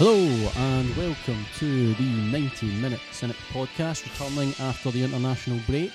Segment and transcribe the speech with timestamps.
[0.00, 0.16] Hello
[0.56, 5.92] and welcome to the 90 Minute Cynic podcast, returning after the international break.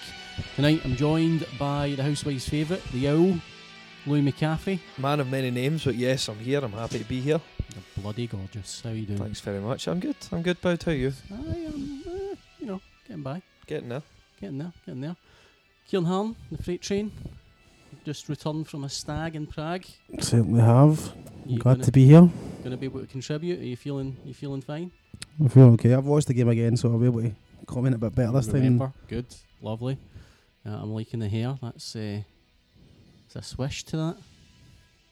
[0.56, 3.34] Tonight I'm joined by the housewife's favourite, the owl,
[4.06, 4.78] Louis McCaffrey.
[5.00, 6.60] Man of many names, but yes, I'm here.
[6.60, 7.42] I'm happy to be here.
[7.74, 8.82] You're bloody gorgeous.
[8.82, 9.18] How you doing?
[9.18, 9.88] Thanks very much.
[9.88, 10.18] I'm good.
[10.32, 10.84] I'm good, Boud.
[10.84, 11.12] How are you?
[11.32, 14.04] I am, uh, you know, getting by, Getting there.
[14.40, 15.16] getting there, getting there.
[15.90, 17.12] Ciaran Harran, the freight train,
[18.06, 19.86] just returned from a stag in Prague.
[20.20, 21.12] Certainly have.
[21.48, 22.30] You Glad gonna, to be here.
[22.66, 23.60] Gonna be able to contribute.
[23.60, 24.18] Are you feeling?
[24.26, 24.92] You feeling fine?
[25.44, 25.94] I feel okay.
[25.94, 27.32] I've watched the game again, so I'll be able to
[27.68, 28.92] comment a bit better this time.
[29.08, 29.28] Good,
[29.62, 30.00] lovely.
[30.66, 31.60] Uh, I'm liking the hair.
[31.62, 32.22] That's uh,
[33.28, 34.16] it's a swish to that.
[34.16, 34.18] A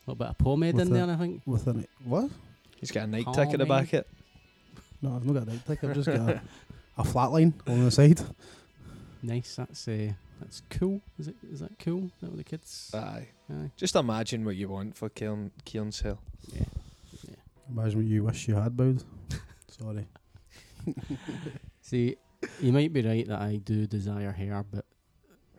[0.08, 1.44] little bit of pomade With in the- there, I think.
[1.46, 2.31] With an what?
[2.78, 4.08] He's got a night tick at the back it.
[5.03, 5.84] No, I've not got a night tick.
[5.84, 6.42] I've just got a,
[6.97, 8.19] a flat line on the side.
[9.22, 9.58] Nice.
[9.58, 10.12] That's uh,
[10.42, 11.02] that's cool.
[11.19, 11.36] Is it?
[11.52, 12.06] Is that cool?
[12.06, 12.90] Is that what the kids?
[12.96, 13.28] Aye.
[13.52, 13.69] Aye.
[13.78, 16.18] Just imagine what you want for Ciaran, Ciaran's hair.
[16.52, 16.63] Yeah.
[17.75, 19.03] Imagine what you wish you had, Boud.
[19.67, 20.07] Sorry.
[21.81, 22.17] See,
[22.61, 24.85] you might be right that I do desire hair, but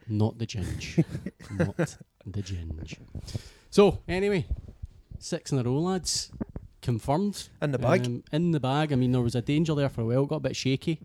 [0.09, 1.05] not the ginge.
[1.51, 1.77] not
[2.25, 2.99] the ginge.
[3.71, 4.47] So anyway,
[5.19, 6.31] six in a row, lads.
[6.83, 7.49] Confirmed.
[7.63, 8.07] In the bag.
[8.07, 8.93] Um, in the bag.
[8.93, 10.27] I mean, there was a danger there for a while.
[10.27, 11.01] Got a bit shaky.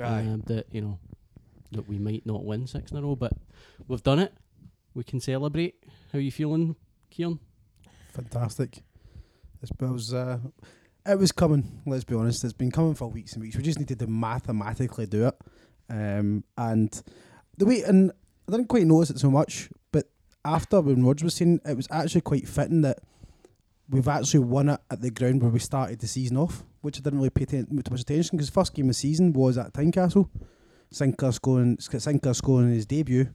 [0.00, 0.20] Aye.
[0.20, 0.98] um, that you know
[1.72, 3.32] that we might not win six in a row, but
[3.88, 4.34] we've done it.
[4.94, 5.74] We can celebrate.
[6.12, 6.76] How you feeling,
[7.10, 7.40] Ciaran?
[8.12, 8.82] Fantastic.
[9.64, 10.38] This was uh,
[11.06, 11.82] it was coming.
[11.86, 12.44] Let's be honest.
[12.44, 13.56] It's been coming for weeks and weeks.
[13.56, 15.34] We just needed to mathematically do it.
[15.88, 17.02] Um, and
[17.56, 18.12] the way and
[18.48, 20.06] I didn't quite notice it so much, but
[20.44, 22.98] after when Roger was seen, it was actually quite fitting that
[23.88, 27.00] we've actually won it at the ground where we started the season off, which I
[27.00, 30.28] didn't really pay too much attention because first game of the season was at Tynecastle.
[30.90, 33.28] Sinclair scoring, Sinclair scoring his debut,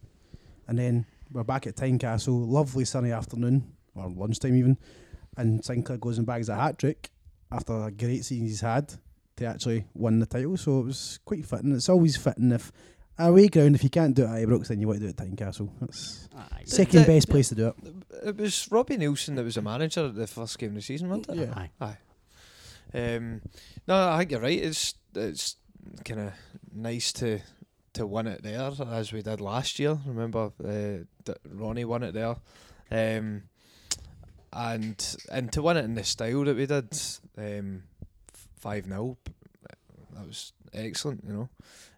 [0.67, 2.47] and then we're back at Tynecastle.
[2.47, 4.77] Lovely sunny afternoon or lunchtime even,
[5.39, 7.09] and Sinclair goes and bags a hat trick
[7.51, 8.93] after a great season he's had
[9.37, 10.55] to actually win the title.
[10.57, 11.73] So it was quite fitting.
[11.73, 12.71] It's always fitting if
[13.17, 15.19] away ground if you can't do it at Ibrox, then you want to do it
[15.19, 15.69] at Tynecastle.
[15.81, 16.61] That's Aye.
[16.65, 17.75] second the- best place to do it.
[18.25, 21.09] It was Robbie Neilson that was the manager at the first game of the season,
[21.09, 21.49] wasn't it?
[21.49, 21.67] Yeah.
[21.81, 21.97] Aye.
[22.93, 23.41] Um,
[23.87, 24.59] no, I think you're right.
[24.59, 25.55] It's it's
[26.05, 26.33] kind of
[26.73, 27.39] nice to
[27.93, 29.97] to win it there as we did last year.
[30.05, 32.35] Remember, uh, Ronnie won it there,
[32.91, 33.43] um,
[34.53, 36.97] and and to win it in the style that we did,
[37.37, 37.83] um,
[38.59, 39.17] five 0
[40.13, 41.23] that was excellent.
[41.25, 41.49] You know,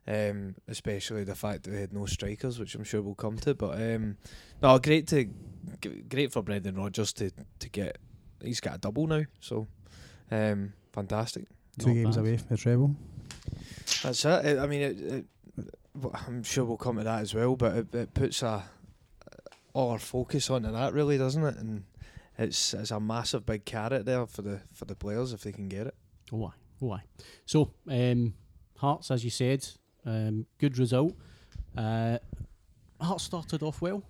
[0.07, 3.53] um, especially the fact that we had no strikers, which I'm sure we'll come to.
[3.56, 4.18] But um,
[4.62, 5.30] no, great to
[6.09, 7.98] great for Brendan Rodgers to to get.
[8.44, 9.68] He's got a double now, so
[10.31, 11.45] um, fantastic.
[11.80, 12.21] Two Not games bad.
[12.25, 12.95] away from the treble.
[14.03, 14.30] That's it.
[14.59, 15.25] I- I mean, it, it,
[16.27, 18.63] I'm sure we'll come to that as well, but it, it puts a
[19.74, 21.56] all our focus onto that, really, doesn't it?
[21.57, 21.83] And
[22.42, 25.68] it's it's a massive big carrot there for the for the players if they can
[25.68, 25.96] get it.
[26.34, 26.52] Oh, aye.
[26.82, 27.04] Oh, aye.
[27.46, 28.34] So, um,
[28.78, 29.68] Hearts, as you said,
[30.06, 31.14] um, good result.
[31.78, 32.18] Uh,
[33.00, 34.04] Hearts started off well.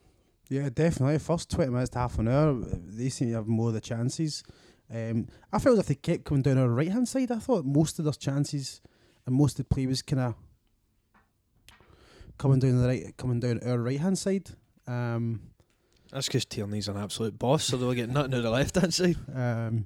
[0.49, 1.17] Yeah, definitely.
[1.19, 4.43] First 20 minutes to half an hour, they seem to have more of the chances.
[4.93, 7.31] Um, I felt as if they kept coming down our right hand side.
[7.31, 8.81] I thought most of their chances
[9.25, 10.35] and most of the play was kind of
[12.37, 14.49] coming down the right, coming down our right hand side.
[14.87, 15.50] Um,
[16.11, 19.15] That's because Tierney's an absolute boss, so they'll get nothing to the left hand side.
[19.33, 19.85] um,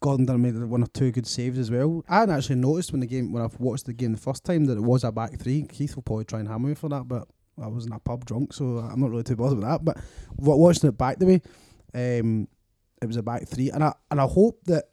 [0.00, 2.04] Gordon done made one or two good saves as well.
[2.08, 4.64] I hadn't actually noticed when the game when I've watched the game the first time
[4.64, 5.62] that it was a back three.
[5.62, 7.28] Keith will probably try and hammer me for that, but
[7.62, 9.84] I was in a pub drunk, so I'm not really too bothered with that.
[9.84, 9.98] But
[10.36, 11.42] wa- watching it back the way,
[11.94, 12.48] um,
[13.00, 14.86] it was a back three, and I and I hope that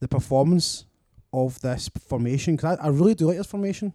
[0.00, 0.86] the performance
[1.32, 3.92] of this formation, because I, I really do like this formation,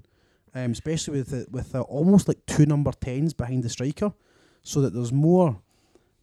[0.54, 4.14] um, especially with the, with the almost like two number tens behind the striker,
[4.64, 5.60] so that there's more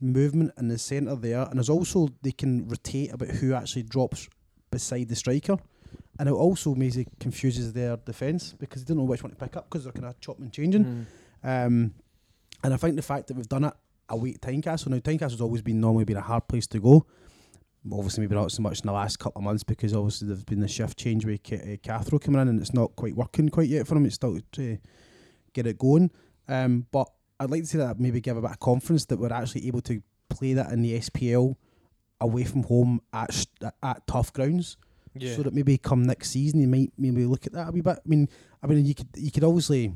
[0.01, 4.29] movement in the centre there, and there's also they can rotate about who actually drops
[4.71, 5.59] beside the striker,
[6.19, 9.57] and it also maybe confuses their defence because they don't know which one to pick
[9.57, 11.07] up because they're kind of chopping and changing.
[11.45, 11.67] Mm.
[11.67, 11.95] Um,
[12.63, 13.75] and I think the fact that we've done it
[14.09, 17.07] away at Tynecastle, now Tynecastle's always been normally been a hard place to go.
[17.91, 20.61] Obviously, maybe not so much in the last couple of months because obviously there's been
[20.61, 23.69] the shift change with Ca- uh, Cathro coming in and it's not quite working quite
[23.71, 24.05] yet for him.
[24.05, 24.79] It's still to
[25.55, 26.11] get it going.
[26.47, 27.09] Um, but
[27.41, 29.81] I'd like to see that maybe give a bit of confidence that we're actually able
[29.83, 31.57] to play that in the SPL
[32.21, 33.47] away from home at sh-
[33.83, 34.77] at tough grounds
[35.15, 35.35] Yeah.
[35.35, 37.97] so that maybe come next season you might maybe look at that a wee bit.
[38.05, 38.29] I mean,
[38.63, 39.95] I mean you could you could obviously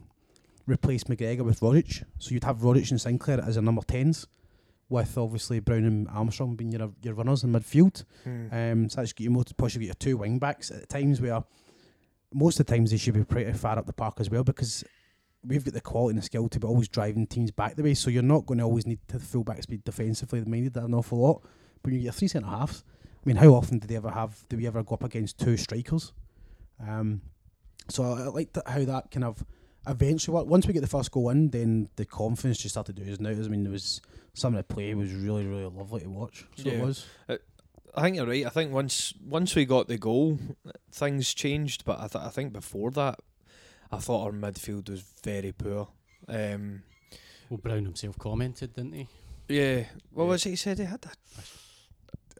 [0.66, 4.26] replace McGregor with Rogic, so you'd have Rogic and Sinclair as a number tens,
[4.88, 8.04] with obviously Brown and Armstrong being your your runners in midfield.
[8.26, 8.72] Mm.
[8.72, 11.44] Um, so that's got you more possibly your two wing backs at times where
[12.32, 14.82] most of the times they should be pretty far up the park as well because
[15.46, 17.94] we've got the quality and the skill to be always driving teams back the way.
[17.94, 20.84] So you're not going to always need to full back speed defensively They minded that
[20.84, 21.42] an awful lot.
[21.82, 24.44] But when you get three centre halves, I mean, how often do they ever have?
[24.48, 26.12] Do we ever go up against two strikers?
[26.86, 27.22] Um,
[27.88, 29.44] so I like that how that kind of
[29.86, 33.08] eventually once we get the first goal in, then the confidence just started to do
[33.08, 33.30] his now.
[33.30, 34.00] I mean, there was
[34.32, 36.46] some of the play was really really lovely to watch.
[36.56, 36.74] So Yeah.
[36.74, 37.06] it was.
[37.96, 38.44] I think you're right.
[38.44, 40.38] I think once once we got the goal,
[40.90, 41.84] things changed.
[41.84, 43.20] But I, th- I think before that,
[43.92, 45.88] I thought our midfield was very poor.
[46.28, 46.82] Um,
[47.50, 49.08] Well, Brown himself commented, didn't he?
[49.48, 50.28] yeah, what Yeah.
[50.30, 51.04] was it he said he had?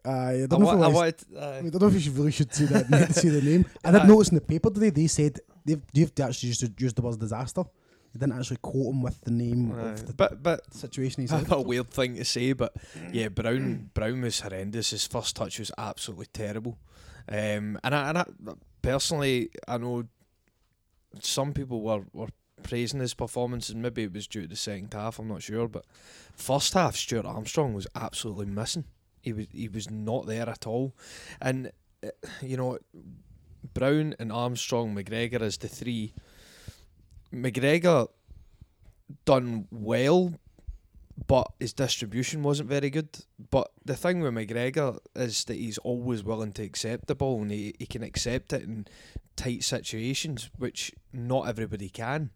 [0.05, 1.15] Uh, I I, don't know wa- if I was- wanted.
[1.35, 3.65] I Uh, don't know if you should really should see that name, see the name.
[3.83, 6.95] I did Uh, notice in the paper today they said they've you've actually used, used
[6.95, 7.63] the word disaster.
[8.13, 11.47] They didn't actually quote him with the name of the but but situation he That's
[11.49, 11.57] said.
[11.57, 12.73] a weird thing to say, but
[13.11, 14.91] yeah, Brown Brown was horrendous.
[14.91, 16.77] His first touch was absolutely terrible,
[17.27, 18.25] um, and I, and I
[18.81, 20.03] personally I know
[21.21, 22.29] some people were, were
[22.63, 25.19] praising his performance, and maybe it was due to the second half.
[25.19, 25.85] I'm not sure, but
[26.35, 28.85] first half Stuart Armstrong was absolutely missing.
[29.21, 30.95] He was he was not there at all,
[31.41, 31.71] and
[32.03, 32.09] uh,
[32.41, 32.77] you know
[33.73, 36.13] Brown and Armstrong McGregor as the three.
[37.33, 38.07] McGregor
[39.25, 40.33] done well,
[41.27, 43.09] but his distribution wasn't very good.
[43.49, 47.51] But the thing with McGregor is that he's always willing to accept the ball and
[47.51, 48.87] he, he can accept it in
[49.35, 52.31] tight situations, which not everybody can.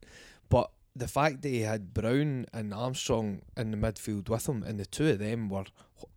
[0.49, 4.79] But the fact that he had Brown and Armstrong in the midfield with him, and
[4.79, 5.65] the two of them were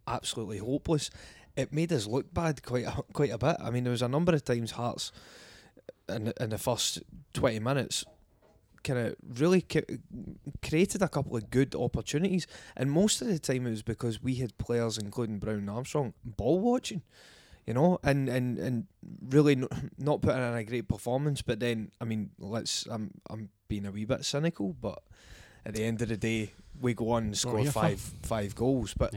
[0.06, 1.10] absolutely hopeless,
[1.56, 3.56] it made us look bad quite a, quite a bit.
[3.60, 5.12] I mean, there was a number of times Hearts
[6.08, 7.02] in in the first
[7.32, 8.04] twenty minutes
[8.84, 9.98] kind of really ca-
[10.62, 12.46] created a couple of good opportunities,
[12.76, 16.14] and most of the time it was because we had players, including Brown and Armstrong,
[16.24, 17.02] ball watching,
[17.66, 18.86] you know, and and and
[19.28, 21.42] really no, not putting in a great performance.
[21.42, 25.02] But then, I mean, let's I'm I'm being a wee bit cynical, but
[25.64, 27.72] at the end of the day, we go on and score for.
[27.72, 29.14] five five goals, but.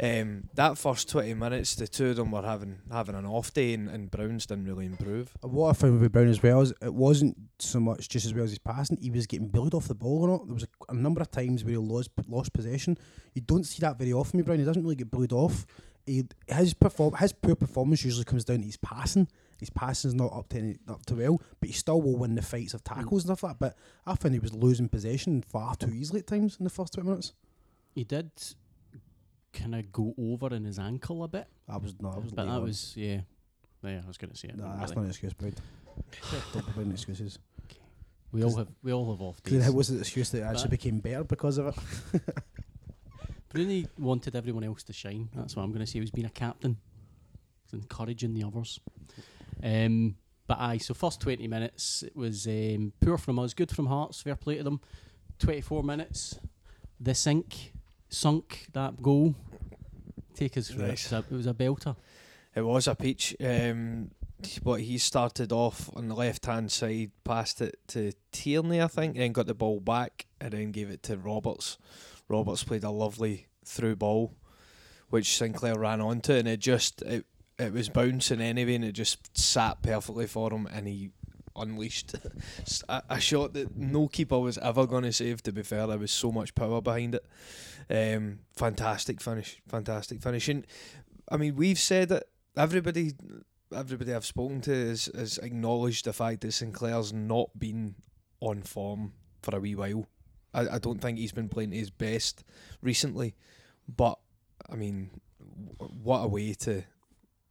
[0.00, 3.74] Um, that first twenty minutes, the two of them were having having an off day,
[3.74, 5.32] and, and Browns didn't really improve.
[5.40, 8.44] What I found with Brown as well is it wasn't so much just as well
[8.44, 10.46] as his passing; he was getting bullied off the ball or not.
[10.46, 12.96] There was a, a number of times where he lost lost possession.
[13.34, 14.60] You don't see that very often with Brown.
[14.60, 15.66] He doesn't really get bullied off.
[16.06, 19.26] He, his perform his poor performance usually comes down to his passing.
[19.58, 22.42] His passing's not up to any, up to well, but he still will win the
[22.42, 23.58] fights of tackles and stuff like that.
[23.58, 23.76] But
[24.06, 27.08] I found he was losing possession far too easily at times in the first twenty
[27.08, 27.32] minutes.
[27.96, 28.30] He did
[29.60, 32.32] kind of go over in his ankle a bit, I was no, I was.
[32.32, 32.62] but that on.
[32.62, 33.20] was yeah.
[33.82, 34.56] Yeah, I was going to say it.
[34.56, 34.96] No, didn't that's really.
[34.96, 35.52] not an excuse, Brown.
[36.52, 37.38] don't be putting excuses.
[38.32, 39.66] We all have we all have off days.
[39.66, 41.78] it was an excuse that I actually became better because of
[42.12, 42.22] it.
[43.48, 45.28] Bruni wanted everyone else to shine.
[45.34, 45.94] That's what I'm going to say.
[45.94, 46.76] He was being a captain,
[47.72, 48.78] encouraging the others.
[49.62, 53.86] Um, but aye, so first 20 minutes it was um, poor from us, good from
[53.86, 54.20] Hearts.
[54.20, 54.80] Fair play to them.
[55.38, 56.38] 24 minutes,
[57.00, 57.72] the sink
[58.08, 59.34] sunk that goal.
[60.38, 61.10] Take us through Nice.
[61.12, 61.16] it.
[61.16, 61.96] It was, a, it was a belter.
[62.54, 63.34] It was a peach.
[63.44, 64.10] Um,
[64.62, 69.16] but he started off on the left hand side, passed it to Tierney, I think,
[69.16, 71.76] then got the ball back and then gave it to Roberts.
[72.28, 74.34] Roberts played a lovely through ball,
[75.10, 77.26] which Sinclair ran onto, and it just it
[77.58, 81.10] it was bouncing anyway, and it just sat perfectly for him, and he
[81.58, 82.14] unleashed
[82.88, 85.42] a, a shot that no keeper was ever going to save.
[85.42, 87.26] To be fair, there was so much power behind it.
[87.90, 90.66] Um, fantastic finish, fantastic finish, and
[91.30, 92.24] I mean we've said that
[92.58, 93.12] Everybody,
[93.72, 97.94] everybody I've spoken to has, has acknowledged the fact that Sinclair's not been
[98.40, 99.12] on form
[99.42, 100.08] for a wee while.
[100.52, 102.42] I, I don't think he's been playing his best
[102.82, 103.36] recently,
[103.88, 104.18] but
[104.68, 105.10] I mean,
[105.78, 106.82] what a way to,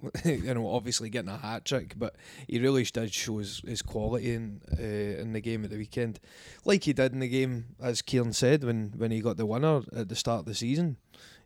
[0.25, 2.15] you know, obviously getting a hat trick, but
[2.47, 6.19] he really did show his, his quality in uh, in the game at the weekend,
[6.65, 9.81] like he did in the game, as Ciaran said when when he got the winner
[9.95, 10.97] at the start of the season.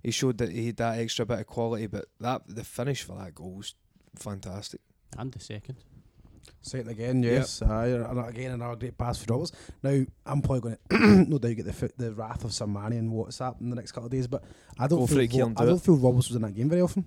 [0.03, 3.15] He showed that he had that extra bit of quality, but that the finish for
[3.17, 3.75] that goal was
[4.15, 4.81] fantastic.
[5.17, 5.77] And the second.
[6.63, 7.62] Say it again, yes.
[7.62, 9.51] Aye, and again, another great pass for Roberts.
[9.81, 12.93] Now, I'm probably going to no doubt get the fi- the wrath of some man
[12.93, 14.43] in WhatsApp in the next couple of days, but
[14.77, 16.53] I don't Go for feel it, Ciaran, I do don't feel Roberts was in that
[16.53, 17.05] game very often.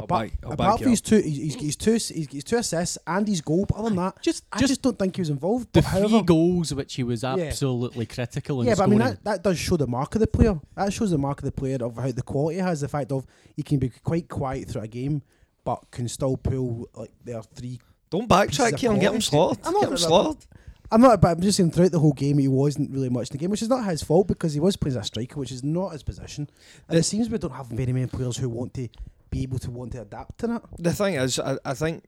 [0.00, 1.04] I'll back, I'll apart back from his up.
[1.06, 3.64] two, he's, he's, two, he's, two assists and his goal.
[3.66, 5.66] But other than that, Just, I just just don't think he was involved.
[5.72, 8.98] the But however, three goals which he was absolutely critical in yeah, but I mean
[9.00, 10.58] that, that does show the mark of the player.
[10.76, 12.80] That shows the mark of the player of how the quality has.
[12.80, 13.26] The fact of
[13.56, 15.22] he can be quite quiet through a game,
[15.64, 17.80] but can still pull like their three
[18.10, 18.98] Don't backtrack, of Ciaran.
[19.00, 19.64] Get him slaughtered.
[19.64, 20.46] I'm not- Get him slaughtered.
[20.92, 23.34] I'm not, but I'm just saying throughout the whole game he wasn't really much in
[23.34, 25.52] the game, which is not his fault because he was playing as a striker, which
[25.52, 26.50] is not his position.
[26.88, 28.88] And it seems we don't have very many players who want to
[29.30, 30.62] be able to want to adapt to that.
[30.78, 32.04] The thing is, I, I think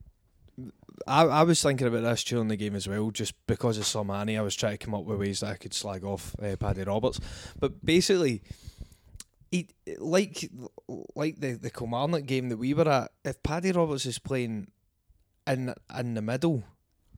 [1.07, 4.39] I, I was thinking about this during the game as well, just because of Somani.
[4.39, 6.85] I was trying to come up with ways that I could slag off uh, Paddy
[6.85, 7.21] Roberts,
[7.59, 8.43] but basically,
[9.51, 10.51] he like
[11.15, 13.13] like the the Kilmarnock game that we were at.
[13.25, 14.69] If Paddy Roberts is playing
[15.47, 16.65] in in the middle,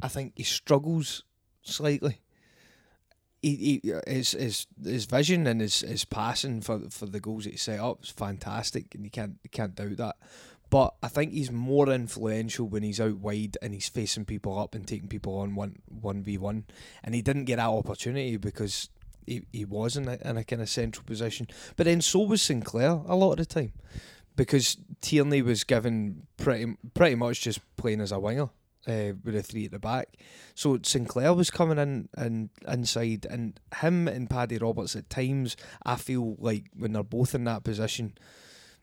[0.03, 1.25] I think he struggles
[1.63, 2.21] slightly.
[3.45, 7.51] He, he his his his vision and his, his passing for for the goals that
[7.51, 10.17] he set up is fantastic, and you can't you can't doubt that.
[10.71, 14.75] But I think he's more influential when he's out wide and he's facing people up
[14.75, 16.65] and taking people on one one v one,
[17.03, 18.89] and he didn't get that opportunity because
[19.27, 21.47] he, he was in a, in a kind of central position.
[21.77, 23.73] But then so was Sinclair a lot of the time,
[24.37, 28.49] because Tierney was given pretty pretty much just playing as a winger
[28.87, 30.17] uh, with a three at the back.
[30.55, 35.97] So Sinclair was coming in and inside, and him and Paddy Roberts at times, I
[35.97, 38.17] feel like when they're both in that position,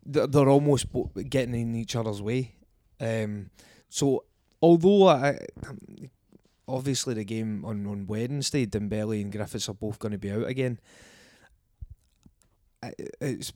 [0.05, 0.87] they're, they're almost
[1.29, 2.55] getting in each other's way.
[2.99, 3.49] Um,
[3.89, 4.25] so
[4.61, 5.39] although I,
[6.67, 10.47] obviously the game on, on Wednesday, Dembele and Griffiths are both going to be out
[10.47, 10.79] again.
[13.19, 13.53] It's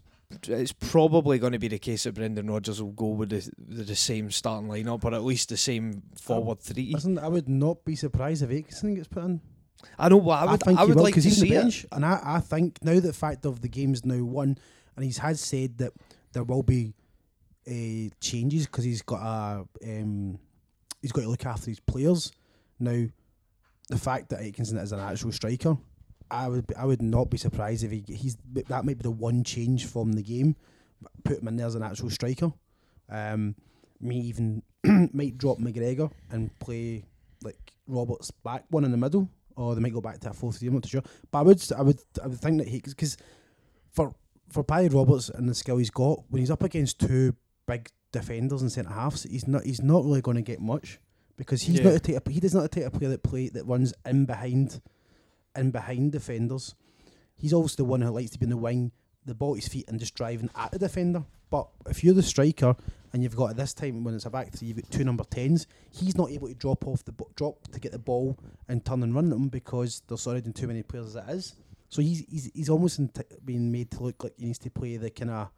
[0.48, 3.84] it's probably going to be the case that Brendan Rodgers will go with the, the,
[3.84, 6.92] the same starting lineup, or at least the same forward three.
[6.94, 9.42] Listen, I would not be surprised if Aitchison gets put in.
[10.00, 11.68] I know, but I would, I, think he would will like to he's see the
[11.68, 11.86] it.
[11.92, 14.58] and I, I think now the fact of the game's now won,
[14.96, 15.94] and he has said that
[16.34, 16.94] there will be
[17.68, 20.40] uh, changes because he's got a um,
[21.02, 22.32] he's got to look after his players.
[22.80, 23.06] Now,
[23.90, 25.78] the fact that Aitchison is an actual striker,
[26.32, 29.44] I would I would not be surprised if he he's that might be the one
[29.44, 30.56] change from the game.
[31.24, 32.52] Put him in there as an actual striker.
[33.10, 33.56] Um,
[34.02, 34.64] me even
[35.14, 37.06] might drop McGregor and play
[37.44, 40.52] like Roberts back one in the middle, or they might go back to a four
[40.52, 40.68] three.
[40.68, 43.18] I'm not too sure, but I would I would I would think that he because
[43.92, 44.14] for
[44.50, 47.36] for Paddy Roberts and the skill he's got when he's up against two
[47.68, 51.00] big defenders and centre halves, he's not he's not really going to get much
[51.38, 51.86] because he's Yeah.
[51.86, 54.26] not a type, he does not a type of player that play that runs in
[54.26, 54.82] behind
[55.58, 56.76] in behind defenders.
[57.36, 58.92] He's also the one who likes to be in the wing,
[59.26, 61.24] the ball at his feet and just driving at the defender.
[61.50, 62.76] But if you're the striker
[63.14, 65.24] and you've got at this time when it's a back three, you've got two number
[65.24, 65.68] tens.
[65.92, 69.04] He's not able to drop off the bo- drop to get the ball and turn
[69.04, 71.56] and run at them because there's already too many players as it is.
[71.90, 74.70] So he's he's he's almost in t- being made to look like he needs to
[74.70, 75.50] play the kind of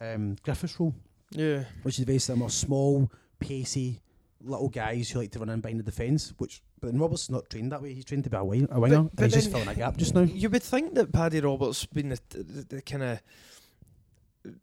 [0.00, 0.94] um, Griffiths role,
[1.32, 1.64] Yeah.
[1.82, 4.00] which is very similar, small, pacey,
[4.40, 6.32] little guys who like to run in behind the defence.
[6.38, 7.94] Which, but Roberts not trained that way.
[7.94, 9.96] He's trained to be a, wing, a winger, but and he's just filling a gap
[9.96, 10.22] just now.
[10.22, 13.20] You would think that Paddy Roberts been the, the, the kind of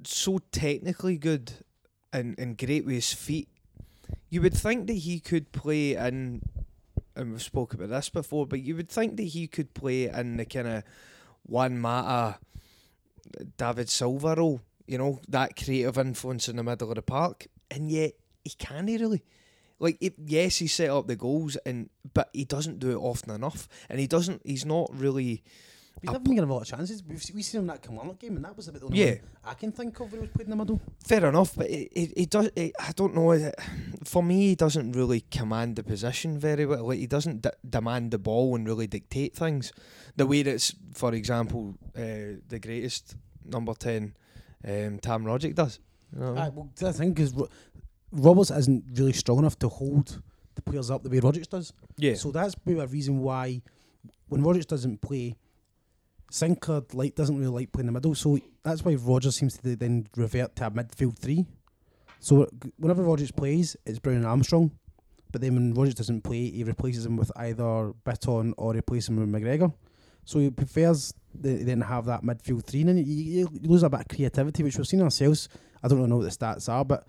[0.03, 1.53] so technically good
[2.13, 3.49] and, and great with his feet.
[4.29, 6.41] You would think that he could play in,
[7.15, 10.37] and we've spoke about this before, but you would think that he could play in
[10.37, 10.83] the kind of
[11.45, 12.39] Juan Mata,
[13.57, 14.61] David Silva role.
[14.87, 18.87] You know that creative influence in the middle of the park, and yet he can't
[18.87, 19.23] really.
[19.79, 23.31] Like, it, yes, he set up the goals, and but he doesn't do it often
[23.33, 24.41] enough, and he doesn't.
[24.45, 25.43] He's not really.
[26.01, 27.01] He's been given a lot of chances.
[27.07, 28.99] We've se- we seen him in that Kilmarnock game, and that was about the only
[28.99, 29.11] Yeah.
[29.11, 30.79] one I can think of when he was played in the middle.
[31.03, 32.49] Fair enough, but it, it, it does.
[32.55, 33.31] It, I don't know.
[33.31, 33.55] it-
[34.03, 36.85] For me, he doesn't really command the position very well.
[36.87, 39.71] Like he doesn't d- demand the ball and really dictate things.
[40.17, 43.15] The way that's, for example, uh, the greatest
[43.45, 44.15] number ten,
[44.67, 45.79] um, Tam Rogic does.
[46.13, 46.35] You know?
[46.37, 47.33] Aye, well, the thing because
[48.11, 50.21] Roberts isn't really strong enough to hold
[50.55, 51.73] the players up the way Rogic does.
[51.97, 53.61] yeah, So that's maybe a reason why
[54.27, 55.35] when Rodgers doesn't play,
[56.31, 58.15] Sinclair like doesn't really like playing the middle.
[58.15, 61.45] So that's why Rodgers seems to then revert to a midfield three.
[62.19, 64.71] So whenever Rogic plays, it's Brown and Armstrong.
[65.31, 69.17] But then when Rodgers doesn't play, he replaces him with either Bitton or replaces him
[69.17, 69.73] with McGregor.
[70.23, 73.99] So he prefers the, then have that midfield three, and you, you lose a bit
[73.99, 75.49] of creativity, which we've seen ourselves.
[75.83, 77.05] I don't really know what the stats are, but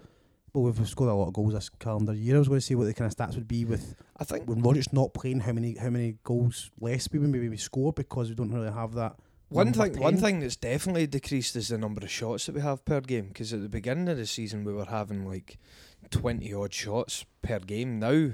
[0.57, 2.37] but we've scored a lot of goals this calendar year.
[2.37, 4.49] I was going to see what the kind of stats would be with I think
[4.49, 7.93] when Rodgers not playing, how many how many goals less we would maybe we score
[7.93, 9.17] because we don't really have that.
[9.51, 9.99] one thing.
[10.01, 13.29] One thing that's definitely decreased is the number of shots that we have per game.
[13.29, 15.59] Because at the beginning of the season, we were having like
[16.11, 17.99] twenty odd shots per game.
[17.99, 18.31] Now.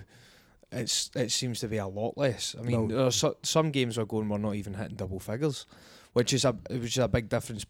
[0.75, 2.55] It's it seems to be a lot less.
[2.59, 2.95] I mean, No.
[2.97, 5.67] there are so, some games are going we're not even hitting double figures,
[6.15, 7.67] which is a which is a big difference.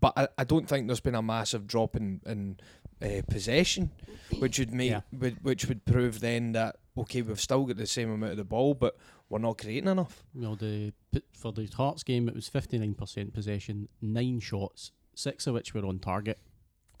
[0.00, 2.58] But I, I don't think there's been a massive drop in in
[3.04, 3.90] uh, possession,
[4.38, 5.00] which would make Yeah.
[5.12, 8.44] would, which would prove then that okay we've still got the same amount of the
[8.44, 8.96] ball, but
[9.28, 10.24] we're not creating enough.
[10.34, 10.92] You know, the
[11.32, 15.74] for the Hearts game, it was fifty nine percent possession, nine shots, six of which
[15.74, 16.38] were on target,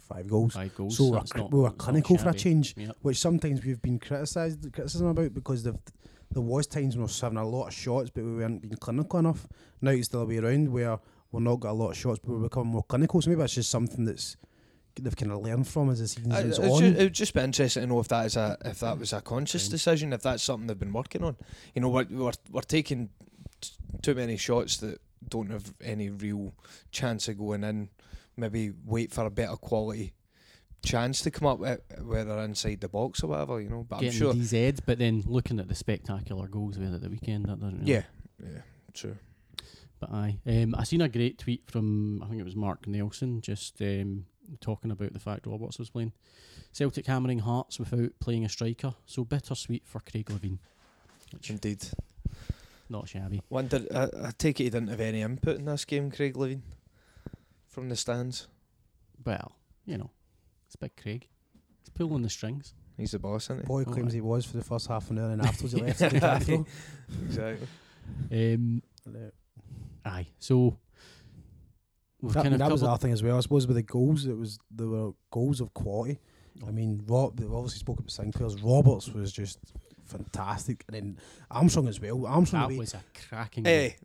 [0.00, 0.52] Five goals.
[0.54, 0.96] five goals.
[0.96, 2.96] so we're, that's not- we were clinical for a change, Yep.
[3.02, 5.78] which sometimes we've been criticised criticism about because the,
[6.30, 8.74] there was times when we were having a lot of shots, but we weren't being
[8.76, 9.46] clinical enough.
[9.80, 10.98] Now it's the other way around where
[11.32, 13.22] we're not got a lot of shots, but we're becoming more clinical.
[13.22, 14.36] So maybe that's just something that's
[14.96, 16.80] they've kind of learned from as the season I- goes it's on.
[16.80, 19.12] ju- it would just be interesting to know if that is a if that was
[19.12, 21.36] a conscious decision, if that's something they've been working on.
[21.74, 23.10] You know, we're we're, we're taking
[23.60, 23.70] t-
[24.02, 26.54] too many shots that don't have any real
[26.90, 27.88] chance of going in.
[28.36, 30.12] Maybe wait for a better quality
[30.84, 33.86] chance to come up, uh, whether inside the box or whatever, you know.
[33.88, 34.34] But Getting I'm sure.
[34.34, 37.60] these heads, but then looking at the spectacular goals we had at the weekend, that
[37.60, 38.02] doesn't really Yeah,
[38.42, 38.60] yeah,
[38.92, 39.16] true.
[40.00, 43.40] But aye, um, I seen a great tweet from I think it was Mark Nelson,
[43.40, 44.26] just um,
[44.60, 46.12] talking about the fact Roberts was playing
[46.72, 48.94] Celtic hammering Hearts without playing a striker.
[49.06, 50.58] So bittersweet for Craig Levein,
[51.32, 51.84] which Indeed.
[52.88, 53.42] not shabby.
[53.50, 53.84] Wonder.
[53.94, 56.60] I, I take it he didn't have any input in this game, Craig Levein,
[57.68, 58.48] from the stands.
[59.24, 59.52] Well,
[59.86, 60.10] you know,
[60.66, 61.26] it's big Craig.
[61.80, 62.74] He's pulling the strings.
[62.96, 63.66] He's the boss, isn't he?
[63.66, 64.16] Boy Oh, claims aye.
[64.16, 66.66] he was for the first half an hour, and afterwards he left to the cathedral.
[67.24, 67.66] exactly.
[68.30, 68.82] Um,
[70.04, 70.76] aye, so
[72.24, 73.36] we've That, kind of that was our thing as well.
[73.36, 76.18] I suppose with the goals, it was there were goals of quality.
[76.66, 78.60] I mean, Rob, they've obviously spoke about Sinclair's.
[78.62, 79.58] Roberts was just
[80.04, 81.18] fantastic, and then
[81.50, 82.26] Armstrong as well.
[82.26, 83.64] Armstrong, that the way- was a cracking.
[83.64, 83.96] Hey,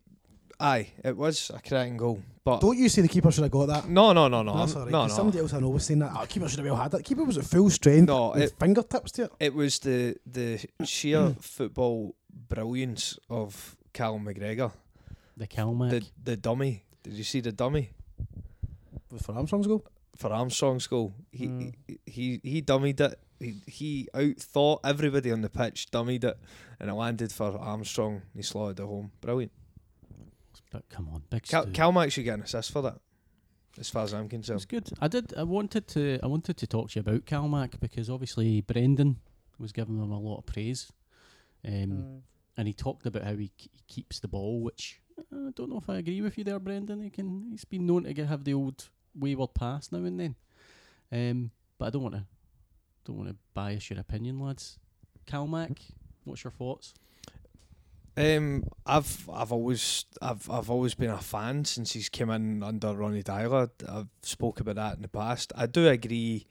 [0.59, 0.67] goal.
[0.67, 3.67] aye, it was a cracking goal, but don't you say the keeper should have got
[3.67, 3.87] that?
[3.89, 5.15] no, no, no, no, That's I'm- all right, no, 'cause no.
[5.17, 6.11] Somebody else I know was saying that.
[6.15, 7.03] Oh, keeper should have well had that.
[7.03, 8.07] Keeper was at full strength.
[8.07, 9.31] No, with it- fingertips to it.
[9.39, 12.15] It was the the sheer football
[12.47, 14.71] brilliance of Cal McGregor,
[15.37, 15.91] the Calmac.
[15.91, 16.83] the the dummy.
[17.03, 17.91] Did you see the dummy
[19.17, 19.85] For Armstrong's goal.
[20.15, 21.13] for Armstrong's goal?
[21.31, 21.73] He Mm.
[21.87, 23.19] he, he he dummied it.
[23.39, 26.37] He he outthought everybody on the pitch, dummied it,
[26.79, 28.21] and it landed for Armstrong.
[28.35, 29.11] He slotted it home.
[29.21, 29.51] Brilliant.
[30.71, 31.71] but come on, big Cal, Stu.
[31.71, 32.99] Calmac should get an assist for that,
[33.79, 34.67] as far as I'm It was concerned.
[34.67, 34.89] good.
[35.01, 35.33] I did.
[35.35, 36.19] I wanted to.
[36.21, 39.17] I wanted to talk to you about Calmac because obviously Brendan
[39.57, 40.91] was giving him a lot of praise,
[41.65, 42.23] um,
[42.57, 44.61] and he talked about how he, k- he keeps the ball.
[44.61, 47.01] Which uh, I don't know if I agree with you there, Brendan.
[47.01, 47.47] He can.
[47.51, 50.35] He's been known to get, have the old wayward pass now and then,
[51.11, 52.25] um, but I don't want to.
[53.05, 54.77] Don't want to bias your opinion, lads.
[55.25, 55.79] Calmac,
[56.25, 56.93] what's your thoughts?
[58.17, 62.93] Um, I've I've always I've I've always been a fan since he's came in under
[62.93, 63.69] Ronny Deila.
[63.87, 65.53] I've spoke about that in the past.
[65.55, 66.45] I do agree.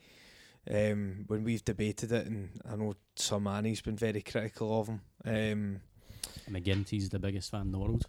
[0.71, 5.01] Um, when we've debated it, and I know Sir Manny's been very critical of him.
[5.25, 5.81] Um,
[6.51, 8.07] McGinty's the biggest fan in the world.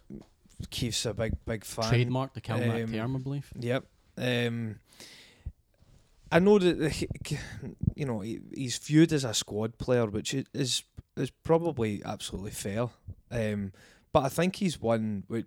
[0.68, 1.88] Keith's a big big fan.
[1.88, 3.50] Trademark the Calmac um, term, I believe.
[3.58, 3.84] Yep.
[4.20, 4.78] Um,
[6.30, 7.08] I know that
[7.96, 10.84] you know he, he's viewed as a squad player, which is
[11.16, 12.88] is probably absolutely fair.
[13.30, 13.72] Um,
[14.12, 15.24] but I think he's one.
[15.30, 15.44] I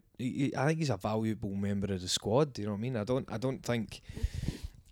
[0.67, 2.53] think he's a valuable member of the squad.
[2.53, 2.97] Do You know what I mean?
[2.97, 3.31] I don't.
[3.31, 4.01] I don't think.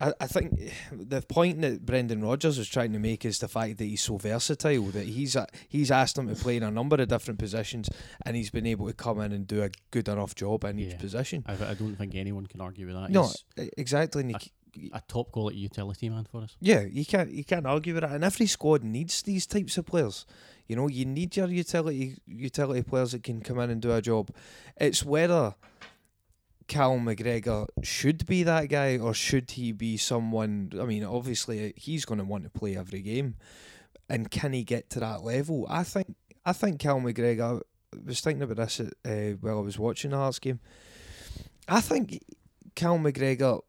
[0.02, 0.60] I, I think
[0.92, 4.18] the point that Brendan Rodgers was trying to make is the fact that he's so
[4.18, 5.38] versatile that he's
[5.70, 7.88] he's asked him to play in a number of different positions
[8.26, 10.98] and he's been able to come in and do a good enough job in each
[10.98, 11.44] position.
[11.48, 13.12] I, I don't think anyone can argue with that.
[13.12, 14.24] No, He's exactly.
[14.24, 14.40] And a-
[14.94, 16.56] a top quality utility man for us.
[16.62, 18.12] Yeah, you can't you can't argue with that.
[18.14, 20.26] And every squad needs these types of players.
[20.66, 24.02] You know, you need your utility utility players that can come in and do a
[24.02, 24.32] job.
[24.78, 25.56] It's whether
[26.72, 30.72] Cal McGregor should be that guy or should he be someone.
[30.80, 33.36] I mean, obviously he's going to want to play every game,
[34.08, 35.68] and can he get to that level?
[35.70, 37.60] I think I think Cal McGregor.
[37.94, 40.62] I was thinking about this uh, while I was watching the Hearts game.
[41.68, 42.24] I think
[42.74, 43.60] Cal McGregor.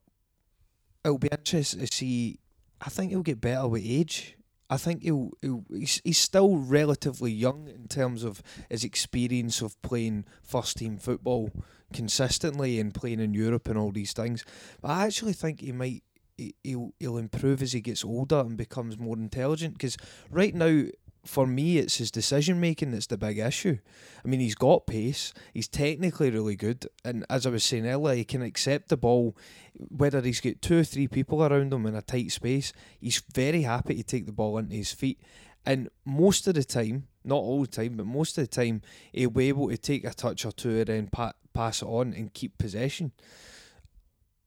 [1.04, 2.38] It'll be interesting to see.
[2.80, 4.36] I think he'll get better with age.
[4.70, 9.80] I think he'll, he'll he's, he's still relatively young in terms of his experience of
[9.82, 11.50] playing first team football
[11.92, 14.44] consistently and playing in Europe and all these things.
[14.80, 16.02] But I actually think he might
[16.36, 19.74] he- he'll he'll improve as he gets older and becomes more intelligent.
[19.74, 19.96] Because
[20.30, 20.86] right now,
[21.24, 23.78] for me, it's his decision making that's the big issue.
[24.24, 25.32] I mean, he's got pace.
[25.54, 29.36] He's technically really good, and as I was saying earlier, he can accept the ball,
[29.74, 32.72] whether he's got two or three people around him in a tight space.
[33.00, 35.20] He's very happy to take the ball into his feet,
[35.64, 38.82] and most of the time, not all the time, but most of the time,
[39.12, 42.12] he'll be able to take a touch or two and then pa- pass it on
[42.14, 43.12] and keep possession.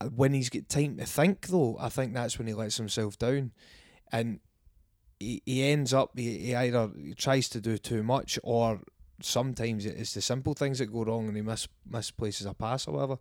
[0.02, 3.18] Uh, When he's got time to think, though, I think that's when he lets himself
[3.18, 3.52] down,
[4.12, 4.40] and
[5.20, 8.82] he, he ends up he, he either tries to do too much or
[9.22, 12.96] sometimes it's the simple things that go wrong and he mis- misplaces a pass or
[12.96, 13.18] whatever.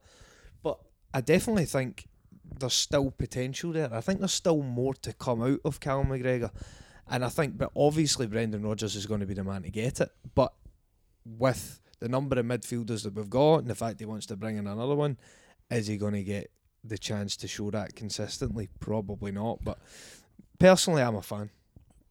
[0.63, 0.81] But
[1.13, 2.07] I definitely think
[2.59, 3.93] there's still potential there.
[3.93, 6.51] I think there's still more to come out of Callum McGregor.
[7.11, 10.01] And I think, but obviously Brendan Rodgers is going to be the man to get
[10.01, 10.11] it.
[10.35, 10.53] But
[11.25, 14.57] with the number of midfielders that we've got and the fact he wants to bring
[14.57, 15.19] in another one,
[15.71, 16.51] is he going to get
[16.83, 18.69] the chance to show that consistently?
[18.81, 19.63] Probably not.
[19.65, 19.79] But
[20.59, 21.51] personally, I'm a fan.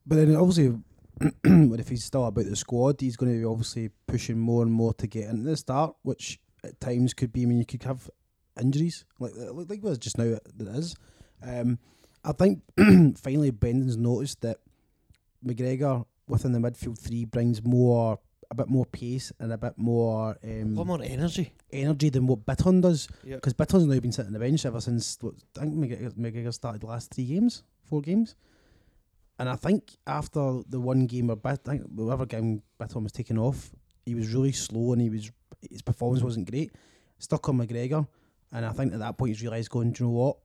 [0.05, 0.77] But then obviously,
[1.19, 4.71] but if he's still about the squad, he's going to be obviously pushing more and
[4.71, 7.43] more to get into the start, which at times could be.
[7.43, 8.09] I mean, you could have
[8.61, 10.95] injuries like like, was just now it is.
[11.41, 11.79] Um,
[12.23, 12.61] I think
[13.17, 14.59] finally Brendan's noticed that
[15.45, 18.19] McGregor within the midfield three brings more
[18.51, 21.53] a bit more pace and a bit more A um, lot more energy.
[21.71, 23.07] energy than what Bitton does.
[23.25, 26.53] Because Bitton's now been sitting on the bench ever since what, I think McGregor, McGregor
[26.53, 28.35] started the last three games, four games.
[29.39, 33.11] And I think after the one game or Bit, I think whatever game Bitton was
[33.11, 33.71] taken off,
[34.05, 35.31] he was really slow and he was
[35.69, 36.71] his performance wasn't great.
[37.17, 38.07] Stuck on McGregor,
[38.51, 40.37] and I think at that point he's realised, going, do you know what?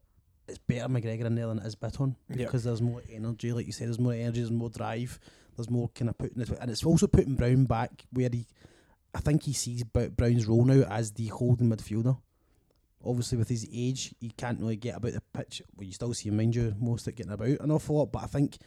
[0.49, 2.47] It's better McGregor in there than it is Bitton Yeah.
[2.47, 5.19] because there's more energy, like you said, there's more energy, there's more drive,
[5.57, 8.47] there's more kind of putting it, and it's also putting Brown back where he,
[9.15, 12.19] I think he sees Brown's role now as the holding midfielder.
[13.05, 15.63] Obviously, with his age, he can't really get about the pitch.
[15.77, 18.25] Well, you still see him, mind you, most at getting about an awful lot, but
[18.25, 18.59] I think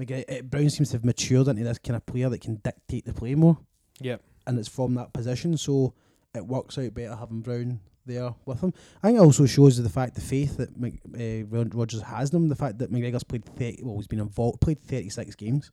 [0.00, 3.04] McGregor, eh, Brown seems to have matured into this kind of player that can dictate
[3.04, 3.58] the play more,
[4.00, 4.22] Yep.
[4.46, 5.94] and it's from that position, so
[6.38, 8.72] it works out better having Brown there with him.
[9.02, 12.36] I think it also shows the fact, the faith that Mc, uh, Rodgers has in
[12.36, 15.70] him, the fact that McGregor's played 30, well, he's been involved, played 36 games.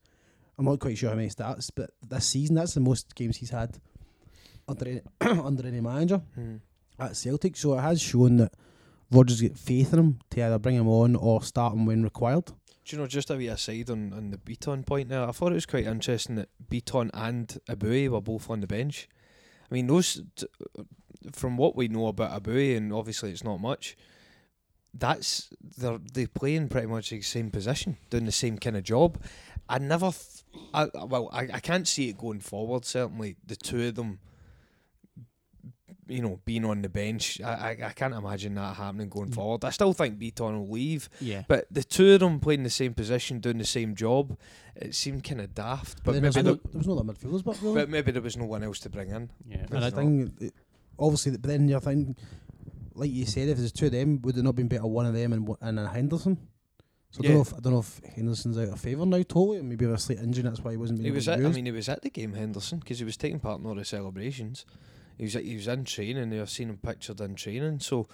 [0.57, 3.49] I'm not quite sure how many stats, but this season, that's the most games he's
[3.49, 3.77] had
[4.67, 5.01] under any,
[5.41, 6.57] under any manager Hmm.
[6.99, 7.55] at Celtic.
[7.55, 8.53] So it has shown that
[9.11, 12.45] Rodgers get faith in him to either bring him on or start him when required.
[12.47, 15.51] Do you know, just a wee aside on, on the Bitton point now, I thought
[15.51, 19.07] it was quite interesting that Bitton and Eboue were both on the bench.
[19.69, 20.47] I mean, those, t-
[21.31, 23.97] from what we know about Eboue, and obviously it's not much,
[24.93, 28.83] that's, they're, they play in pretty much the same position, doing the same kind of
[28.83, 29.21] job.
[29.67, 33.87] I never, th- I, well, I, I can't see it going forward, certainly, the two
[33.87, 34.19] of them,
[36.07, 37.41] you know, being on the bench.
[37.41, 39.35] I, I, I can't imagine that happening going Mm.
[39.35, 39.65] forward.
[39.65, 41.09] I still think Bitton will leave.
[41.19, 41.43] Yeah.
[41.47, 44.37] But the two of them playing the same position, doing the same job,
[44.75, 46.03] it seemed kind of daft.
[46.03, 47.75] But maybe, there, no, there was no other midfielders, but really.
[47.75, 49.29] but maybe there was no one else to bring in.
[49.47, 49.57] Yeah.
[49.69, 50.53] That's And I think, it-
[50.99, 52.15] obviously, but then you're thinking,
[52.93, 55.13] like you said, if there's two of them, would it not been better one of
[55.13, 56.37] them and and a Henderson?
[57.11, 59.61] So I don't know if I don't know if Henderson's out of favour now totally.
[59.61, 61.65] Maybe with a slight injury, that's why he wasn't being He was at, I mean,
[61.65, 64.65] he was at the game, Henderson, because he was taking part in all the celebrations.
[65.17, 66.33] He was he was in training.
[66.33, 67.79] Eh, I've seen him pictured in training.
[67.79, 68.07] So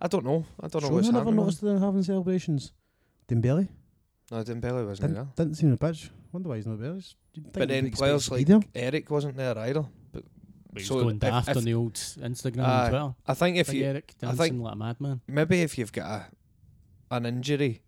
[0.00, 0.44] I don't know.
[0.60, 1.36] I don't know Sure, what's I never happening.
[1.44, 2.72] noticed them having celebrations.
[3.28, 3.68] Dembele
[4.30, 5.24] No, Dembele wasn't there.
[5.24, 6.10] didn't, didn't see him on the pitch.
[6.32, 6.98] Wonder why he's not there.
[7.52, 8.60] But then be players like be.
[8.74, 9.84] Erik wasn't there either.
[10.12, 10.24] But
[10.72, 12.80] But he's So going daft if- on the old Instagram Aye.
[12.84, 13.14] and Twitter.
[13.26, 15.20] I think if Big you Erik I dancing think- like a madman.
[15.26, 16.06] maybe if you've got
[17.10, 17.82] a an injury,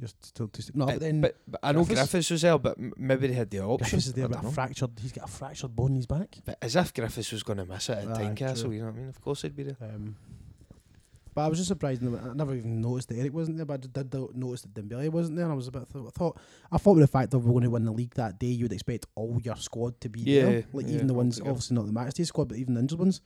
[0.00, 2.76] Just still to no, but then but, but I know Griffiths- Griffiths was there, but
[2.98, 3.78] maybe they had the option.
[3.78, 4.50] Griffiths is there, but a know.
[4.50, 4.90] fractured.
[5.00, 6.36] He's got a fractured bone in his back.
[6.44, 8.98] But as if Griffiths was going to miss it at Tynecastle, you know what I
[8.98, 9.08] mean?
[9.08, 9.76] Of course he'd be there.
[9.80, 10.16] Um,
[11.34, 12.02] but I was just surprised.
[12.04, 15.36] I never even noticed that Erik wasn't there, but I did, notice that Dembele wasn't
[15.36, 15.44] there.
[15.44, 15.82] And I was a bit.
[15.94, 16.38] I thought.
[16.70, 18.64] I thought with the fact that we're going to win the league that day, you
[18.64, 20.64] would expect all your squad to be Yeah, there.
[20.72, 22.98] Like yeah, even the ones, obviously not the match day squad, but even the injured
[23.00, 23.20] ones.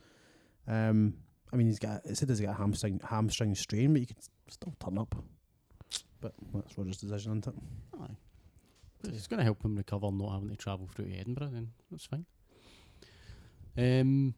[0.67, 1.15] Um,
[1.51, 2.05] I mean, he's got.
[2.05, 5.15] It said he's got a hamstring hamstring strain, but you could still turn up.
[6.21, 7.53] But that's Rodgers' decision, isn't it?
[8.01, 8.15] Aye.
[9.01, 11.69] But it's going to help him recover not having to travel through to Edinburgh, then
[11.89, 12.25] that's fine.
[13.77, 14.33] Um,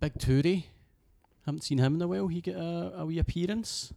[0.00, 0.64] Big Toure.
[1.46, 2.26] Haven't seen him in a while.
[2.26, 3.92] He get a, a wee appearance.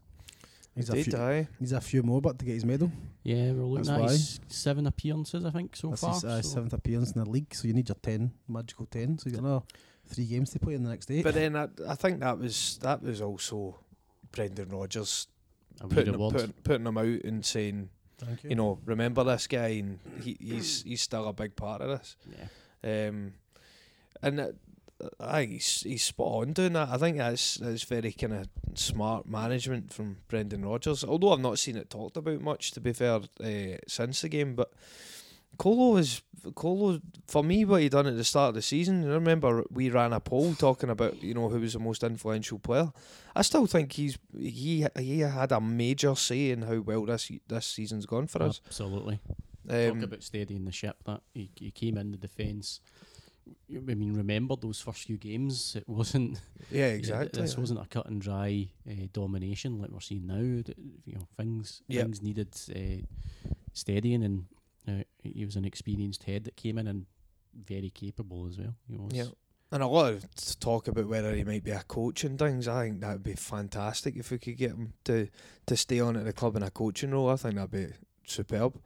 [0.75, 1.17] He's a Did few.
[1.17, 1.47] I?
[1.59, 2.91] He's a few more, but to get his medal.
[3.23, 4.07] Yeah, we're looking That's at why.
[4.11, 6.13] his seven appearances, I think, so That's far.
[6.13, 9.17] his uh, so- seventh appearance in the league, so you need your ten magical ten.
[9.17, 9.65] So you've got another
[10.05, 11.23] three games to play in the next eight.
[11.23, 13.79] But then I, I think that was that was also
[14.31, 15.40] Brendan Rodgers a wee
[15.89, 20.37] putting, putting, putting him out and saying, Thank you know, remember this guy, and he,
[20.39, 22.15] he's he's still a big part of this.
[22.83, 23.07] yeah.
[23.07, 23.33] Um,
[24.21, 24.47] and uh,
[25.19, 26.89] I he's, he's spot on doing that.
[26.89, 31.03] I think that's that's very kind of smart management from Brendan Rodgers.
[31.03, 34.53] Although I've not seen it talked about much, to be fair, uh, since the game.
[34.53, 34.71] But
[35.57, 36.21] Kolo is
[36.55, 37.65] Kolo for me.
[37.65, 39.03] What he done at the start of the season.
[39.09, 42.59] I remember we ran a poll talking about you know who was the most influential
[42.59, 42.91] player.
[43.35, 47.65] I still think he's he he had a major say in how well this this
[47.67, 48.61] season's gone for us.
[48.65, 49.19] Absolutely.
[49.67, 50.97] Talk Um, about steadying the ship.
[51.05, 52.79] That he, he came in the defence.
[53.69, 55.75] I mean, remember those first few games?
[55.75, 56.39] It wasn't.
[56.71, 57.41] yeah, exactly.
[57.41, 60.37] this wasn't a cut and dry uh, domination like we're seeing now.
[60.39, 62.03] You know, things Yep.
[62.05, 63.05] things needed uh,
[63.73, 64.45] steadying, and
[65.23, 67.05] he was an experienced head that came in and
[67.65, 68.75] very capable as well.
[68.87, 69.11] He was.
[69.13, 69.25] Yeah.
[69.73, 70.25] And a lot of
[70.59, 72.67] talk about whether he might be a coach and things.
[72.67, 75.29] I think that would be fantastic if we could get him to,
[75.67, 77.29] to stay on at the club in a coaching role.
[77.29, 77.87] I think that'd be
[78.25, 78.77] superb.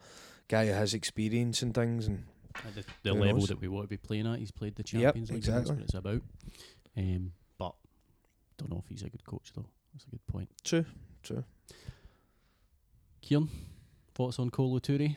[0.48, 2.26] Guy who has experience and things, and
[2.64, 3.48] At the, the level knows?
[3.48, 4.38] that we want to be playing at.
[4.38, 5.48] He's played the Yep, Champions League.
[5.48, 6.22] and That's what it's about.
[6.96, 7.74] Um, but
[8.60, 9.66] don't know if he's a good coach though.
[9.92, 10.50] That's a good point.
[10.64, 10.86] true,
[11.24, 11.44] true.
[13.22, 13.50] Ciaran,
[14.14, 15.16] thoughts on Kolo Toure?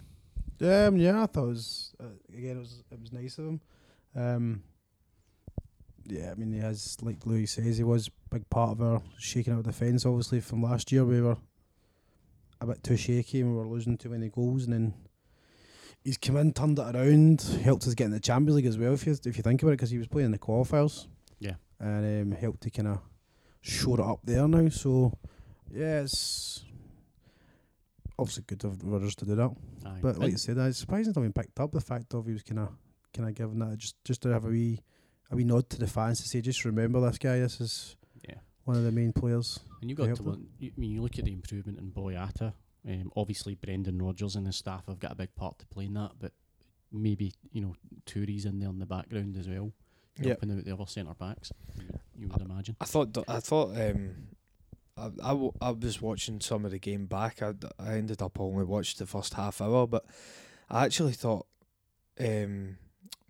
[0.61, 3.61] Um, yeah, I thought it was uh, again it was it was nice of him.
[4.17, 4.63] Um,
[6.07, 9.03] yeah, I mean he has like Louis says he was a big part of our
[9.19, 10.05] shaking out defence.
[10.07, 11.37] Obviously from last year we were
[12.61, 14.95] a bit too shaky and we were losing too many goals, and then
[16.03, 18.95] he's come in, turned it around, helped us get in the Champions League as well.
[18.95, 21.07] If you if you think about it, because he was playing in the qualifiers.
[21.39, 21.55] Yeah.
[21.79, 22.99] and um, helped to kind of
[23.61, 24.69] shore it up there now.
[24.71, 25.13] So
[25.71, 26.65] yeah, it's
[28.19, 29.51] obviously good of Rodgers to do that.
[29.87, 29.99] Aye.
[30.03, 32.33] But like And- you said, it's surprising that we picked up the fact of he
[32.33, 32.71] was kind of
[33.15, 34.81] kind of giving that just just to have a wee
[35.31, 37.39] a wee nod to the fans to say just remember this guy.
[37.39, 37.97] This is
[38.29, 38.37] yeah.
[38.65, 39.61] one of the main players.
[39.81, 40.33] And you got help to them.
[40.33, 42.53] look, you, I mean, you look at the improvement in Boyata.
[42.89, 45.95] Um, obviously, Brendan Rodgers and his staff have got a big part to play in
[45.95, 46.33] that, but
[46.91, 47.75] maybe you know
[48.07, 49.73] Toure's in there in the background as well,
[50.19, 50.29] Yeah.
[50.29, 51.53] helping out the other centre backs.
[51.79, 52.77] You would, you would imagine.
[52.81, 54.29] I thought I thought um,
[54.99, 57.43] I, I, w- I was watching some of the game back.
[57.43, 60.05] I, I ended up only watched the first half hour, but
[60.69, 61.47] I actually thought
[62.21, 62.79] um,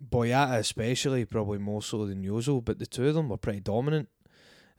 [0.03, 4.09] Boyata especially probably more so than Jozo, but the two of them were pretty dominant.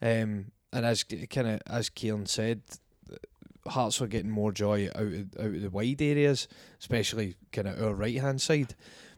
[0.02, 2.62] Um, and as kind of as Ciaran said,
[3.66, 6.48] Hearts were getting more joy out of, out of the wide areas,
[6.80, 8.74] especially kind of our right hand side.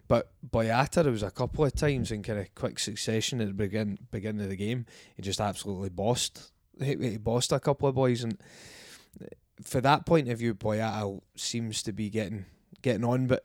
[0.08, 3.54] But Boyata, there was a couple of times in kind of quick succession at the
[3.54, 4.84] begin beginning of the game,
[5.16, 6.50] he just absolutely bossed.
[6.80, 8.38] He, he bossed a couple of boys, and
[9.62, 12.46] for that point of view, Boyata seems to be getting
[12.82, 13.26] getting on.
[13.26, 13.44] But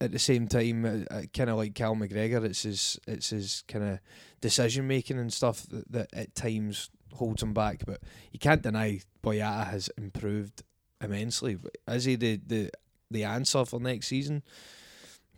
[0.00, 3.64] at the same time, uh, uh, kind of like Cal McGregor, it's his it's his
[3.68, 3.98] kind of
[4.40, 7.84] decision making and stuff that, that at times holds him back.
[7.86, 8.00] But
[8.32, 10.62] you can't deny Boyata has improved
[11.02, 11.58] immensely.
[11.88, 12.70] Is he the the
[13.10, 14.42] the answer for next season?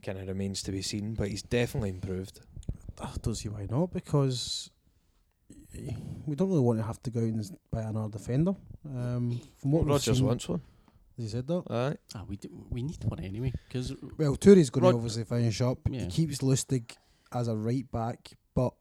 [0.03, 2.40] Kind of remains to be seen, but he's definitely improved.
[3.00, 4.70] I don't see why not because
[6.26, 8.54] we don't really want to have to go out and buy another defender.
[8.85, 10.61] Um, from what we've Rodgers seen, wants one.
[11.16, 11.62] He said that?
[11.70, 11.96] Aye.
[12.14, 15.61] Ah, we do, we need one anyway because Well, Toure's going Rod- to obviously finish
[15.61, 15.78] up.
[15.90, 16.00] Yeah.
[16.00, 16.92] He keeps Lustig
[17.33, 18.72] as a right back, but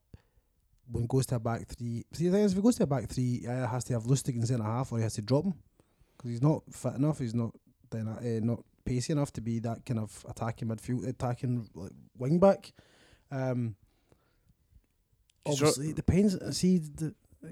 [0.91, 2.83] when it goes to a back three, see the thing is, if he goes to
[2.83, 5.03] a back three, he either has to have Lustig in the centre half or he
[5.03, 5.53] has to drop him
[6.17, 7.19] because he's not fit enough.
[7.19, 7.51] He's not
[7.91, 12.39] dyna- uh, not pacey enough to be that kind of attacking midfield, attacking like, wing
[12.39, 12.71] back.
[13.31, 13.75] Um,
[15.51, 16.57] Obviously, it depends.
[16.57, 17.47] See, the, uh,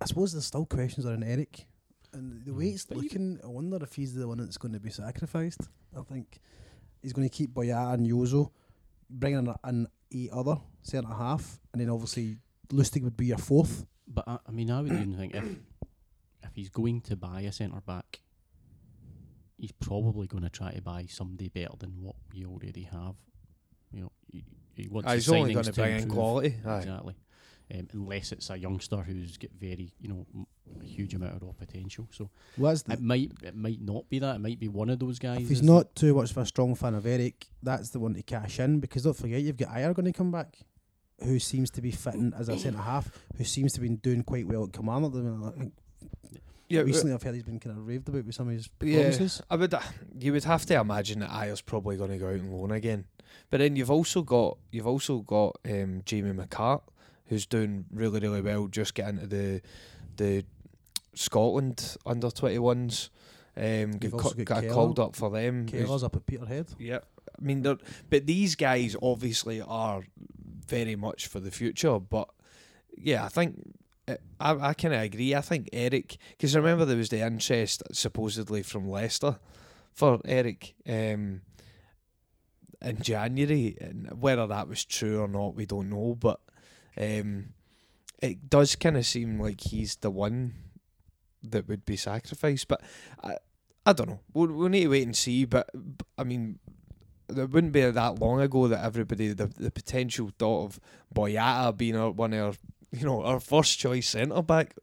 [0.00, 1.66] I suppose there's still questions on Erik.
[2.12, 2.74] And the way Mm.
[2.74, 5.62] it's But looking, I wonder if he's the one that's going to be sacrificed.
[5.96, 6.40] I think
[7.00, 8.50] he's going to keep Boyata and Jozo,
[9.08, 12.36] bringing in, in eight other centre half, and then obviously
[12.68, 13.86] Lustig would be your fourth.
[14.06, 15.44] But I, I mean, I would even think if
[16.44, 18.20] if he's going to buy a centre back,
[19.56, 23.14] he's probably going to try to buy somebody better than what we already have.
[23.92, 24.12] You know,
[24.74, 25.08] he, he wants.
[25.08, 26.54] Aye, he's only signings going to bring in quality.
[26.66, 26.78] Aye.
[26.78, 27.14] Exactly.
[27.74, 30.46] Um, unless it's a youngster who's got very, you know, m-
[30.80, 32.06] a huge amount of raw potential.
[32.10, 34.36] So Well, that's the, it might, it might not be that.
[34.36, 35.40] It might be one of those guys.
[35.40, 38.22] if he's not too much of a strong fan of Erik, that's the one to
[38.22, 40.58] cash in because don't forget you've got Ajer going to come back,
[41.24, 43.88] who seems to be fitting as I said, a centre half, who seems to be
[43.88, 45.72] doing quite well at command at the minute.
[46.68, 49.28] Yeah, recently I've heard he's been kind of raved about with some of his Yeah.
[49.50, 49.74] I would.
[50.18, 53.04] You would have to imagine that Ajer's probably going to go out on loan again.
[53.50, 56.82] But then you've also got you've also got um, Jamie McCart,
[57.26, 58.66] who's doing really really well.
[58.66, 59.62] Just getting into the
[60.16, 60.44] the
[61.14, 63.10] Scotland under twenty ones.
[63.54, 64.72] Um, got, got got Keller.
[64.72, 65.66] called up for them.
[65.66, 66.68] Keller's up at Peterhead.
[66.78, 67.00] Yeah,
[67.38, 70.02] I mean, but these guys obviously are
[70.66, 71.98] very much for the future.
[71.98, 72.30] But
[72.96, 73.74] yeah, I think
[74.08, 75.34] uh, I, I kind of agree.
[75.34, 79.38] I think Erik, because remember there was the interest supposedly from Leicester
[79.92, 81.42] for Erik um,
[82.82, 86.16] in January, and whether that was true or not, we don't know.
[86.18, 86.40] But
[86.96, 87.50] um,
[88.20, 90.54] it does kind of seem like he's the one
[91.42, 92.68] that would be sacrificed.
[92.68, 92.82] But
[93.22, 93.36] I,
[93.84, 94.20] I don't know.
[94.32, 95.44] We'll, we'll need to wait and see.
[95.44, 95.70] But,
[96.16, 96.58] I mean,
[97.28, 100.80] it wouldn't be that long ago that everybody the the potential thought of
[101.14, 102.54] Boyata being our, one of our
[102.92, 104.74] you know our first choice centre back,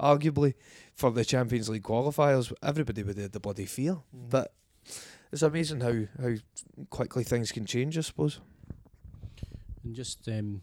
[0.00, 0.54] arguably
[0.94, 2.52] for the Champions League qualifiers.
[2.62, 3.98] Everybody would have the bloody fear.
[4.12, 4.52] But
[5.32, 6.34] it's amazing how how
[6.90, 7.96] quickly things can change.
[7.98, 8.40] I suppose.
[9.84, 10.62] And just um,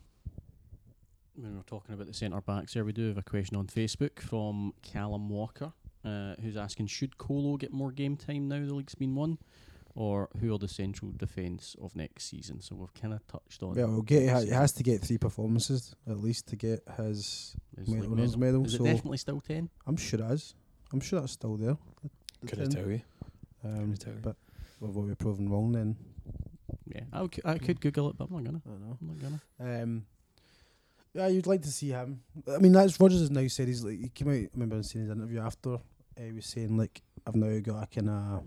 [1.35, 4.19] when we're talking about the centre backs here, we do have a question on Facebook
[4.19, 5.73] from Callum Walker,
[6.03, 9.37] uh, who's asking: Should Kolo get more game time now the league's been won,
[9.95, 12.61] or who are the central defence of next season?
[12.61, 13.75] So we've kind of touched on.
[13.75, 17.55] Yeah, well, get he has to get three performances at least to get his.
[17.77, 18.61] his medal- league winners' medal.
[18.61, 19.69] medal, Is so- it definitely still ten?
[19.87, 20.55] I'm sure it is.
[20.93, 21.77] I'm sure that's still there.
[22.03, 22.09] the-
[22.41, 23.01] the Could I tell you?
[23.63, 24.19] Um, Couldn't tell you.
[24.21, 24.35] but
[24.79, 25.95] we've already proven wrong then.
[26.87, 27.01] Yeah,
[27.45, 28.61] I could, Google it, but I'm not gonna.
[28.65, 28.97] I don't know.
[29.01, 29.19] I'm not
[29.59, 29.83] gonna.
[29.83, 30.05] Um,
[31.13, 32.21] yeah, you'd like to see him.
[32.51, 34.33] I mean, that's Rodgers has now said he's like he came out.
[34.35, 35.75] I remember seeing his interview after.
[35.75, 38.43] Uh, he was saying like I've now got a kind of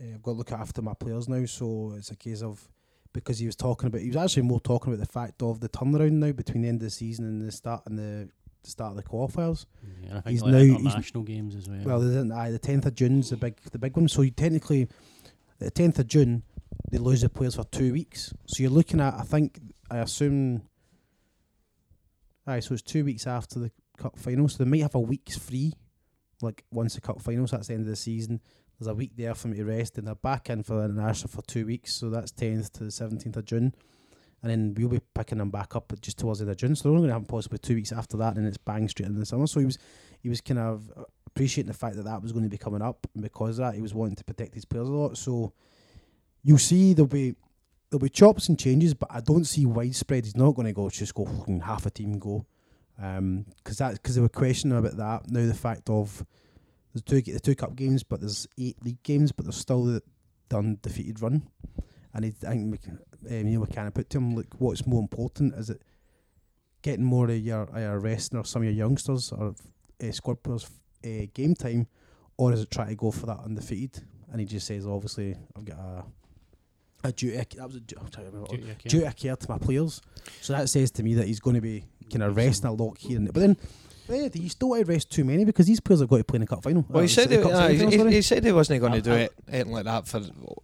[0.00, 1.44] uh, I've got to look after my players now.
[1.46, 2.66] So it's a case of
[3.12, 5.68] because he was talking about he was actually more talking about the fact of the
[5.68, 8.28] turnaround now between the end of the season and the start and the,
[8.62, 9.66] the start of the qualifiers.
[10.04, 11.80] Yeah, I He's like now- he's- games as well.
[11.84, 14.08] Well, there's an- aye, the tenth of June's the big the big one.
[14.08, 14.88] So you technically,
[15.60, 16.42] the tenth of June,
[16.90, 18.32] they lose the players for two weeks.
[18.46, 20.62] So you're looking at, I think, I assume,
[22.46, 24.48] aye, so it's two weeks after the cup final.
[24.48, 25.74] So they might have a week's free,
[26.42, 28.40] like once the cup final, so that's the end of the season.
[28.78, 31.28] There's a week there for me to rest, and they're back in for the international
[31.28, 31.94] for two weeks.
[31.94, 33.74] So that's 10th to the 17th of June.
[34.42, 36.74] And then we'll be picking them back up just towards the end of June.
[36.74, 39.06] So they're only going to have possibly two weeks after that, and it's bang straight
[39.06, 39.46] in the summer.
[39.46, 39.78] So he was
[40.20, 40.90] he was kind of
[41.26, 43.74] appreciating the fact that that was going to be coming up, and because of that,
[43.74, 45.16] he was wanting to protect his players a lot.
[45.18, 45.52] So
[46.42, 47.34] you'll see there'll be
[47.90, 50.24] there'll be chops and changes, but I don't see widespread.
[50.24, 51.28] He's not going to go just go
[51.62, 52.46] half a team go,
[52.96, 53.44] because um,
[53.78, 55.30] that because they were questioning about that.
[55.30, 56.24] Now the fact of
[56.94, 60.02] there's two the two cup games, but there's eight league games, but there's still the,
[60.48, 61.48] the undefeated run,
[62.14, 62.98] and he, I think we can,
[63.28, 65.82] um, you know, we kind of put to him like what's more important is it
[66.82, 67.98] getting more of your, of your
[68.34, 69.54] or some of your youngsters or
[70.02, 70.68] uh, squad players
[71.04, 71.86] uh, game time,
[72.36, 74.02] or is it try to go for that undefeated?
[74.30, 76.04] And he just says, obviously, I've got a
[77.02, 77.36] a duty.
[77.36, 78.56] That was a du- I'm trying to remember.
[78.56, 78.90] Duty of care.
[78.90, 80.00] Duty care to my players.
[80.40, 82.98] So that says to me that he's going to be kind of resting a lot
[82.98, 83.32] here and.
[83.32, 83.56] But then,
[84.10, 86.36] yeah, you still want to rest too many because these players have got to play
[86.36, 86.84] in the cup final.
[86.88, 89.12] Well, Uh, he said he, cup uh, he, he said he wasn't going to do
[89.12, 90.20] it anything like that for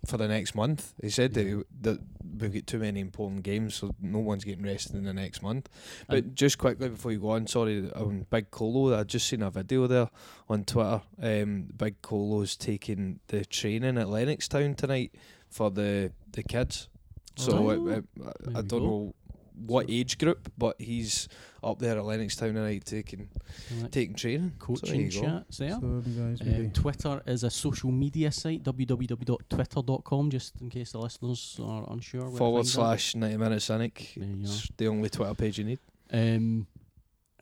[0.06, 0.92] for the next month.
[1.02, 2.00] He said that, that
[2.38, 5.68] we've got too many important games, so no one's getting rested in the next month.
[6.09, 9.42] But And- just quickly before you go on, sorry, on Big Kolo, I just seen
[9.42, 10.11] a video there
[10.48, 11.00] on Twitter.
[11.22, 15.12] Um, Big Kolo's taking the training at Lennoxtown tonight
[15.48, 16.88] for the the kids.
[17.37, 17.70] So Oh.
[17.70, 18.78] it- it- There I don't go.
[18.80, 19.14] know
[19.57, 21.29] what age group, but he's
[21.62, 23.29] up there at Lennoxtown tonight taking
[23.81, 24.53] Like taking training.
[24.59, 25.21] So there coaching you go.
[25.27, 25.71] chats there.
[25.81, 26.71] So, guys, Uh.
[26.73, 32.29] Twitter is a social media site, www.twitter.com, just in case the listeners are unsure.
[32.31, 32.71] forward find that.
[32.71, 34.12] slash 90 minute cynic.
[34.16, 35.79] It's the only Twitter page you need.
[36.12, 36.66] Um,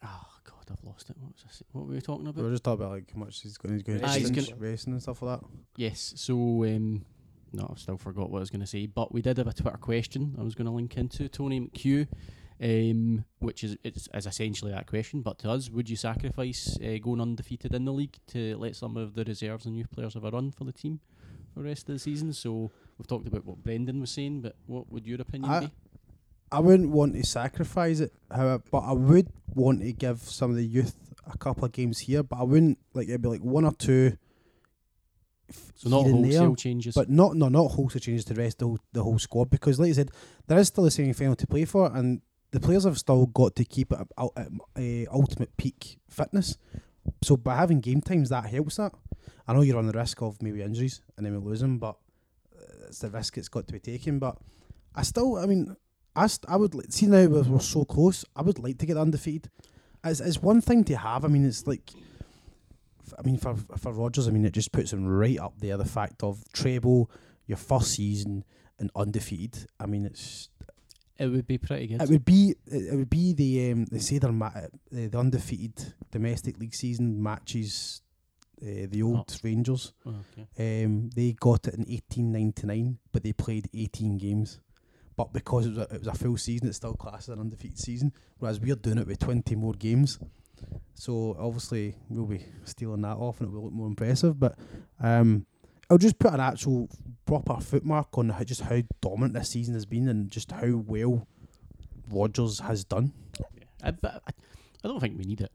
[0.02, 1.16] oh, God, I've lost it.
[1.18, 2.36] What, was I what were we talking about?
[2.36, 4.58] we were just talking about like how much he's going, he's going to he's racing,
[4.58, 5.46] racing and stuff like that.
[5.76, 7.04] Yes, so um,
[7.54, 9.52] no, I've still forgot what I was going to say, but we did have a
[9.52, 12.08] Twitter question I was going to link into Tony McHugh,
[12.60, 15.22] um, which is it's, is essentially that question.
[15.22, 18.96] But to us, would you sacrifice uh, going undefeated in the league to let some
[18.96, 21.00] of the reserves and youth players have a run for the team
[21.52, 22.32] for the rest of the season?
[22.32, 25.70] So we've talked about what Brendan was saying, but what would your opinion I- be?
[26.52, 30.56] I wouldn't want to sacrifice it, however, but I would want to give some of
[30.56, 30.94] the youth
[31.26, 32.22] a couple of games here.
[32.22, 34.16] But I wouldn't like it'd be like one or two.
[35.76, 36.94] So not and there, wholesale changes.
[36.94, 39.50] but not no not wholesale changes to the rest of the whole, the whole squad
[39.50, 40.10] because, like I said,
[40.46, 42.20] there is still a semi final to play for, and
[42.52, 44.48] the players have still got to keep it at, ul- at
[44.78, 46.56] uh, ultimate peak fitness.
[47.22, 48.92] So by having game times, that helps that.
[49.46, 51.96] I know you're on the risk of maybe injuries and then we lose them, but
[52.56, 54.18] uh, it's the risk it's got to be taken.
[54.18, 54.38] But
[54.94, 55.76] I still, I mean,
[56.16, 58.24] I, st- I would like, see now we're, we're so close.
[58.36, 59.50] I would like to get undefeated.
[60.04, 61.24] It's, it's one thing to have.
[61.24, 61.90] I mean, it's like,
[63.18, 65.76] I mean, for for Rodgers, I mean, it just puts him right up there.
[65.76, 67.10] The fact of treble,
[67.46, 68.44] your first season
[68.78, 69.66] and undefeated.
[69.78, 70.48] I mean, it's
[71.16, 72.02] it would be pretty good.
[72.02, 75.16] it would be it it would be the um, they say they're ma- uh, the
[75.18, 78.00] undefeated domestic league season matches.
[78.62, 80.84] Uh, the old Rangers, Oh, okay.
[80.84, 84.60] um, they got it in eighteen ninety nine, but they played eighteen games.
[85.16, 87.40] But because it was, a, it was a full season, it's still classed as an
[87.40, 88.12] undefeated season.
[88.38, 90.18] Whereas we're doing it with twenty more games,
[90.94, 94.38] so obviously we'll be stealing that off, and it will look more impressive.
[94.38, 94.56] But
[95.00, 95.46] um,
[95.90, 96.88] I'll just put an actual
[97.26, 101.26] proper footmark on how, just how dominant this season has been, and just how well
[102.10, 103.12] Rodgers has done.
[103.38, 103.64] Yeah.
[103.82, 104.30] I, but I,
[104.84, 105.52] I don't think we need it.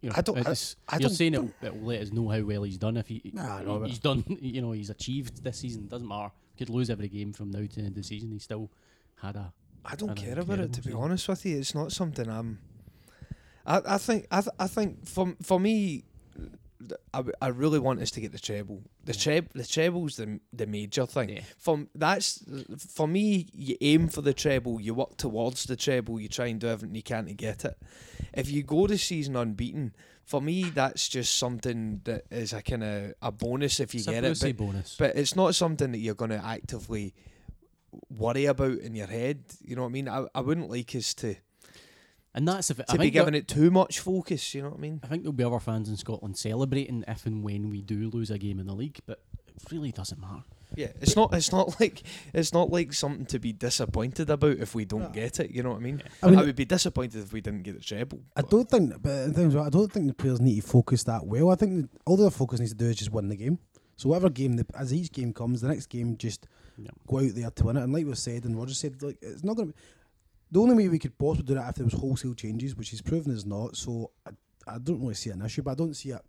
[0.00, 2.12] You know, I don't- I- it's- I you're don't- saying it, it will let us
[2.12, 2.96] know how well he's done.
[2.96, 5.88] If he, Nah, I know, but- he's done, you know, he's achieved this season.
[5.88, 6.30] Doesn't matter.
[6.56, 8.30] Could lose every game from now to the end of the season.
[8.32, 8.70] He still
[9.16, 9.52] had a.
[9.84, 11.58] I don't care about it to be honest with you.
[11.58, 12.58] It's not something I'm.
[13.68, 16.04] I, I think I, th- I think for for me,
[17.12, 18.82] I, I, really want us to get the treble.
[19.04, 19.18] The Yeah.
[19.20, 21.28] treble the treble's the the major thing.
[21.28, 21.40] Yeah.
[21.58, 22.42] For that's
[22.94, 23.46] for me.
[23.52, 24.80] You aim for the treble.
[24.80, 26.18] You work towards the treble.
[26.20, 27.76] You try and do everything you can to get it.
[28.32, 29.94] If you go the season unbeaten,
[30.24, 34.08] for me that's just something that is a kind of a bonus if you It's
[34.08, 34.38] get it.
[34.40, 34.96] But, bonus.
[34.98, 37.14] but it's not something that you're going to actively
[38.16, 39.42] worry about in your head.
[39.62, 40.08] You know what I mean?
[40.08, 41.36] I, I wouldn't like us to
[42.34, 44.54] and that's if it, I be think giving it too much focus.
[44.54, 45.00] You know what I mean?
[45.02, 48.30] I think there'll be other fans in Scotland celebrating if and when we do lose
[48.30, 50.42] a game in the league, but it really doesn't matter.
[50.76, 51.32] Yeah, it's not.
[51.32, 52.02] It's not like
[52.34, 55.08] it's not like something to be disappointed about if we don't No.
[55.08, 55.50] get it.
[55.50, 56.02] You know what I mean?
[56.22, 58.20] I mean, I, would be disappointed if we didn't get the treble.
[58.36, 60.66] I but- don't think, but in terms of, I don't think the players need to
[60.66, 61.50] focus that well.
[61.50, 63.58] I think that all their focus needs to do is just win the game.
[63.96, 66.90] So whatever game, the, as each game comes, the next game just Yeah.
[67.06, 67.82] go out there to win it.
[67.82, 69.74] And like we said, and Roger said, like it's not going to.
[70.50, 73.02] The only way we could possibly do that if there was wholesale changes, which is
[73.02, 73.76] proven is not.
[73.76, 74.30] So I,
[74.66, 76.22] I don't really see an issue, but I don't see it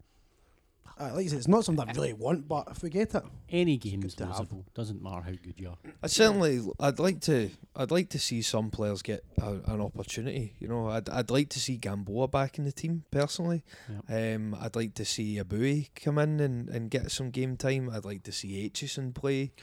[0.99, 3.23] Uh, like I said, it's not something I really want, but if we get it,
[3.49, 4.49] Any game's good to have.
[4.49, 4.65] losable.
[4.73, 5.77] Doesn't matter how good you are.
[6.03, 10.55] I certainly, I'd like to, I'd like to see some players get a, an opportunity.
[10.59, 13.63] You know, I'd, I'd like to see Gamboa back in the team personally.
[14.09, 17.89] Um, I'd like to see Eboue come in and, and get some game time.
[17.89, 19.53] I'd like to see Aitchison play.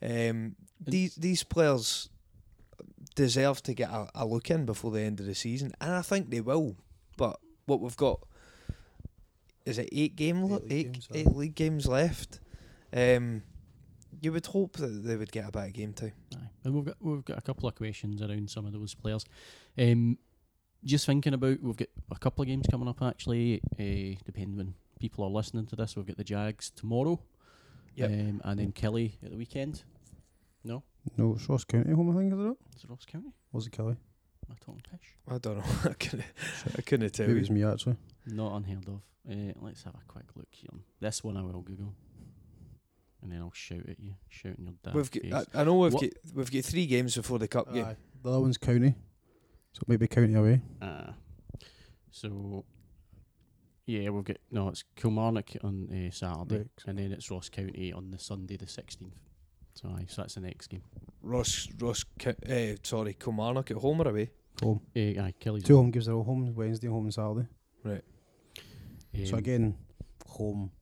[0.00, 2.08] Um, these these players
[3.14, 6.02] deserve to get a, a look in before the end of the season, and I
[6.02, 6.76] think they will.
[7.16, 8.20] But what we've got
[9.64, 12.40] is it eight game Eight league eight, games, eight league games left.
[12.92, 13.42] Um,
[14.20, 16.12] you would hope that they would get a bit of game time.
[16.34, 16.48] Aye.
[16.64, 19.24] And we've got we've got a couple of questions around some of those players.
[19.78, 20.18] Um,
[20.84, 23.60] just thinking about we've got a couple of games coming up actually.
[23.78, 27.20] Uh, depending when people are listening to this, we've got the Jags tomorrow.
[27.94, 28.10] Yep.
[28.10, 29.82] Um, and then Kelly at the weekend.
[30.64, 30.82] No,
[31.16, 32.42] no, it's Ross County home, I think, is it?
[32.42, 32.56] not?
[32.76, 33.32] is it Ross County?
[33.52, 33.96] Was it Kelly?
[34.48, 35.14] Am I talking pish?
[35.28, 35.64] I don't know.
[35.90, 36.24] I couldn't.
[36.76, 37.40] I couldn't tell Maybe you.
[37.42, 37.96] it's me actually.
[38.26, 39.00] Not unheard of.
[39.30, 40.70] Uh, let's have a quick look here.
[41.00, 41.92] This one I will Google,
[43.22, 45.74] and then I'll shout at you, shout in your damn We've got, I, I know
[45.78, 47.84] we've What- got we've got three games before the cup game.
[47.84, 47.96] Aye.
[48.22, 48.94] The other one's County,
[49.72, 50.62] so maybe County away.
[50.80, 51.12] Ah.
[52.10, 52.64] so,
[53.86, 54.68] yeah, we've got no.
[54.68, 56.68] It's Kilmarnock on uh, Saturday, Right.
[56.86, 59.18] and then it's Ross County on the Sunday, the sixteenth.
[59.80, 60.82] So, aye, so that's the next game.
[61.22, 64.30] Ross Ross Ca- uh, sorry Kilmarnock at home or away.
[64.60, 64.80] Home.
[64.96, 65.62] Uh, aye, Kelly's.
[65.62, 67.46] Two home gives their all home Wednesday, home and Saturday.
[67.84, 68.02] Right.
[69.24, 69.76] So um, again,
[70.26, 70.72] home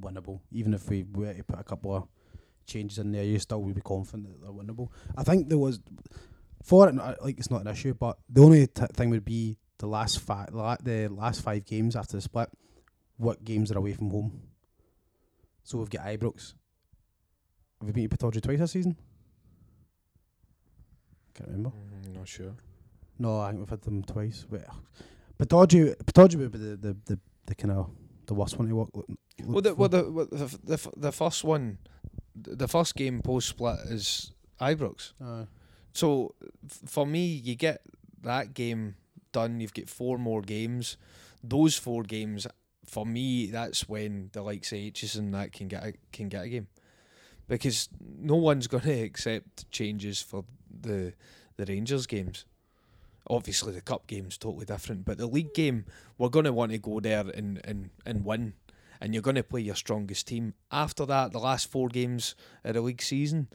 [0.00, 0.40] winnable.
[0.50, 2.08] Even if we were to put a couple of
[2.66, 4.88] changes in there, you still would be confident that they're winnable.
[5.16, 5.78] I think there was
[6.64, 6.94] for it.
[6.96, 10.48] Like it's not an issue, but the only t- thing would be the last five,
[10.52, 12.48] la- the last five games after the split.
[13.16, 14.40] What games are away from home?
[15.62, 16.54] So we've got Ibrox.
[17.80, 18.96] Have we beaten Pittodrie twice this season?
[21.34, 21.70] Can't remember.
[21.70, 22.52] Mm, not sure.
[23.18, 24.46] No, I think we've had them twice.
[24.50, 24.66] But
[25.38, 27.90] Pittodrie, Pittodrie would be the the, the, the kind of
[28.26, 28.90] the worst one to walk.
[28.94, 29.06] Look,
[29.44, 31.78] Well, the, well, the, well, the, the, f- the first one,
[32.36, 35.12] the first game post split is Ibrox.
[35.22, 35.46] Aye.
[35.92, 37.80] So f- for me, you get
[38.22, 38.96] that game
[39.32, 39.60] done.
[39.60, 40.96] You've got four more games.
[41.42, 42.46] Those four games,
[42.84, 46.44] for me, that's when the likes of H's and that can get a, can get
[46.44, 46.66] a game,
[47.50, 51.12] because no one's going to accept changes for the
[51.56, 52.46] the Rangers games.
[53.28, 55.84] Obviously, the cup game's totally different, but the league game,
[56.16, 58.54] we're going to want to go there and, and, and win,
[58.98, 60.54] and you're going to play your strongest team.
[60.72, 62.34] After that, the last four games
[62.64, 63.48] of the league season,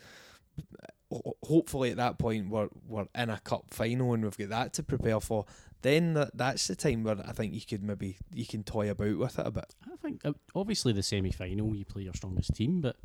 [1.44, 4.84] hopefully at that point we're we're in a cup final and we've got that to
[4.84, 5.46] prepare for.
[5.82, 9.18] Then that, that's the time where I think you could maybe you can toy about
[9.18, 9.76] with it a bit.
[9.92, 12.96] I think uh, obviously the semi final you play your strongest team, but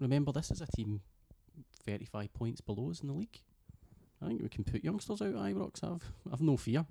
[0.00, 1.00] remember this is a team
[1.86, 3.40] thirty five points below us in the league.
[4.22, 5.82] I think we can put youngsters out Ibrox.
[5.84, 6.86] I've I've no fear.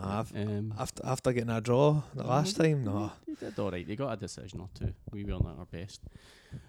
[0.00, 3.12] I've, Um, after after getting a draw the last time, no.
[3.26, 3.86] They did all right.
[3.86, 4.92] They got a decision or two.
[5.10, 6.00] We weren't at our best.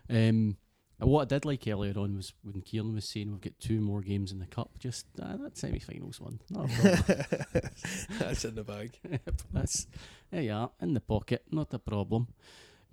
[0.10, 0.58] Um,
[1.00, 4.02] what I did like earlier on was when Kieran was saying we've got two more
[4.02, 4.72] games in the cup.
[4.80, 6.40] Just uh, that semi-finals one.
[6.50, 6.70] Not.
[8.20, 8.98] That's in the bag.
[9.54, 9.88] That's
[10.32, 11.44] there you are in the pocket.
[11.52, 12.28] Not a problem.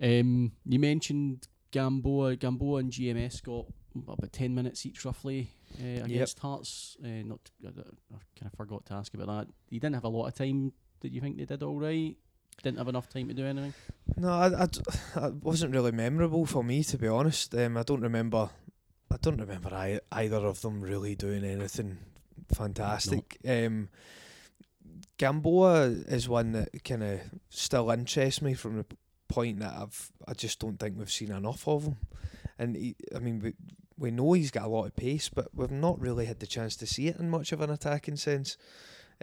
[0.01, 2.35] Um, you mentioned Gamboa.
[2.35, 3.65] Gamboa and GMS got
[3.95, 5.51] about ten minutes each, roughly,
[5.81, 6.97] uh, against Hearts.
[7.03, 9.53] Uh, not, I, I kind of forgot to ask about that.
[9.69, 10.73] You didn't have a lot of time.
[10.99, 12.15] Did you think they did all right?
[12.63, 13.73] Didn't have enough time to do anything.
[14.17, 14.67] No, I,
[15.15, 17.55] I wasn't really memorable for me to be honest.
[17.55, 18.49] Um, I don't remember.
[19.09, 21.97] I don't remember I, either of them really doing anything
[22.53, 23.37] fantastic.
[23.47, 23.89] Um,
[25.17, 28.85] Gamboa is one that kind of still interests me from the
[29.31, 31.97] point that I've I just don't think we've seen enough of him.
[32.59, 33.53] And he, I mean, we
[33.97, 36.75] we know he's got a lot of pace, but we've not really had the chance
[36.77, 38.57] to see it in much of an attacking sense.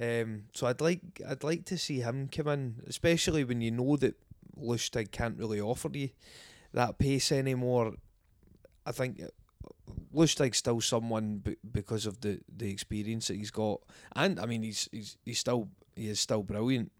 [0.00, 3.96] Um, so I'd like I'd like to see him come in, especially when you know
[3.96, 4.16] that
[4.56, 6.10] Lustig can't really offer you
[6.72, 7.94] that pace anymore.
[8.86, 9.20] I think
[10.14, 13.80] Lustig's still someone b- because of the, the experience that he's got,
[14.14, 16.92] and I mean he's he's he's still he is still brilliant,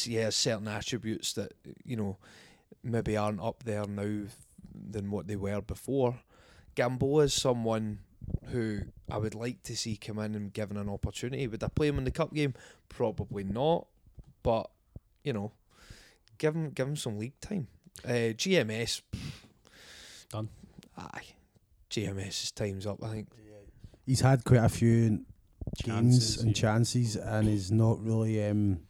[0.00, 1.52] he has certain attributes that
[1.84, 2.16] you know
[2.82, 4.24] maybe aren't up there now
[4.74, 6.18] than what they were before.
[6.74, 7.98] Gamboa is someone
[8.46, 8.80] who
[9.10, 11.46] I would like to see come in and given an opportunity.
[11.46, 12.54] Would I play him in the cup game?
[12.88, 13.86] Probably not,
[14.42, 14.70] but
[15.24, 15.52] you know,
[16.38, 17.68] give him give him some league time.
[18.04, 19.02] Uh, GMS
[20.30, 20.48] Done.
[20.96, 21.34] Aye,
[21.90, 23.02] GMS's time's up.
[23.02, 23.28] I think.
[24.06, 25.24] He's had quite a few
[25.84, 26.60] games Chances, and yeah.
[26.60, 28.44] chances, and he's not really.
[28.44, 28.80] Um,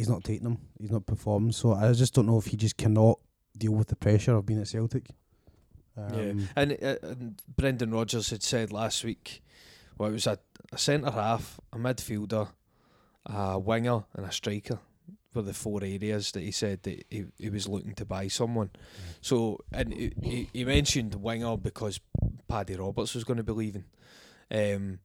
[0.00, 0.58] he's not taking them.
[0.80, 1.52] He's not performing.
[1.52, 3.18] So I just don't know if he just cannot
[3.56, 5.10] deal with the pressure of being at Celtic.
[5.94, 9.42] Um, yeah, and, uh, and Brendan Rodgers had said last week,
[9.98, 10.38] well, it was a,
[10.72, 12.48] a centre half, a midfielder,
[13.26, 14.78] a winger, and a striker.
[15.34, 18.70] were the four areas that he said that he, he was looking to buy someone.
[19.20, 22.00] So and he, he, he mentioned winger because
[22.48, 23.84] Paddy Roberts was going to be leaving.
[24.50, 25.00] Um,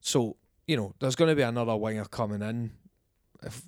[0.00, 0.36] so
[0.66, 2.72] you know there's going to be another winger coming in.
[3.44, 3.62] If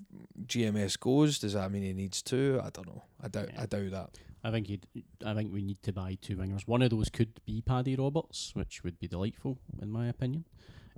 [0.46, 2.60] GMS goes, does that mean he needs two?
[2.62, 3.02] I don't know.
[3.22, 3.50] I doubt.
[3.52, 3.62] Yeah.
[3.62, 4.10] I doubt that.
[4.44, 4.86] I think you'd,
[5.24, 6.66] I think we need to buy two wingers.
[6.68, 10.44] One of those could be Paddy Roberts, which would be delightful in my opinion.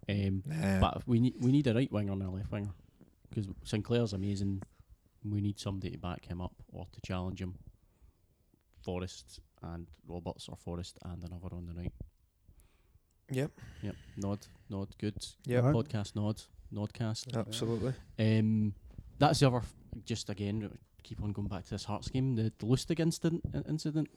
[0.08, 0.80] Um, Nah.
[0.80, 2.72] but we need we need a right winger and a left winger
[3.28, 4.62] because Sinclair's amazing.
[5.24, 7.54] We need somebody to back him up or to challenge him.
[8.84, 11.92] Forrest and Roberts or Forrest and another on the right.
[13.30, 13.50] Yep.
[13.82, 13.94] Yep.
[14.16, 14.46] Nod.
[14.70, 14.88] Nod.
[14.98, 15.16] Good.
[15.48, 15.62] Right.
[15.74, 16.14] Podcast.
[16.16, 16.40] Nod.
[16.72, 17.36] Nodcast.
[17.36, 17.92] Absolutely.
[18.18, 18.74] Um,
[19.18, 19.58] that's the other.
[19.58, 20.70] F- just again,
[21.02, 22.34] keep on going back to this Hearts game.
[22.36, 23.42] The, the Lustig incident.
[23.68, 24.08] incident.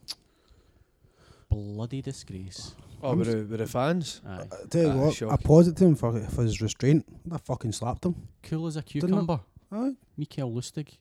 [1.50, 2.76] Bloody disgrace.
[3.04, 4.22] Oh, with the, with the fans.
[4.26, 4.42] Aye.
[4.52, 5.38] I tell you what, I shocking.
[5.46, 7.06] paused it to him for, for his restraint.
[7.32, 8.16] I fucking slapped him.
[8.44, 9.42] Cool as a cucumber.
[9.72, 9.96] Aye.
[10.18, 10.98] Mikael Lustig.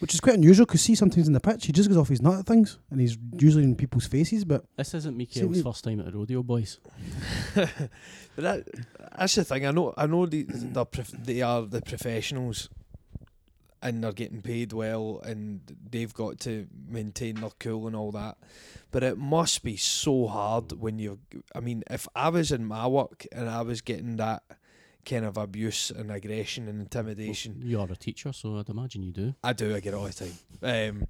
[0.00, 2.22] Which is quite unusual because see sometimes in the pitch he just goes off his
[2.22, 4.44] nut at things and he's usually in people's faces.
[4.44, 6.78] But This isn't Mikael's we- first time at the rodeo, boys.
[7.54, 7.68] but
[8.36, 8.64] that
[9.18, 9.66] that's the thing.
[9.66, 9.92] I know.
[9.96, 12.68] I know the, they're prof- they are the professionals,
[13.82, 18.36] and they're getting paid well, and they've got to maintain their cool and all that.
[18.90, 21.18] But it must be so hard when you.
[21.54, 24.42] I mean, if I was in my work and I was getting that
[25.08, 29.12] kind of abuse and aggression and intimidation, You are a teacher, so I'd imagine you
[29.12, 29.34] do.
[29.42, 29.74] I do.
[29.74, 30.38] I get it all the time.
[30.62, 31.08] Um,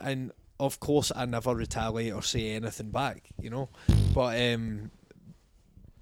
[0.00, 3.28] and of course, I never retaliate or say anything back.
[3.40, 3.68] You know,
[4.14, 4.90] but um,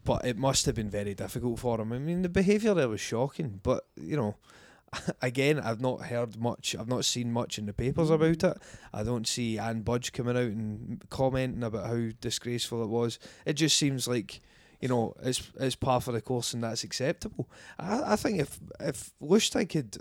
[0.04, 1.92] but it must have been very difficult for him.
[1.92, 3.61] I mean, the behaviour there was shocking.
[3.62, 4.36] But you know,
[5.22, 6.74] again, I've not heard much.
[6.78, 8.58] I've not seen much in the papers about it.
[8.92, 13.18] I don't see Anne Budge coming out and commenting about how disgraceful it was.
[13.44, 14.40] It just seems like.
[14.80, 17.48] You know, it's it's par for the course, and that's acceptable.
[17.78, 19.98] I, I think if if Lustig had,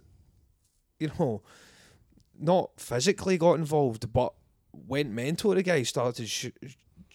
[0.99, 1.41] you know,
[2.39, 4.34] not physically got involved, but
[4.71, 5.53] went mental.
[5.53, 6.47] The guy started sh-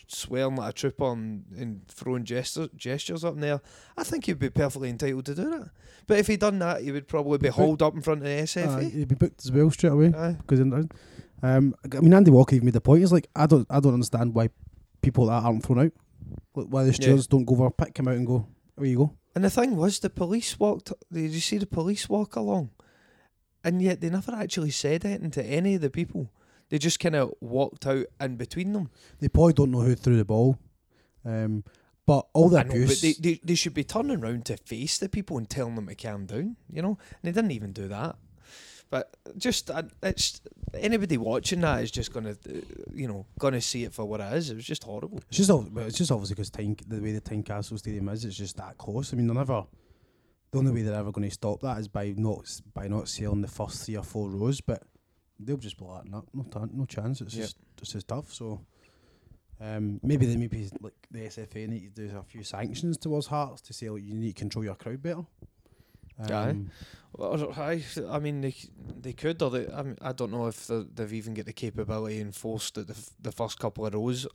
[0.06, 3.60] swearing like a trooper and, and throwing gestures gestures up in there.
[3.96, 5.70] I think he'd be perfectly entitled to do that.
[6.06, 8.38] But if he'd done that, he would probably be hauled up in front of the
[8.38, 8.92] uh, SFA.
[8.92, 10.12] he'd be booked as well straight away.
[10.14, 10.36] Aye.
[10.46, 13.00] because um, I mean Andy Walker even made the point.
[13.00, 14.50] He's like, I don't, I don't understand why
[15.02, 15.92] people that aren't thrown out.
[16.53, 18.47] Why the stewards don't go over, pick him out, and go,
[18.77, 20.93] "Where you go?" And the thing was, the police walked.
[21.12, 22.70] Did you see the police walk along?
[23.64, 26.31] And yet they never actually said anything to any of the people.
[26.68, 28.91] They just kind of walked out in between them.
[29.18, 30.59] They probably don't know who threw the ball,
[31.25, 31.64] um,
[32.07, 33.01] but all the I know, but abuse.
[33.01, 35.95] they, they they should be turning around to face the people and telling them to
[35.95, 36.99] calm down, you know.
[37.11, 38.16] And they didn't even do that.
[38.95, 40.40] But just uh, it's
[40.72, 42.61] anybody watching that is just gonna, uh,
[42.92, 44.51] you know, gonna see it for what it is.
[44.51, 45.18] It was just horrible.
[45.26, 48.78] It's just, it's just obviously because the way the Tynecastle Stadium is, it's just that
[48.78, 49.12] close.
[49.12, 49.64] I mean, they're never.
[50.53, 53.40] The only way they're ever going to stop that is by not by not selling
[53.42, 54.84] the first three or four rows, but
[55.40, 57.20] they'll just be like, no, no, no chance.
[57.20, 57.42] It's Yep.
[57.47, 58.32] just just as tough.
[58.32, 58.61] So,
[59.61, 63.61] um, maybe they maybe like the SFA need to do a few sanctions towards Hearts
[63.62, 65.24] to say like, you need to control your crowd better.
[66.18, 66.32] Aye.
[66.50, 66.70] Um,
[67.16, 68.54] Or, I, I mean, they
[69.00, 71.52] they could, or they, I, mean, I don't know if they- they've even got the
[71.52, 74.26] capability enforced that the f- the first couple of rows,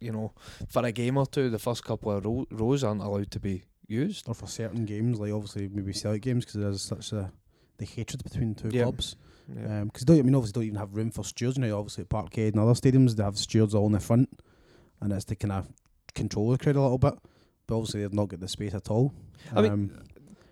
[0.00, 0.32] you know,
[0.68, 3.62] for a game or two, the first couple of ro- rows aren't allowed to be
[3.86, 4.28] used.
[4.28, 7.32] or for certain games, like obviously maybe Celtic games, because there's such a
[7.78, 8.82] the hatred between two Yeah.
[8.84, 9.16] clubs.
[9.48, 9.84] Yeah.
[9.84, 11.56] Because I mean, obviously, don't even have room for stewards.
[11.56, 14.28] You know, obviously at Parkhead and other stadiums, they have stewards all in the front,
[15.00, 15.68] and it's to kind of
[16.14, 17.14] control the crowd a little bit.
[17.66, 19.12] But obviously, they've not got the space at all.
[19.54, 19.90] I mean, Um,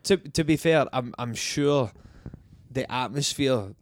[0.05, 1.92] to to be fair, I'm I'm sure
[2.70, 3.74] the atmosphere,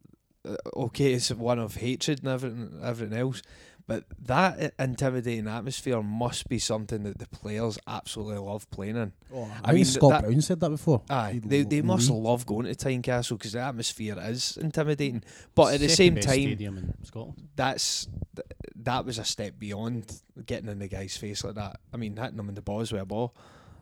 [0.49, 3.43] uh, okay, it's one of hatred and everything everything else,
[3.87, 9.13] but that intimidating atmosphere must be something that the players absolutely love playing in.
[9.33, 11.03] I, I mean, mean, Scott that- Brown said that before.
[11.09, 15.23] Aye, they they lo- must really- love going to Tynecastle because the atmosphere is intimidating.
[15.55, 17.49] But at the Second same best time, stadium in Scotland.
[17.57, 18.47] that's th-
[18.83, 21.79] that was a step beyond getting in the guy's face like that.
[21.93, 23.35] I mean, hitting him in the balls with a ball.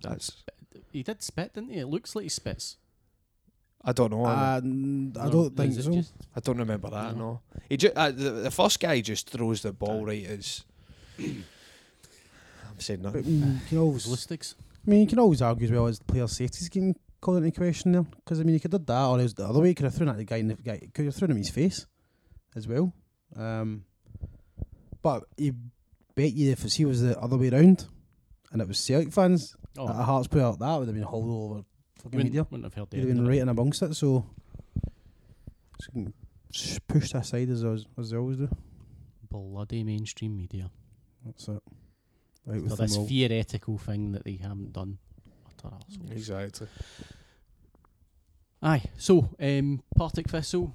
[0.02, 0.44] That's
[0.92, 1.78] He did spit, didn't he?
[1.80, 2.76] It looks like he spits.
[3.84, 4.24] I don't know.
[4.24, 5.92] I- Uh, n- I No, don't think is it so.
[5.92, 7.14] just- I don't remember that.
[7.16, 7.20] No.
[7.24, 10.64] No, he ju- uh, the, the first guy just throws the ball right as.
[11.18, 11.44] I'm
[12.78, 13.32] saying But nothing.
[13.32, 14.54] mm, you can always, Ballistics.
[14.86, 17.92] I mean, you can always argue as well as player safety's getting called into question
[17.92, 18.02] there.
[18.02, 19.68] Because I mean, you could have done that, or it was the other way.
[19.68, 21.42] You could have thrown at the guy, and the guy could have thrown him in
[21.42, 21.86] his face
[22.54, 22.92] as well.
[23.36, 23.84] Um,
[25.02, 25.54] but you
[26.14, 27.86] bet you if he was the other way round,
[28.52, 31.30] and it was Celtic fans Oh, at a Hearts player, that would have been hauled
[31.30, 31.64] all over
[31.96, 32.46] fucking wouldn't, media.
[32.50, 33.94] wouldn't have heard the He'd have been of right in amongst it.
[33.94, 34.26] So
[35.78, 36.12] just can
[36.52, 38.48] sh- push that aside as as as they always do.
[39.30, 40.70] Bloody mainstream media.
[41.24, 41.62] That's it.
[42.46, 43.06] Right with For them this all.
[43.06, 44.98] theoretical thing that they haven't done.
[45.46, 46.10] Utter arseholes.
[46.12, 46.66] Exactly.
[48.62, 48.82] Aye.
[48.96, 50.74] So, um, Partick Thistle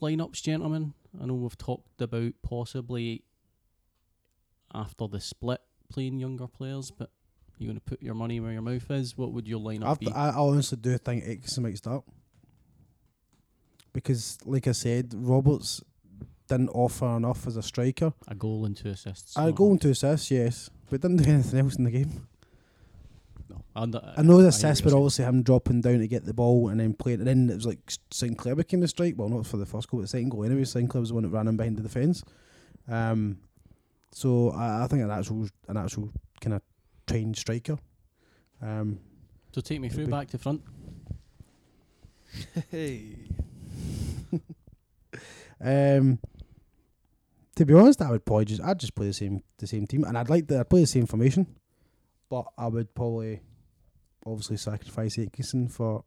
[0.00, 0.94] lineups, gentlemen.
[1.20, 3.22] I know we've talked about possibly
[4.74, 7.10] after the split playing younger players, but
[7.58, 9.16] you're going to put your money where your mouth is.
[9.16, 10.10] What would your lineup I've, be?
[10.12, 12.04] I honestly do think Aitchison might start
[13.92, 15.82] because, like I said, Roberts
[16.48, 18.12] didn't offer enough as a striker.
[18.28, 19.34] a goal and two assists.
[19.36, 22.26] A goal and two assists, yes, but didn't do anything else in the game.
[23.48, 23.62] No.
[23.76, 26.68] And, uh, I know the assists were obviously him dropping down to get the ball
[26.68, 27.20] and then playing.
[27.20, 27.78] And then it was like
[28.10, 29.14] Sinclair became the strike.
[29.16, 30.64] Well, not for the first goal, but the second goal anyway.
[30.64, 32.22] Sinclair was the one that ran in behind the defence.
[32.88, 33.38] Um,
[34.12, 36.62] so I, I think an actual, an actual kind of
[37.06, 37.78] trained striker.
[38.62, 38.98] Um,
[39.52, 40.62] So take me through back to front.
[42.70, 43.16] Hey.
[45.60, 46.18] um,
[47.54, 50.04] to be honest, I would probably just I'd just play the same the same team,
[50.04, 51.46] and I'd like to I'd play the same formation,
[52.28, 53.42] but I would probably
[54.26, 56.04] obviously sacrifice Aitchison for.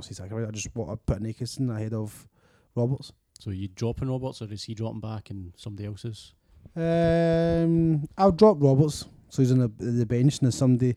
[0.00, 0.48] Say sacrifice.
[0.48, 2.26] I just want to put an ahead of
[2.74, 3.12] Roberts.
[3.38, 6.34] So you dropping Roberts, or is he dropping back and somebody else's?
[6.74, 10.96] Um, I'll drop Roberts, so he's on the the bench, and there's somebody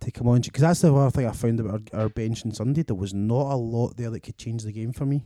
[0.00, 2.52] to come on because that's the other thing I found about our, our bench on
[2.52, 2.82] Sunday.
[2.82, 5.24] There was not a lot there that could change the game for me.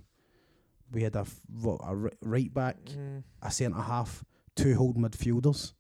[0.91, 3.23] We had a, f- what, a right back, Mm.
[3.43, 4.23] a centre half,
[4.57, 5.73] two holding midfielders,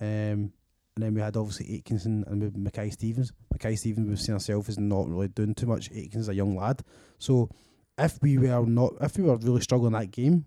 [0.00, 0.52] um, and
[0.96, 3.32] then we had obviously Aitchison and Mackay Stevens.
[3.52, 5.90] Mackay Stevens we've seen ourselves is not really doing too much.
[5.90, 6.82] Aitchison's a young lad,
[7.18, 7.48] so
[7.96, 10.44] if we were not, if we were really struggling that game,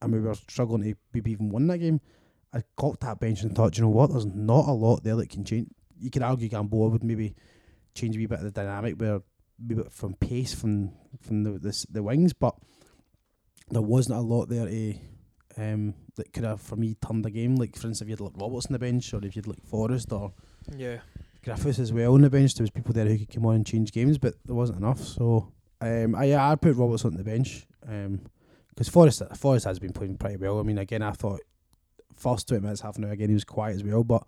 [0.00, 2.00] and we were struggling to maybe even win that game,
[2.54, 4.10] I got that bench and thought, you know what?
[4.10, 5.68] There's not a lot there that can change.
[5.98, 7.34] You could argue Gamboa would maybe
[7.94, 9.20] change a wee bit of the dynamic where
[9.58, 12.54] maybe from pace from from the the, the wings, but
[13.70, 14.94] there wasn't a lot there to
[15.56, 17.56] um, that could have for me turned the game.
[17.56, 19.46] Like for instance, if you had like Roberts on the bench, or if you had
[19.46, 20.32] like Forrest or
[20.76, 20.98] Yeah.
[21.44, 23.66] Griffiths as well on the bench, there was people there who could come on and
[23.66, 25.00] change games, but there wasn't enough.
[25.00, 30.18] So um, I I'd put Roberts on the bench because Forrest Forrest has been playing
[30.18, 30.58] pretty well.
[30.60, 31.40] I mean, again, I thought
[32.16, 34.26] first twenty minutes, half an hour again, he was quiet as well, but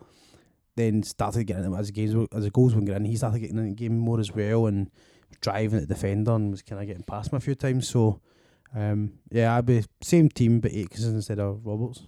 [0.77, 3.59] then started getting it as the games as the goals getting in, he started getting
[3.59, 4.91] in the game more as well and
[5.41, 7.89] driving at the defender and was kind of getting past him a few times.
[7.89, 8.21] So
[8.75, 12.03] um, yeah, I'd be same team but Aitchison instead of Roberts.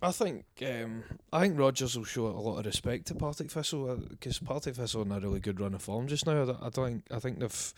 [0.00, 3.96] I think um, I think Rodgers will show a lot of respect to Partick Thistle
[3.96, 6.56] because Partick Thistle in a really good run of form just now.
[6.62, 7.74] I I think I think they've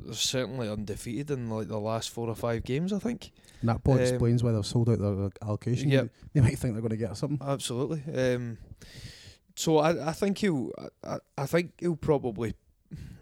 [0.00, 2.92] they're certainly undefeated in like the last four or five games.
[2.92, 5.88] I think And that probably Um, explains why they've sold out their allocation.
[5.88, 6.08] Yep.
[6.34, 7.38] They might think they're going to get something.
[7.40, 8.02] absolutely.
[8.14, 8.58] Um,
[9.54, 10.70] so I, I think he'll
[11.04, 12.54] I, I think he'll probably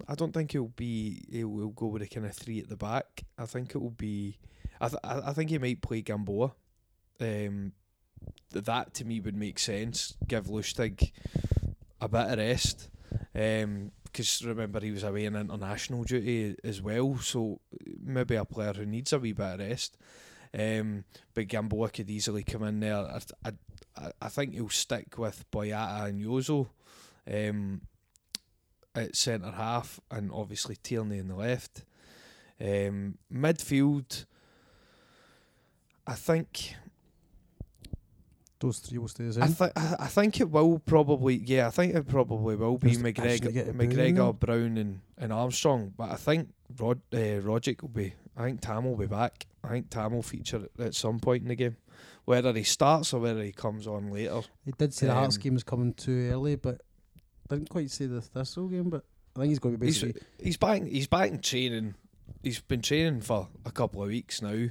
[0.08, 2.76] I don't think he'll be he'll, he'll go with a kind of three at the
[2.76, 3.22] back.
[3.38, 4.38] I think it will be
[4.80, 6.52] I th- I I think he might play Gamboa.
[7.20, 7.72] Um,
[8.52, 10.16] that to me would make sense.
[10.26, 11.12] Give Lustig
[12.00, 12.88] a bit of rest.
[13.34, 17.60] Um, because remember he was away on international duty as well, so
[18.02, 19.96] maybe a player who needs a wee bit of rest.
[20.58, 22.96] Um, but Gamboa could easily come in there.
[22.96, 26.68] I, I, I- think he'll stick with Boyata and Jozo
[27.30, 27.82] um,
[28.94, 31.84] at centre half, and obviously Tierney in the left.
[32.60, 34.24] Um, midfield,
[36.06, 36.74] I think
[38.58, 39.42] Those three will stay the same.
[39.44, 43.02] I, th- I think it will probably yeah I think it probably will be Just
[43.02, 44.38] McGregor, Brown McGregor.
[44.38, 45.94] Brown and, and Armstrong.
[45.96, 48.14] But I think Rod uh, Rogic will be.
[48.36, 49.46] I think Tam will be back.
[49.62, 51.76] I think Tam will feature at some point in the game,
[52.24, 54.40] whether he starts or whether he comes on later.
[54.64, 56.80] He did say the Hearts Um, game was coming too early, but
[57.48, 58.88] didn't quite say the Thistle game.
[58.90, 59.04] But
[59.36, 60.22] I think he's going to be He's, basically.
[60.42, 60.82] he's back.
[60.84, 61.94] He's back in training.
[62.42, 64.68] He's been training for a couple of weeks now.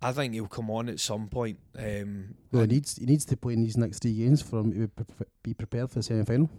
[0.00, 1.58] I think he'll come on at some point.
[1.76, 4.72] Um, well, he needs he needs to play in these next three games for him
[4.72, 6.50] to be, pre- be prepared for the semi final.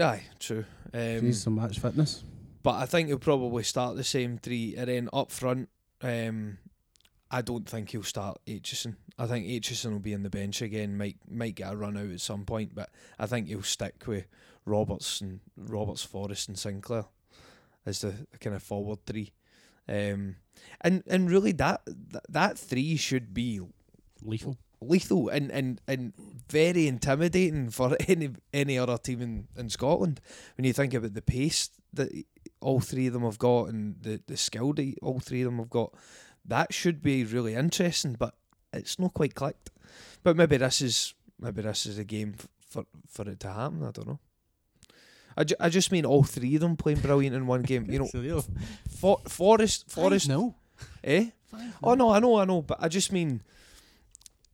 [0.00, 0.64] aye, true.
[0.92, 2.24] he Um, needs some match fitness.
[2.62, 5.68] But I think he'll probably start the same three, and then up front,
[6.02, 6.58] um,
[7.30, 8.96] I don't think he'll start Aitchison.
[9.18, 10.96] I think Aitchison will be in the bench again.
[10.96, 14.26] Might might get a run out at some point, but I think he'll stick with
[14.64, 17.04] Roberts and Roberts, Forrest, and Sinclair
[17.84, 19.32] as the kind of forward three.
[19.88, 20.36] Um,
[20.80, 23.60] and and really that that, that three should be
[24.22, 24.56] Lethal.
[24.80, 26.12] lethal and, and, and
[26.50, 30.20] very intimidating for any any other team in, in Scotland.
[30.56, 32.10] When you think about the pace that
[32.60, 35.58] all three of them have got and the, the skill that all three of them
[35.58, 35.94] have got,
[36.48, 38.34] that should be really interesting, but
[38.72, 39.70] it's not quite clicked.
[40.22, 42.34] But maybe this is maybe this is a game
[42.68, 43.82] for for it to happen.
[43.84, 44.18] I don't know.
[45.36, 47.86] I, ju- I just mean all three of them playing brilliant in one game.
[47.88, 48.42] You know,
[48.98, 50.56] For- Forrest Forrest no.
[51.04, 51.30] eh?
[51.82, 53.40] Oh no, I know, I know, but I just mean,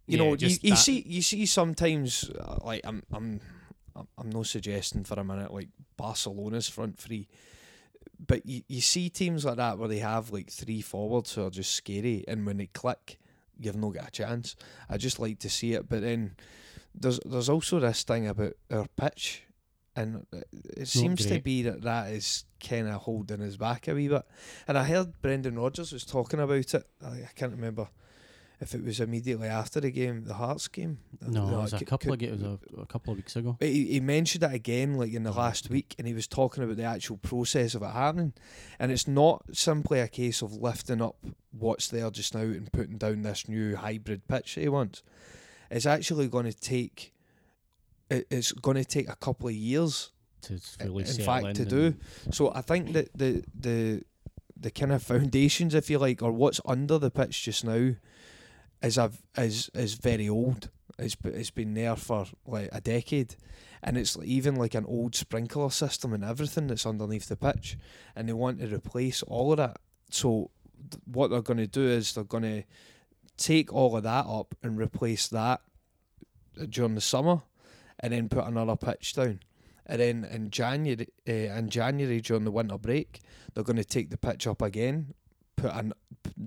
[0.07, 3.41] you Yeah, know, you, you see, you see sometimes uh, like I'm, I'm,
[3.97, 7.29] I'm, I'm not suggesting for a minute like Barcelona's front three,
[8.27, 11.51] but you, you see teams like that where they have like three forwards who are
[11.51, 13.19] just scary, and when they click,
[13.59, 14.57] you've not got a chance.
[14.89, 16.37] I just like to see it, but then
[16.95, 19.43] there's there's also this thing about our pitch,
[19.97, 20.27] and
[20.77, 24.25] it seems to be that that is kind of holding us back a wee bit.
[24.67, 26.87] And I heard Brendan Rodgers was talking about it.
[27.05, 27.89] I, I can't remember
[28.61, 30.99] if it was immediately after the game, the Hearts game.
[31.23, 33.19] Uh, no, No, it was a couple of could- it was a, a couple of
[33.19, 33.57] weeks ago.
[33.61, 36.63] He, he mentioned it again, like in the Oh, last week, and he was talking
[36.63, 38.33] about the actual process of it happening.
[38.79, 41.17] And it's not simply a case of lifting up
[41.51, 45.03] what's there just now and putting down this new hybrid pitch that he wants.
[45.71, 47.13] It's actually going to take.
[48.11, 51.65] it- It's going to take a couple of years, To fully in fact, in to
[51.65, 51.95] do.
[52.31, 54.03] So I think that the the
[54.57, 57.95] the kind of foundations, if you like, or what's under the pitch just now,
[58.85, 60.71] is a is is very old.
[60.99, 63.37] It's it's been there for like a decade,
[63.83, 67.77] and it's even like an old sprinkler system and everything that's underneath the pitch,
[68.15, 69.79] and they want to replace all of that.
[70.11, 70.51] So
[70.91, 72.63] th- what they're going to do is they're going to
[73.37, 75.61] take all of that up and replace that
[76.69, 77.43] during the summer,
[77.99, 79.41] and then put another pitch down.
[79.87, 83.21] And then in January, uh, in January during the winter break,
[83.53, 85.15] they're going to take the pitch up again,
[85.57, 85.93] put an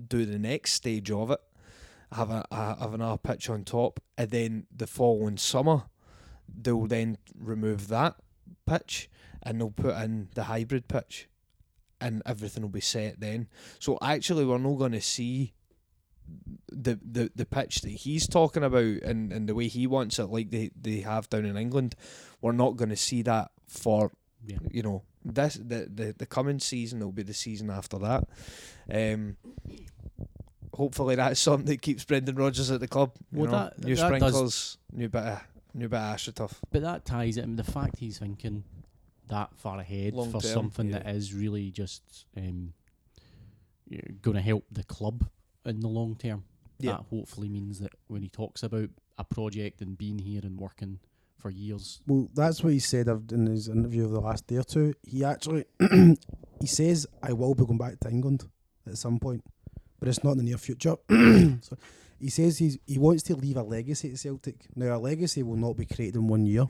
[0.08, 1.40] do the next stage of it,
[2.12, 5.84] have a, a have another pitch on top, and then the following summer,
[6.48, 8.16] they'll then remove that
[8.66, 9.08] pitch
[9.42, 11.28] and they'll put in the hybrid pitch,
[12.00, 13.48] and everything will be set then.
[13.78, 15.54] So actually, we're not going to see
[16.70, 20.26] the, the the pitch that he's talking about and, and the way he wants it,
[20.26, 21.94] like they, they have down in England.
[22.40, 24.12] We're not going to see that for
[24.46, 24.58] Yeah.
[24.70, 28.28] you know this the, the the coming season It'll be the season after that.
[28.92, 29.36] Um,
[30.78, 33.12] hopefully that's something that keeps Brendan Rodgers at the club.
[33.32, 33.58] You Well, know?
[33.58, 35.40] that- new that does- new bit of
[35.74, 36.52] new bit of astroturf.
[36.70, 37.42] But that ties it.
[37.42, 38.64] I mean, the fact he's thinking
[39.28, 41.00] that far ahead Long for term, something yeah.
[41.00, 42.72] that is really just um,
[44.22, 45.28] going to help the club
[45.66, 46.44] in the long term.
[46.78, 46.92] Yeah.
[46.92, 51.00] That hopefully means that when he talks about a project and being here and working
[51.36, 54.64] for years, Well, that's what he said in his interview of the last day or
[54.64, 54.94] two.
[55.04, 55.64] He actually
[56.60, 58.44] he says I will be going back to England
[58.86, 59.44] at some point,
[59.98, 60.96] but it's not in the near future.
[61.08, 61.76] so
[62.20, 64.66] he says he's he wants to leave a legacy at Celtic.
[64.74, 66.66] Now a legacy will not be created in one year.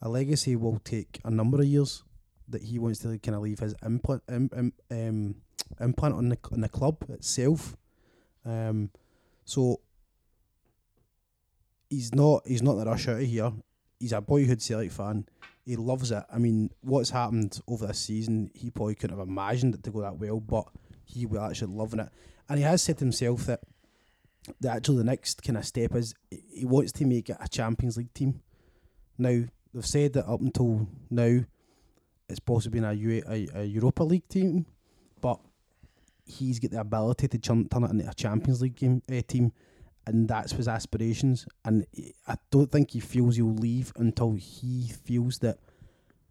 [0.00, 2.04] A legacy will take a number of years
[2.48, 5.34] that he wants to kind of leave his implant im, im, um,
[5.80, 7.76] implant on the on the club itself.
[8.44, 8.90] Um,
[9.44, 9.80] so
[11.90, 13.52] he's not he's not in a rush out of here.
[13.98, 15.26] He's a boyhood Celtic fan.
[15.64, 16.24] He loves it.
[16.32, 20.00] I mean, what's happened over this season, he probably couldn't have imagined it to go
[20.00, 20.66] that well, but
[21.04, 22.08] he will actually loving it.
[22.48, 23.60] And he has said himself that
[24.60, 27.96] that actually the next kind of step is he- wants to make it a Champions
[27.96, 28.40] League team.
[29.18, 29.44] Now
[29.74, 31.40] they've said that up until now,
[32.28, 34.66] it's possibly been a, Europa League team,
[35.20, 35.40] but
[36.24, 39.52] he's got the ability to turn, turn it into a Champions League game, uh, team,
[40.06, 41.46] and that's his aspirations.
[41.64, 41.86] And
[42.26, 45.58] I don't think he feels he'll leave until he feels that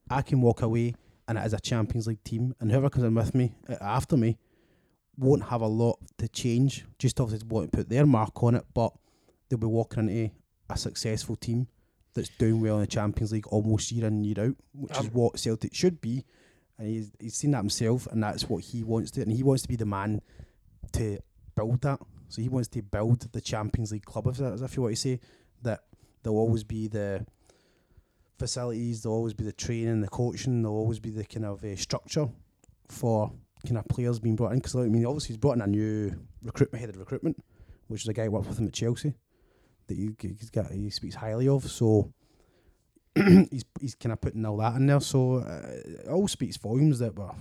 [0.10, 0.96] I can walk away
[1.28, 4.38] and it is a Champions League team, and whoever comes in with me after me
[5.18, 6.86] won't have a lot to change.
[7.00, 8.94] Just obviously want to put their mark on it, but
[9.50, 10.34] they'll be walking into
[10.70, 11.68] a successful team
[12.14, 15.14] that's doing well in the Champions League almost year in year out, which is Um,
[15.14, 16.26] what Celtic should be.
[16.78, 19.22] And he's, he's seen that himself, and that's what he wants to.
[19.22, 20.22] And he wants to be the man
[20.94, 21.20] to
[21.56, 22.00] build that.
[22.30, 25.02] So he wants to build the Champions League club, if, that, if you want to
[25.02, 25.20] say
[25.64, 25.82] that
[26.22, 27.26] there'll always be the
[28.38, 31.76] facilities, there'll always be the training, the coaching, there'll always be the kind of uh,
[31.76, 32.28] structure
[32.88, 33.32] for
[33.68, 34.60] kind of players being brought in.
[34.60, 37.44] Because I mean, obviously he's brought in a new recruitment head of recruitment,
[37.88, 39.14] which is a guy who worked with him at Chelsea
[39.88, 41.70] that he, he's got he speaks highly of.
[41.70, 42.14] So
[43.16, 45.00] he's he's kind of putting all that in there.
[45.00, 47.32] So uh, it all speaks volumes that we're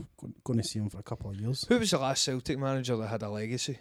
[0.45, 1.64] going to see him for a couple of years.
[1.68, 3.79] Who was the last Celtic manager that had a legacy?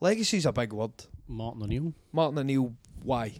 [0.00, 0.92] Legacy's a big word.
[1.28, 1.94] Martin O'Neill.
[2.12, 3.32] Martin O'Neill, why?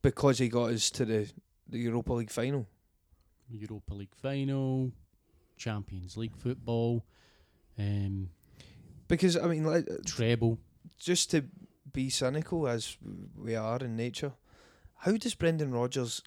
[0.00, 1.30] Because he got us to the,
[1.68, 2.66] the Europa League final.
[3.50, 4.90] Europa League final,
[5.56, 7.04] Champions League football,
[7.78, 8.30] um,
[9.08, 10.58] Because I mean, like, treble.
[10.98, 11.44] just to
[11.92, 12.96] be cynical as
[13.36, 14.32] we are in nature,
[14.98, 16.22] how does Brendan Rodgers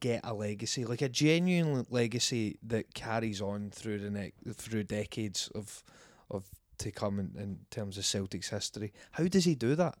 [0.00, 5.48] get a legacy, like a genuine legacy that carries on through the ne- through decades
[5.54, 5.82] of
[6.30, 6.44] of
[6.78, 8.92] to come in, in terms of Celtic's history?
[9.12, 9.96] How does he do that?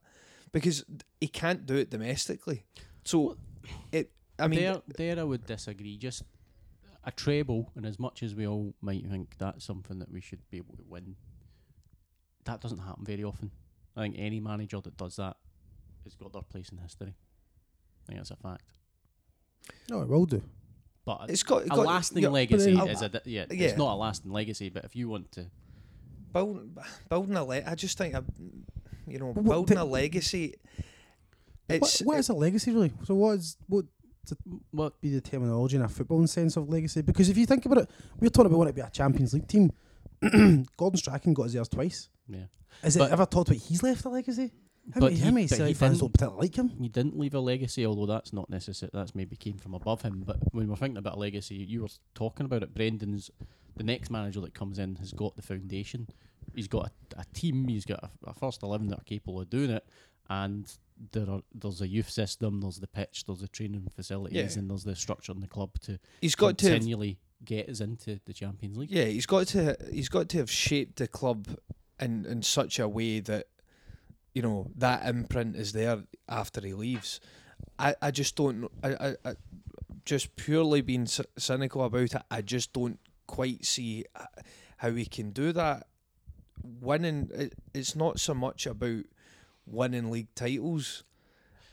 [0.52, 0.84] Because
[1.20, 2.64] he can't do it domestically.
[3.04, 3.36] So
[3.90, 5.96] it, I mean, there, there I would disagree.
[5.96, 6.22] Just
[7.04, 10.40] a treble, and as much as we all might think that's something that we should
[10.50, 11.16] be able to win,
[12.44, 13.50] that doesn't happen very often.
[13.96, 15.36] I think any manager that does that
[16.04, 17.14] has got their place in history.
[17.14, 18.64] I think that's a fact.
[19.88, 20.42] No, it will do.
[21.04, 23.66] but It's got, a got lasting yeah, legacy then- is a yeah, Yeah.
[23.68, 25.46] It's not a lasting legacy, but if you want to,
[26.32, 26.78] build,
[27.08, 28.24] building a le- I just think a,
[29.06, 30.54] you know But what- building a legacy.
[31.68, 32.92] What, It's what is a legacy really?
[33.04, 33.84] So what is what
[34.70, 37.02] what be the terminology in a footballing sense of legacy?
[37.02, 39.48] Because if you think about it, we're talking about wanting to be a Champions League
[39.48, 39.72] team.
[40.76, 42.08] Gordon Strachan got his theirs twice.
[42.28, 42.44] yeah.
[42.82, 44.52] Is it ever talked about he's left a legacy?
[44.94, 46.68] How But many, how he- many but Celtic fans don't particularly like him?
[46.80, 48.90] He didn't leave a legacy, although that's not necessary.
[48.92, 50.22] That's maybe came from above him.
[50.26, 52.74] But when we're thinking about a legacy, you were talking about it.
[52.74, 53.30] Brendan's
[53.76, 56.08] the next manager that comes in has got the foundation.
[56.54, 57.68] He's got a, a team.
[57.68, 59.86] He's got a, a first eleven that are capable of doing it,
[60.28, 60.66] and
[61.10, 62.60] there are there's a youth system.
[62.60, 63.24] There's the pitch.
[63.26, 64.60] There's the training facilities, Yeah.
[64.60, 67.80] and there's the structure in the club to he's got to have continually get us
[67.80, 68.90] into the Champions League.
[68.90, 71.48] Yeah, he's got to he's got to have shaped the club
[72.00, 73.48] in in such a way that
[74.34, 77.20] you know that imprint is there after he leaves.
[77.78, 79.34] I, I just don't I, I, I
[80.04, 82.22] just purely being c- cynical about it.
[82.30, 84.24] I just don't quite see uh,
[84.78, 85.86] how he can do that.
[86.80, 89.04] Winning it, it's not so much about
[89.66, 91.04] winning league titles.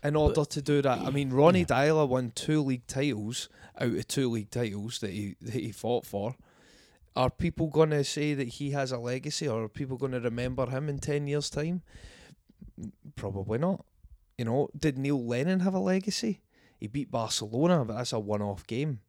[0.02, 1.66] In order to do that, I mean, Ronny Yeah.
[1.66, 6.06] Deila won two league titles out of two league titles that he that he fought
[6.06, 6.36] for.
[7.16, 10.22] Are people going to say that he has a legacy, or are people going to
[10.22, 11.82] remember him in ten years' time?
[13.18, 13.84] Probably not.
[14.38, 16.40] You know, did Neil Lennon have a legacy?
[16.80, 19.02] He beat Barcelona, but that's a one-off game.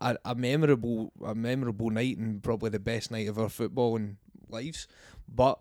[0.00, 4.18] A, a memorable, a memorable night, and probably the best night of our footballing
[4.48, 4.86] lives.
[5.28, 5.58] But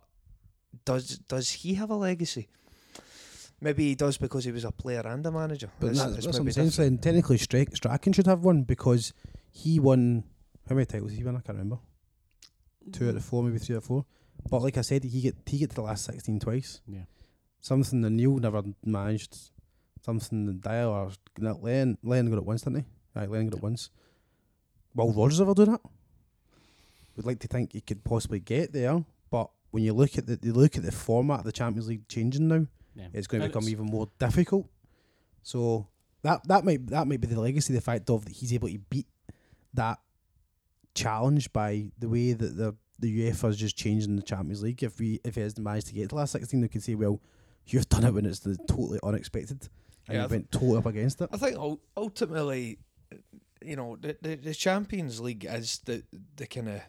[0.86, 2.47] does does he have a legacy?
[3.59, 5.71] Maybe he does because he was a player and a manager.
[5.80, 6.67] But It's- that's, it's that's what I'm maybe saying.
[6.69, 7.03] different.
[7.03, 9.13] So technically, Stra- Strachan should have one because
[9.51, 10.23] he won.
[10.69, 11.36] How many titles did he win?
[11.36, 11.80] I can't remember.
[12.91, 14.05] Two out of four, maybe three out of four.
[14.49, 16.82] But like I said, he get he get to the last sixteen twice.
[16.88, 17.05] Yeah.
[17.59, 19.36] Something that Neil never managed.
[20.05, 22.86] Something that Dial or no, Len Len got it once, didn't he?
[23.15, 23.89] Right, Len got it once.
[24.93, 25.82] Will Rodgers ever do that?
[27.15, 29.05] We'd like to think he could possibly get there, but
[29.78, 32.47] when you look at the you look at the format of the Champions League changing
[32.47, 32.65] now,
[32.95, 33.09] Yeah.
[33.13, 34.67] it's going to And become even more difficult.
[35.43, 35.88] So
[36.23, 38.80] that that might that might be the legacy, the fact of that he's able to
[38.89, 39.05] beat
[39.75, 39.99] that
[40.95, 44.82] challenge by the way that the the UEFA is just changing the Champions League.
[44.82, 46.95] If we if he has managed to get to the last sixteen, they could say,
[46.95, 47.21] well,
[47.67, 49.69] you've done it when it's the totally unexpected,
[50.07, 51.30] and Yeah, you th- went totally up against it.
[51.32, 51.57] I think
[51.95, 52.80] ultimately,
[53.63, 56.03] you know, the, the, the Champions League is the
[56.36, 56.82] the kind of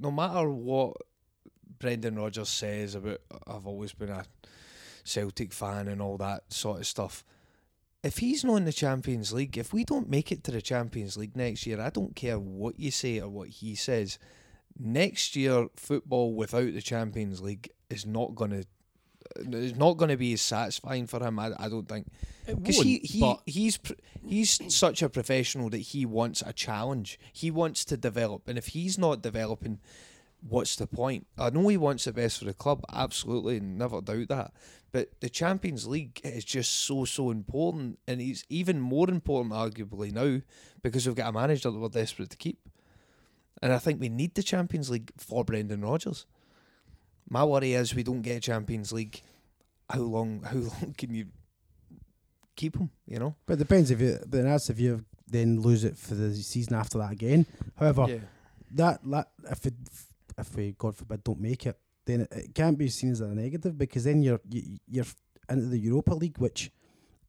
[0.00, 0.96] no matter what
[1.78, 4.24] Brendan Rodgers says about I've always been a
[5.04, 7.24] Celtic fan and all that sort of stuff.
[8.02, 11.16] If he's not in the Champions League, if we don't make it to the Champions
[11.16, 14.18] League next year, I don't care what you say or what he says.
[14.78, 18.64] Next year, football without the Champions League is not going to.
[19.38, 21.38] It's not going to be as satisfying for him.
[21.38, 22.06] I, I don't think
[22.46, 27.18] because he, he he's pr- he's such a professional that he wants a challenge.
[27.32, 29.80] He wants to develop, and if he's not developing,
[30.48, 31.26] what's the point?
[31.38, 34.52] I know he wants the best for the club, absolutely, and never doubt that.
[34.92, 40.12] But the Champions League is just so so important, and it's even more important, arguably
[40.12, 40.40] now,
[40.82, 42.58] because we've got a manager that we're desperate to keep.
[43.62, 46.26] And I think we need the Champions League for Brendan Rodgers.
[47.28, 49.20] My worry is we don't get a Champions League.
[49.90, 50.42] How long?
[50.44, 51.26] How long can you
[52.54, 52.90] keep him?
[53.06, 53.34] You know.
[53.46, 54.18] But it depends if you.
[54.26, 57.46] But that's if you then lose it for the season after that again.
[57.76, 58.18] However, Yeah.
[58.72, 59.74] that that if it,
[60.38, 63.28] if we God forbid don't make it, then it, it can't be seen as a
[63.28, 65.06] negative because then you're you, you're
[65.48, 66.70] into the Europa League, which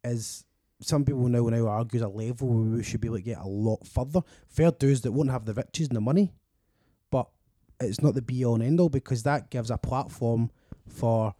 [0.04, 0.46] is
[0.82, 3.48] some people now now argue a level where we should be able to get a
[3.48, 4.22] lot further.
[4.48, 6.34] Fair dues that won't have the riches and the money,
[7.12, 7.28] but
[7.80, 10.52] it's not the be all and end all because that gives a platform
[10.88, 11.34] for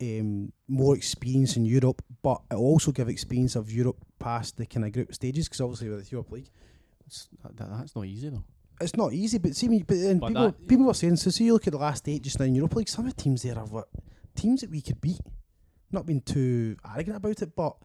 [0.00, 4.86] um, more experience in Europe, but it also give experience of Europe past the kind
[4.86, 6.50] of group stages because obviously with the Europe League
[7.42, 8.44] that, that's not easy though.
[8.82, 11.16] It's not easy, but see, me, but then But people that- people were saying.
[11.16, 12.88] So, see, you look at the last eight just now in Europa League.
[12.88, 13.88] Some of the teams there are what
[14.34, 15.20] teams that we could beat.
[15.90, 17.76] Not being too arrogant about it, but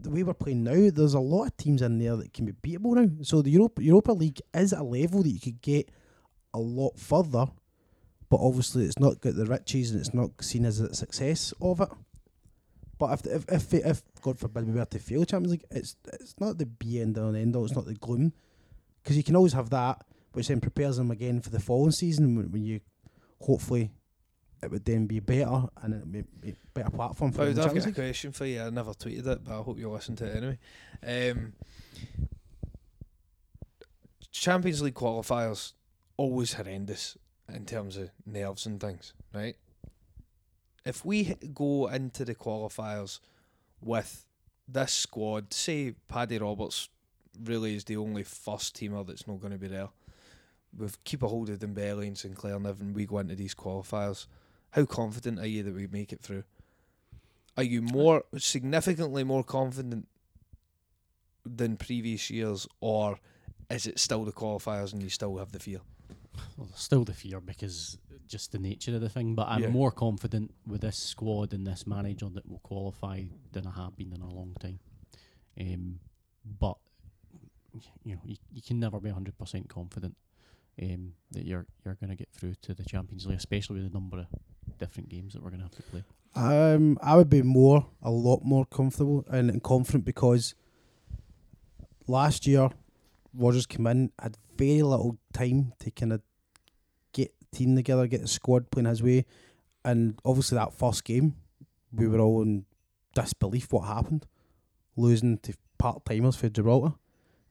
[0.00, 2.52] the way we're playing now, there's a lot of teams in there that can be
[2.52, 3.08] beatable now.
[3.22, 5.90] So the Europa Europa League is a level that you could get
[6.54, 7.46] a lot further,
[8.28, 11.80] but obviously it's not got the riches and it's not seen as a success of
[11.80, 11.88] it.
[12.98, 16.34] But if if if, if God forbid we were to fail Champions League, it's it's
[16.40, 17.64] not the be end and end all.
[17.64, 18.32] It's not the gloom
[19.02, 22.36] because you can always have that, which then prepares them again for the following season
[22.36, 22.80] when, when you
[23.40, 23.90] hopefully
[24.62, 27.62] it would then be better and it would be be a better platform for the
[27.62, 27.94] I've got a League.
[27.94, 28.62] question for you.
[28.62, 30.58] I never tweeted it, but I hope you listen to it anyway.
[31.06, 31.52] Um,
[34.30, 35.72] Champions League qualifiers
[36.16, 37.16] always horrendous
[37.52, 39.56] in terms of nerves and things, right?
[40.84, 43.20] If we go into the qualifiers
[43.80, 44.24] with
[44.68, 46.88] this squad, say Paddy Roberts
[47.42, 49.88] really is the only first teamer that's not going to be there.
[50.76, 54.26] With keep a hold of Dembele and Sinclair and everything, we go into these qualifiers.
[54.70, 56.44] How confident are you that we make it through?
[57.56, 60.06] Are you more significantly more confident
[61.44, 63.18] than previous years, or
[63.68, 65.80] is it still the qualifiers and you still have the fear?
[66.56, 67.98] Well, still the fear because
[68.28, 69.34] just the nature of the thing.
[69.34, 69.70] But I'm Yeah.
[69.70, 74.12] more confident with this squad and this manager that will qualify than I have been
[74.12, 74.78] in a long time.
[75.60, 76.00] Um,
[76.44, 76.78] but
[78.04, 80.16] you know, you, you can never be hundred percent confident
[80.82, 83.98] um, that you're you're going to get through to the Champions League, especially with the
[83.98, 84.26] number of
[84.78, 86.04] different games that we're going to have to play.
[86.34, 90.54] Um, I would be more, a lot more comfortable and, and confident because
[92.06, 92.70] last year
[93.34, 96.22] Rodgers came in, had very little time to kind of
[97.12, 99.26] get the team together, get the squad playing his way,
[99.84, 101.34] and obviously that first game,
[101.92, 102.64] we were all in
[103.14, 104.26] disbelief what happened,
[104.96, 106.94] losing to part timers for Gibraltar,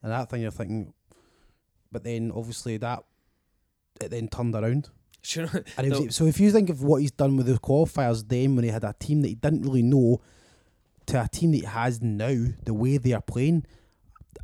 [0.01, 0.93] and that thing you're thinking,
[1.91, 3.03] but then obviously that
[4.01, 4.89] it then turned around.
[5.21, 5.49] Sure.
[5.77, 8.63] And was, so if you think of what he's done with the qualifiers then when
[8.63, 10.21] he had a team that he didn't really know
[11.07, 13.65] to a team that he has now, the way they are playing,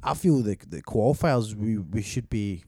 [0.03, 2.63] I feel the the qualifiers we, we should be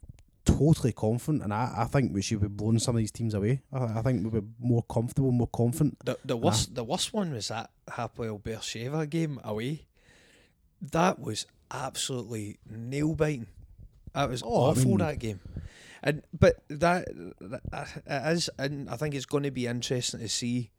[0.46, 3.62] totally confident and I, I think we should be blowing some of these teams away.
[3.74, 5.98] I, I think we'll be more comfortable, more confident.
[6.06, 9.86] The the worst the worst one was that Hapoel Beersheva game away.
[10.82, 13.48] That was absolutely nail biting.
[14.14, 15.40] That was Oh, I awful mean- that game.
[16.04, 17.08] And but that,
[17.40, 20.72] that it is, and I think it's going to be interesting to see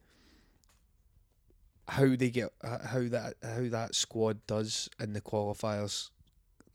[1.88, 6.10] how they get uh, how that how that squad does in the qualifiers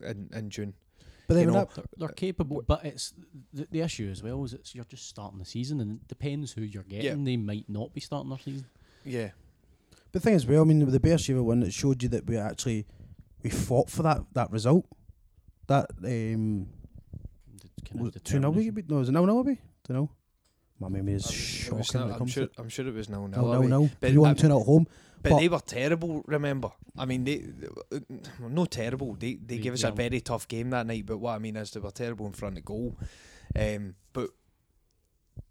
[0.00, 0.74] in in June.
[1.26, 3.14] But then You when know, that, They're, they're capable, but it's
[3.52, 6.52] the, the issue as well is it's you're just starting the season, and it depends
[6.52, 7.24] who you're getting.
[7.24, 8.66] They might not be starting their season.
[9.04, 9.30] Yeah,
[10.12, 12.26] but the thing as well, I mean with the Beersheba one that showed you that
[12.26, 12.86] we actually
[13.42, 14.86] we fought for that, that result.
[15.66, 16.73] That um The
[17.84, 18.86] kind of was two 0 we determination.
[18.88, 19.58] no, was it nil nil we?
[19.86, 20.10] Don't know.
[20.80, 23.28] My memory is shocking was when nil- it I'm sure I'm sure it was nil
[23.28, 23.60] nil nil.
[23.62, 23.90] nil nil.
[24.00, 24.86] But You won I'm- two 0 at home.
[25.22, 26.22] But, But- they were terrible.
[26.26, 27.68] Remember, I mean, they, they
[28.40, 29.14] well, no terrible.
[29.14, 31.06] They they They- gave us they a very tough game that night.
[31.06, 32.98] But what I mean is they were terrible in front of goal.
[33.56, 34.30] Um, but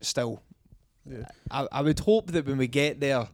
[0.02, 0.42] still,
[1.10, 1.26] Yeah.
[1.52, 3.28] I I would hope that when we get there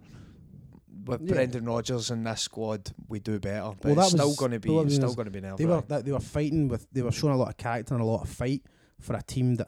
[1.05, 1.33] with Yeah.
[1.33, 3.73] Brendan Rodgers and this squad, we do better.
[3.81, 5.57] But Well, that it's still going to be well, it's still going to be nerve
[5.57, 8.05] They were they were fighting with they were showing a lot of character and a
[8.05, 8.63] lot of fight
[8.99, 9.67] for a team that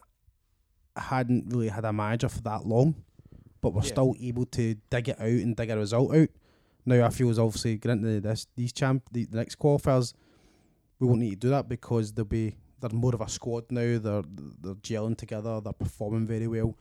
[0.96, 2.96] hadn't really had a manager for that long,
[3.62, 3.88] but were Yeah.
[3.88, 6.30] still able to dig it out and dig a result out.
[6.86, 10.14] Now I feel as obviously getting into this these champ the, the next qualifiers,
[11.00, 14.00] we won't need to do that because they'll be they're more of a squad now.
[14.00, 14.24] They're
[14.62, 15.62] they're gelling together.
[15.62, 16.76] They're performing very well.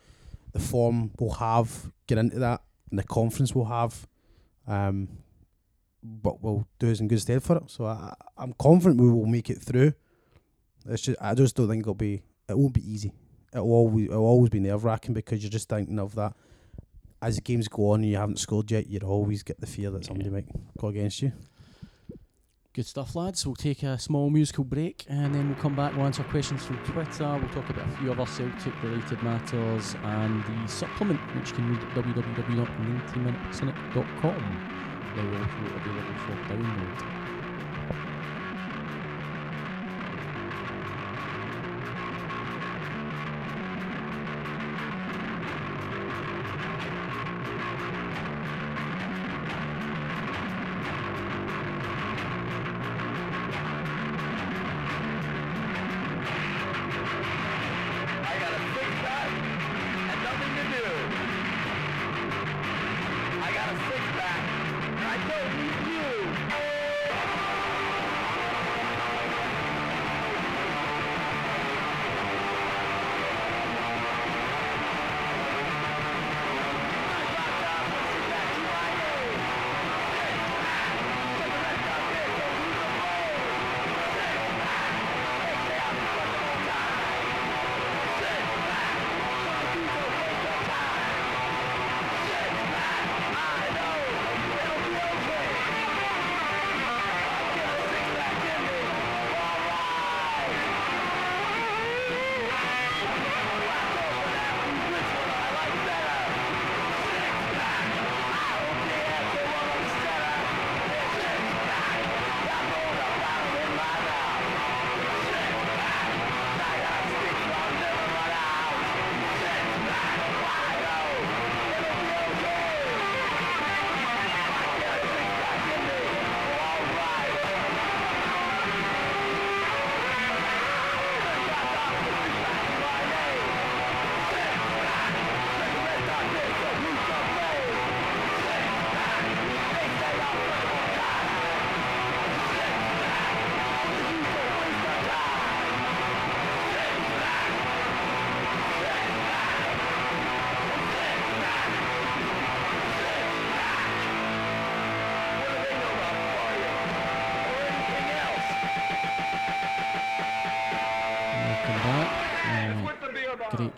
[0.52, 4.08] The form we'll have get into that, and the conference we'll have.
[4.66, 5.08] Um,
[6.02, 7.64] but we'll do us in good stead for it.
[7.70, 9.92] So I, I'm confident we will make it through.
[10.88, 13.12] It's just I just don't think it'll be it won't be easy.
[13.52, 16.34] It'll always it'll always be nerve wracking because you're just thinking of that.
[17.22, 19.90] As the games go on and you haven't scored yet, you'd always get the fear
[19.90, 20.36] that somebody Yeah.
[20.36, 20.46] might
[20.78, 21.32] go against you.
[22.72, 23.44] Good stuff, lads.
[23.44, 25.92] We'll take a small musical break and then we'll come back.
[25.96, 27.26] We'll answer questions from Twitter.
[27.36, 31.68] We'll talk about a few other Celtic related matters and the supplement, which you can
[31.68, 34.40] read at www.90minutecynic.com.
[35.16, 36.98] Now also available for download.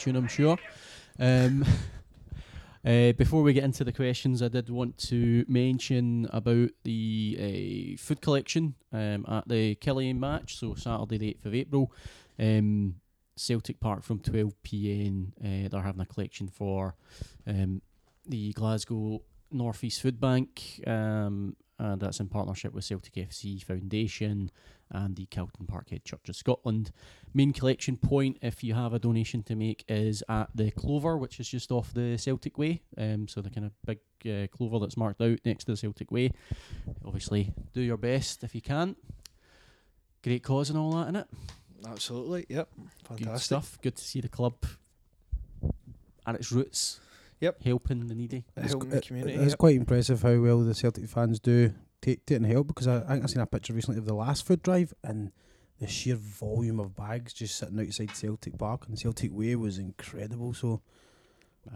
[0.03, 0.59] Tune, I'm sure.
[1.21, 1.65] Um,
[2.85, 8.03] uh, before we get into the questions, I did want to mention about the uh,
[8.03, 11.93] food collection um, at the Killian match, so Saturday the 8th of April.
[12.37, 12.97] Um,
[13.37, 15.29] Celtic Park from 12pm.
[15.39, 16.97] Uh, they're having a collection for
[17.47, 17.81] um,
[18.27, 19.23] the Glasgow
[19.53, 24.51] North East Food Bank, um, and that's in partnership with Celtic FC Foundation
[24.91, 26.91] and the Calton Parkhead Church of Scotland.
[27.35, 31.41] Main collection point, if you have a donation to make, is at the Clover, which
[31.41, 32.83] is just off the Celtic Way.
[32.99, 36.11] Um, so the kind of big uh, clover that's marked out next to the Celtic
[36.11, 36.33] Way.
[37.05, 38.97] Obviously, do your best if you can.
[40.23, 41.27] Great cause and all that, in it.
[41.87, 42.47] Absolutely.
[42.49, 42.69] Yep.
[42.77, 43.45] Good Fantastic.
[43.45, 43.79] stuff.
[43.83, 44.55] Good to see the club
[46.27, 47.01] at its roots.
[47.41, 47.63] Yep.
[47.63, 48.45] Helping the needy.
[48.57, 49.35] Helping the community.
[49.35, 49.59] It's yep.
[49.59, 53.07] quite impressive how well the Celtic fans do take, it and help because I, I
[53.07, 55.33] think I seen a picture recently of the last food drive and
[55.81, 60.55] the sheer volume of bags just sitting outside Celtic Park and Celtic Way was incredible.
[60.55, 60.81] So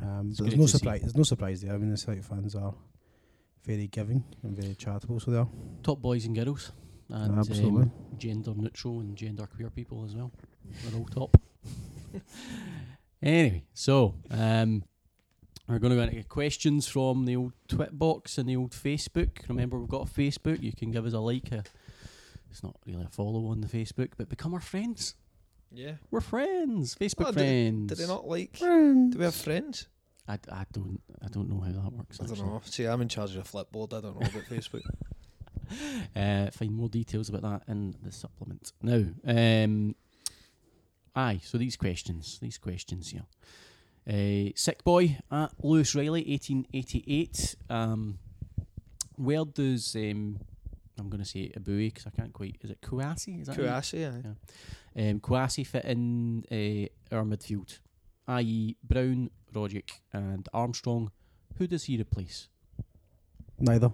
[0.01, 1.01] um, there's no surprise.
[1.01, 1.75] There's no surprise there.
[1.75, 2.75] I mean, the Celtic fans are
[3.65, 5.21] very giving and very charitable.
[5.21, 5.49] So they are
[5.83, 6.73] Top boys and girls.
[7.09, 7.83] And absolutely.
[7.83, 10.33] um, gender neutral and gender queer people as well.
[10.85, 11.41] They're all top.
[13.23, 14.83] anyway, so um,
[15.69, 19.49] we're going to go into questions from the old Twit box and the old Facebook.
[19.49, 20.63] Remember, we've got a Facebook.
[20.63, 21.53] You can give us a like.
[21.53, 21.63] A,
[22.57, 25.15] it's not really a follow on the Facebook, but become our friends.
[25.71, 25.97] Yeah.
[26.11, 26.95] We're friends.
[26.95, 27.89] Facebook Oh, did they- friends.
[27.91, 28.53] Do they not like?
[28.59, 29.89] Do we have friends?
[30.27, 32.19] I, I don't I don't know how that works.
[32.19, 32.49] I don't actually.
[32.49, 32.61] know.
[32.65, 33.93] See, I'm in charge of the flipboard.
[33.93, 34.83] I don't know about Facebook.
[36.17, 38.73] Uh, find more details about that in the supplement.
[38.81, 39.97] Now, um,
[41.15, 43.25] aye, so these questions, these questions here.
[44.09, 47.57] Uh, Sick Boy at Lewis Riley, 1888.
[47.69, 48.19] Um,
[49.17, 50.39] where does, um,
[50.99, 53.41] I'm going to say Eboue because I can't quite, is it Kouassi?
[53.43, 54.01] Is that how you- Kouassi,
[54.97, 55.11] yeah.
[55.11, 57.79] um, Kouassi fit in uh, our midfield,
[58.29, 61.11] i.e., Brown, Rogic, and Armstrong.
[61.59, 62.49] Who does he replace?
[63.59, 63.91] Neither.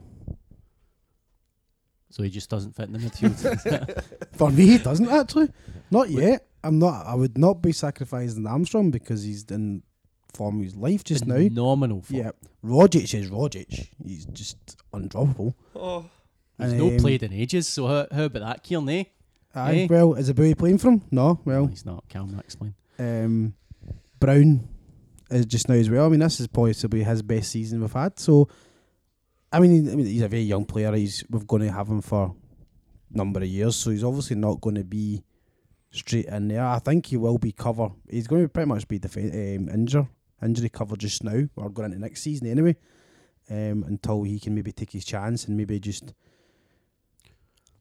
[2.10, 4.04] So he just doesn't fit in the midfield.
[4.36, 5.48] For me, it doesn't actually.
[5.90, 6.46] Not yet.
[6.64, 7.06] I'm not.
[7.06, 9.82] I would not be sacrificing Armstrong because he's in
[10.32, 11.34] form of his life just now.
[11.36, 12.02] Phenomenal.
[12.02, 12.20] form.
[12.20, 12.30] Yeah,
[12.64, 13.88] Rogic is Rogic.
[14.04, 14.58] He's just
[14.94, 15.54] undroppable.
[15.74, 16.06] Oh,
[16.58, 18.88] He's no Um, played in ages, so how, how about that, Ciaran?
[18.88, 19.04] Eh?
[19.54, 19.86] Aye, Eh?
[19.90, 21.02] well, is Eboue playing from?
[21.10, 22.04] No, Well, well, he's not.
[22.08, 22.74] Calm, explain.
[22.98, 23.54] um,
[24.20, 24.68] Brown
[25.30, 26.06] is just now as well.
[26.06, 28.18] I mean, this is possibly his best season we've had.
[28.18, 28.48] So,
[29.52, 30.92] I mean, I mean, he's a very young player.
[30.94, 32.34] He's we're going to have him for
[33.12, 35.22] a number of years, so he's obviously not going to be
[35.90, 36.64] straight in there.
[36.64, 37.90] I think he will be cover.
[38.08, 40.08] He's going to pretty much be def- um, injure
[40.42, 41.48] injury cover just now.
[41.56, 42.76] Or going into next season anyway.
[43.50, 46.14] Um, until he can maybe take his chance and maybe just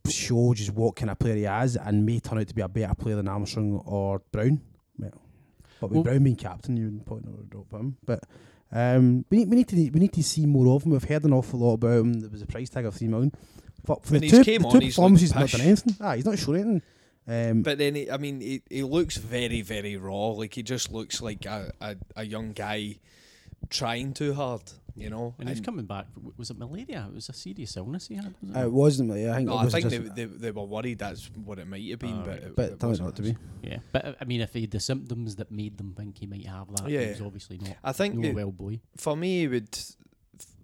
[0.09, 2.67] show just what kind of player he is and may turn out to be a
[2.67, 4.61] better player than Armstrong or Brown.
[4.97, 5.11] Well,
[5.79, 7.97] but with Well- Brown being captain, you would probably not drop him.
[8.05, 8.23] But
[8.71, 10.91] um, we need we need to we need to see more of him.
[10.91, 12.13] We've heard an awful lot about him.
[12.21, 13.31] There was a price tag of three million.
[13.85, 15.95] But for When the two, the on, two performances, he's not done anything.
[15.99, 16.81] Ah, he's not showing anything.
[17.27, 20.29] Um, but then he, I mean, he, he looks very, very raw.
[20.29, 22.99] Like he just looks like a, a, a young guy
[23.69, 24.61] trying too hard.
[24.95, 25.33] You know.
[25.39, 26.07] And he's coming back.
[26.37, 27.07] Was it malaria?
[27.09, 28.33] It was a serious illness he had.
[28.41, 28.57] Was it?
[28.57, 29.11] uh, it wasn't.
[29.11, 29.47] I think.
[29.47, 31.89] no, it I was think just, they, they, they were worried that's what it might
[31.89, 32.43] have been, Oh, but right.
[32.43, 33.37] it, but it it turned wasn't out to be.
[33.63, 36.27] yeah, but uh, I mean, if he had the symptoms that made them think he
[36.27, 37.01] might have that, Yeah.
[37.01, 37.75] he was obviously not.
[37.83, 38.81] I think No it- well boy.
[38.97, 39.79] for me, it would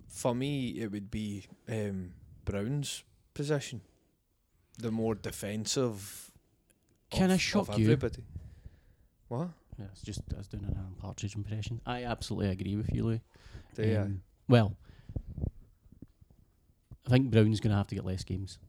[0.09, 2.11] for me it would be um,
[2.43, 3.81] Brown's position,
[4.77, 6.31] the more defensive.
[7.09, 7.85] Can I of- shock of you?
[7.85, 8.23] Everybody.
[9.29, 9.49] What?
[9.79, 11.81] Yeah, it's just I was doing an Alan Partridge impression.
[11.85, 13.21] I absolutely agree with you, Louis.
[13.77, 13.97] Do you?
[13.99, 14.75] Um, well,
[17.05, 18.59] I think Brown's going to have to get less games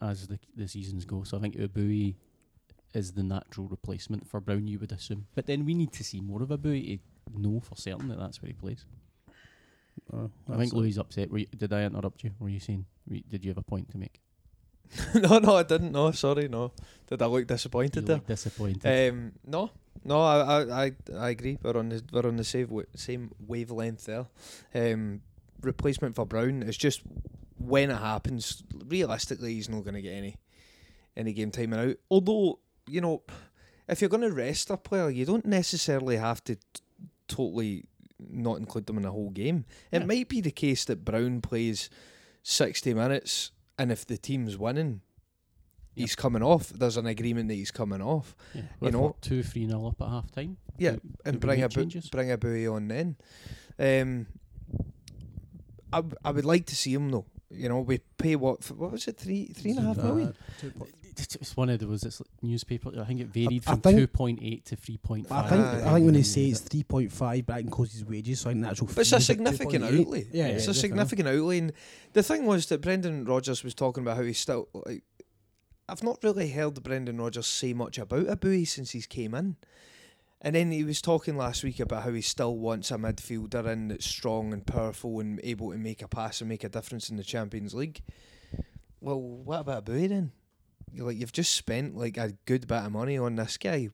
[0.00, 1.22] as the the seasons go.
[1.24, 2.14] So I think Eboue
[2.94, 4.66] is the natural replacement for Brown.
[4.66, 6.98] You would assume, but then we need to see more of Eboue
[7.32, 8.84] to know for certain that that's where he plays.
[10.12, 11.30] Oh, I think Louis upset.
[11.30, 12.30] Were you, did I interrupt you?
[12.38, 12.86] Were you saying?
[13.08, 14.20] Were you- did you have a point to make?
[15.14, 15.92] no, no, I didn't.
[15.92, 16.72] No, sorry, no.
[17.06, 18.16] Did I look You disappointed there?
[18.16, 19.10] look disappointed.
[19.10, 19.70] Um, no,
[20.04, 21.58] no, I, I, I, I agree.
[21.62, 24.26] We're on the we're on the same wa- same wavelength there.
[24.74, 25.20] Um,
[25.60, 27.02] replacement for Brown is just
[27.58, 28.62] when it happens.
[28.86, 30.36] Realistically, he's not going to get any
[31.16, 31.96] any game time out.
[32.10, 32.58] Although
[32.88, 33.22] you know,
[33.88, 36.62] if you're going to rest a player, you don't necessarily have to t-
[37.28, 37.84] totally
[38.30, 39.64] not include them in the whole game.
[39.90, 40.06] It Yeah.
[40.06, 41.90] might be the case that Brown plays
[42.42, 45.02] sixty minutes, and if the team's winning.
[45.94, 46.02] Yep.
[46.08, 46.70] He's coming off.
[46.70, 48.34] There's an agreement that he's coming off.
[48.54, 50.56] yeah, you know- what, two three nil up at half time.
[50.78, 52.08] Yeah, Do- and do bring a bu- changes?
[52.08, 53.16] bring Eboue on then.
[53.78, 54.26] Um,
[55.92, 57.26] I, w- I would like to see him though.
[57.50, 60.34] You know, we pay what f- what was it three three and a half million.
[61.14, 62.02] It's it's one of those.
[62.04, 62.90] It's like newspaper.
[62.98, 65.44] I think it varied I from think- two point eight to three point five.
[65.44, 65.90] I think Aye.
[65.90, 68.48] I think when they say it's three point five, but that includes his wages, so
[68.48, 68.86] I think that's actual.
[68.86, 70.00] But it's a significant 2.8.
[70.00, 70.26] outlay.
[70.32, 71.58] Yeah, it's yeah, a significant outlay.
[71.58, 71.72] And
[72.14, 75.02] the thing was that Brendan Rodgers was talking about how he's still like.
[75.88, 79.56] I've not really heard Brendan Rodgers say much about Eboue since he's came in.
[80.44, 83.88] And then he was talking last week about how he still wants a midfielder in
[83.88, 87.16] that's strong and powerful and able to make a pass and make a difference in
[87.16, 88.02] the Champions League.
[89.00, 90.32] Well, what about Eboue then?
[90.92, 93.88] You're like you've just spent like a good bit of money on this guy.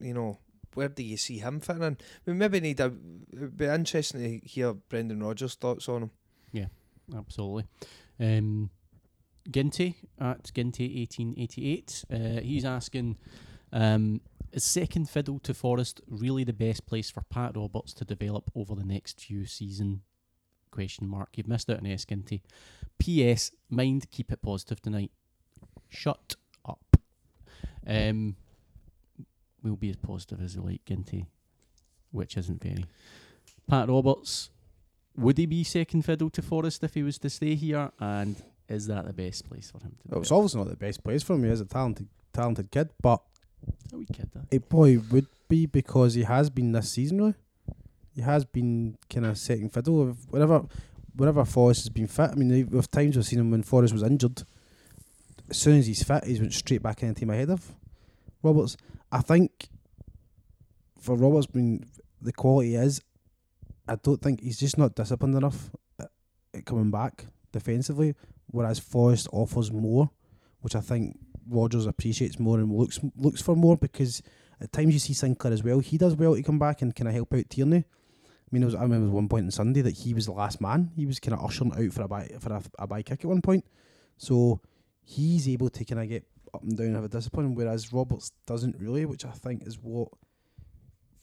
[0.00, 0.38] You know,
[0.74, 1.98] where do you see him fitting in?
[2.26, 2.92] We maybe need a.
[3.32, 6.10] It'd be interesting to hear Brendan Rodgers' thoughts on him.
[6.52, 6.66] Yeah,
[7.16, 7.64] absolutely.
[8.20, 8.70] Um,
[9.48, 12.04] Ginty at Ginty eighteen eighty eight.
[12.12, 13.16] Uh, he's asking,
[13.72, 14.20] um,
[14.52, 18.74] is second fiddle to Forrest really the best place for Pat Roberts to develop over
[18.74, 20.02] the next few season?
[20.70, 21.30] Question mark.
[21.36, 22.42] You've missed out on S Ginty.
[22.98, 23.50] P.S.
[23.68, 25.10] Mind keep it positive tonight.
[25.88, 26.96] Shut up.
[27.86, 28.36] Um,
[29.62, 31.26] we'll be as positive as we like, Ginty,
[32.12, 32.84] which isn't very.
[33.68, 34.50] Pat Roberts,
[35.16, 37.90] would he be second fiddle to Forrest if he was to stay here?
[37.98, 38.36] And
[38.70, 41.22] is that the best place for him to Well, it's obviously not the best place
[41.22, 41.44] for him.
[41.44, 43.20] He is a talented, talented kid, but
[43.92, 44.40] A wee kid, eh?
[44.40, 44.54] that.
[44.56, 47.18] it probably would be because he has been this season.
[47.18, 47.34] Really,
[48.14, 50.02] he has been kind of second fiddle.
[50.02, 50.64] Of whenever,
[51.16, 52.30] whenever Forrest has been fit.
[52.30, 54.42] I mean, with times we've seen him when Forrest was injured.
[55.48, 57.74] As soon as he's fit, he's went straight back in the team ahead of
[58.42, 58.76] Roberts.
[59.10, 59.68] I think
[61.00, 61.84] for Roberts, being
[62.22, 63.00] the quality is,
[63.88, 68.14] I don't think he's just not disciplined enough at coming back defensively.
[68.50, 70.10] Whereas Forrest offers more,
[70.60, 71.18] which I think
[71.48, 74.22] Rodgers appreciates more and looks looks for more because
[74.60, 75.78] at times you see Sinclair as well.
[75.80, 77.78] He does well to come back and kind of help out Tierney.
[77.78, 80.90] I mean, was, I remember one point on Sunday that he was the last man.
[80.96, 83.28] He was kind of ushering out for a by for a, a by kick at
[83.28, 83.64] one point.
[84.16, 84.60] So
[85.02, 88.32] he's able to kind of get up and down and have a discipline, whereas Roberts
[88.46, 90.08] doesn't really, which I think is what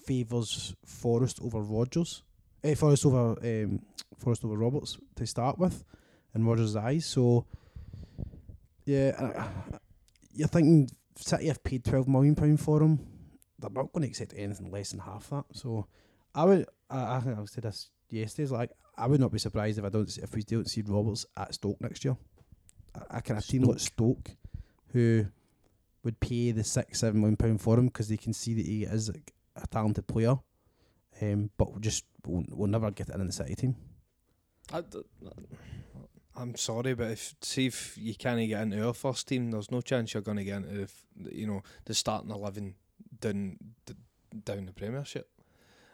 [0.05, 2.23] favours Forrest over Rodgers.
[2.63, 3.81] Eh, Forrest over um,
[4.17, 5.83] Forrest over Roberts to start with,
[6.33, 7.05] in Rodgers' eyes.
[7.05, 7.45] So
[8.85, 9.49] yeah,
[10.33, 12.99] you're thinking City have paid twelve million pound for him.
[13.59, 15.45] They're not going to accept anything less than half that.
[15.53, 15.87] So
[16.33, 16.67] I would.
[16.89, 18.49] I, I think I said this yesterday.
[18.49, 20.15] Like I would not be surprised if I don't.
[20.17, 22.15] If we don't see Roberts at Stoke next year.
[22.95, 24.29] I, I can have team like Stoke,
[24.93, 25.25] who
[26.03, 28.83] would pay the six seven million pound for him because they can see that he
[28.83, 30.37] is like, a talented player.
[31.21, 33.75] Um, but we'll just we'll, we'll never get it in the City team.
[34.71, 34.83] I,
[36.41, 39.81] am sorry, but if see if you can't get into our first team, there's no
[39.81, 42.75] chance you're going to get into the, you know the starting eleven
[43.19, 43.57] down
[44.43, 45.29] down the Premiership.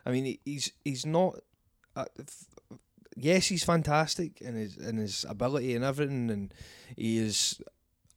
[0.06, 1.40] I mean, he's he's not.
[1.96, 2.06] Uh,
[3.16, 6.54] yes, he's fantastic in his in his ability and everything, and
[6.96, 7.62] he is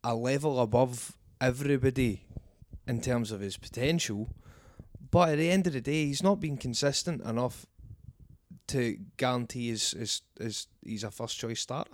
[0.02, 2.24] a level above everybody
[2.86, 4.28] in terms of his potential.
[5.10, 7.66] But at the end of the day, he's not been consistent enough
[8.68, 11.92] to guarantee his, his, his he's a first choice starter.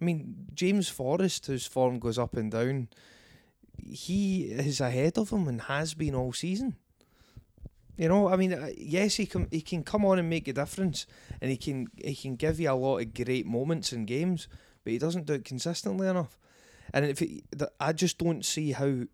[0.00, 2.88] I mean, James Forrest, whose form goes up and down,
[3.78, 6.76] he is ahead of him and has been all season.
[7.96, 10.52] You know, I mean, uh, yes, he can he can come on and make a
[10.52, 11.06] difference,
[11.40, 14.48] and he can he can give you a lot of great moments in games,
[14.84, 16.38] but he doesn't do it consistently enough.
[16.92, 17.44] And if he,
[17.80, 19.04] I just don't see how,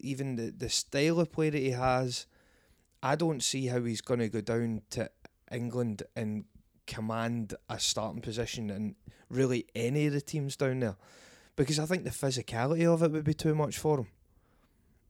[0.00, 2.26] even the the style of play that he has,
[3.00, 5.08] I don't see how he's going to go down to
[5.52, 6.46] England and
[6.86, 8.94] command a starting position in
[9.28, 10.96] really any of the teams down there,
[11.56, 14.08] because I think the physicality of it would be too much for him.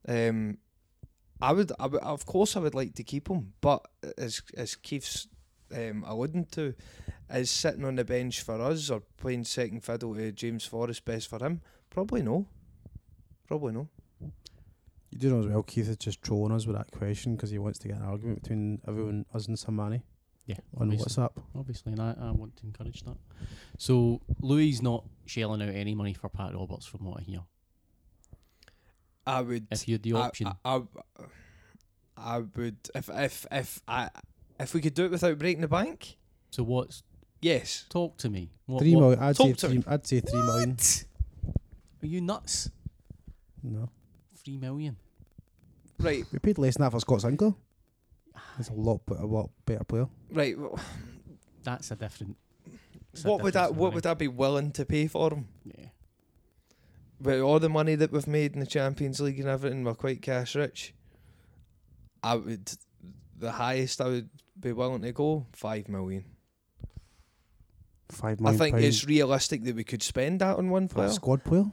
[0.08, 0.58] Um,
[1.40, 3.86] I would, I would, of course, I would like to keep him, but
[4.16, 5.28] as as Keith's
[5.74, 6.74] um, alluding to,
[7.30, 11.28] is sitting on the bench for us or playing second fiddle to James Forrest best
[11.28, 11.60] for him?
[11.90, 12.46] Probably no.
[13.46, 13.88] Probably no.
[15.10, 17.58] You do know as well, Keith is just trolling us with that question because he
[17.58, 20.02] wants to get an argument between everyone, us and Samani
[20.46, 21.22] Yeah, on obviously.
[21.22, 21.30] WhatsApp.
[21.58, 23.16] obviously, and I, I want to encourage that.
[23.78, 27.40] So Louis not shelling out any money for Pat Roberts, from what I hear.
[29.26, 29.66] I would.
[29.70, 30.82] If you had the option, I, I,
[32.16, 34.08] I would if if if I
[34.60, 36.16] if we could do it without breaking the bank.
[36.50, 37.02] so what's
[37.42, 37.84] Yes.
[37.90, 38.50] talk to me?
[38.66, 39.18] What, Three what- million.
[39.20, 39.78] I'd say Talk to three.
[39.78, 39.84] me.
[39.86, 40.70] I'd say three million.
[40.70, 41.04] What?
[42.02, 42.70] Are you nuts?
[43.62, 43.90] No,
[44.44, 44.96] Three million.
[45.98, 46.24] Right.
[46.30, 47.54] we paid less than that for Scott Sinclair.
[48.56, 50.08] He's a lot, but a lot better player.
[50.30, 50.58] Right.
[50.58, 50.78] well,
[51.64, 52.36] That's a different.
[53.12, 53.64] it's a What would that?
[53.64, 53.94] I what story.
[53.94, 55.48] would I be willing to pay for him?
[55.64, 55.86] Yeah.
[57.20, 60.20] With all the money that we've made in the Champions League and everything, we're quite
[60.22, 60.94] cash rich.
[62.22, 62.70] I would
[63.38, 66.24] the highest I would be willing to go five million.
[68.10, 68.58] Five I million.
[68.58, 71.08] think pound it's realistic that we could spend that on one for a player.
[71.10, 71.64] squad player.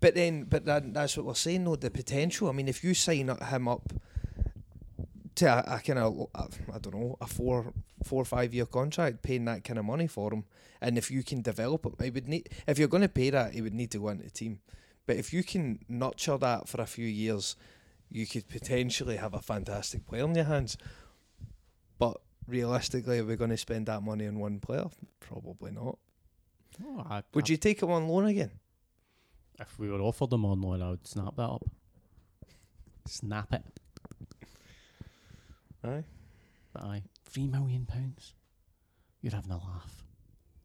[0.00, 1.76] But then, but that, that's what we're saying though.
[1.76, 2.48] The potential.
[2.48, 3.92] I mean, if you sign up him up
[5.40, 7.72] to a, a kind of, I don't know, a four,
[8.04, 10.44] four or five year contract, paying that kind of money for him,
[10.80, 12.48] and if you can develop him, he would need.
[12.66, 14.60] If you're going to pay that, he would need to go into the team.
[15.06, 17.56] But if you can nurture that for a few years,
[18.10, 20.76] you could potentially have a fantastic player in your hands.
[21.98, 24.86] But realistically, are we going to spend that money on one player?
[25.20, 25.98] Probably not.
[26.84, 28.52] Oh, I, Would I- you take him on loan again?
[29.58, 31.64] If we were offered them on loan, I would snap that up.
[33.06, 33.79] Snap it.
[35.84, 36.04] Aye.
[36.72, 38.34] But aye, three million pounds.
[39.22, 40.04] You're having a laugh.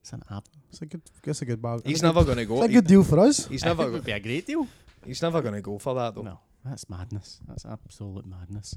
[0.01, 0.43] It's an ab.
[0.69, 1.81] It's a good, it's a good bag.
[1.85, 2.61] He's it's never going to it's go.
[2.63, 3.47] a good deal for us.
[3.47, 3.89] He's it never.
[3.89, 4.67] would be a great deal.
[5.05, 6.21] He's never going to go for that though.
[6.21, 7.39] No, that's madness.
[7.47, 8.75] That's absolute madness.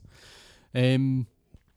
[0.74, 1.26] Um,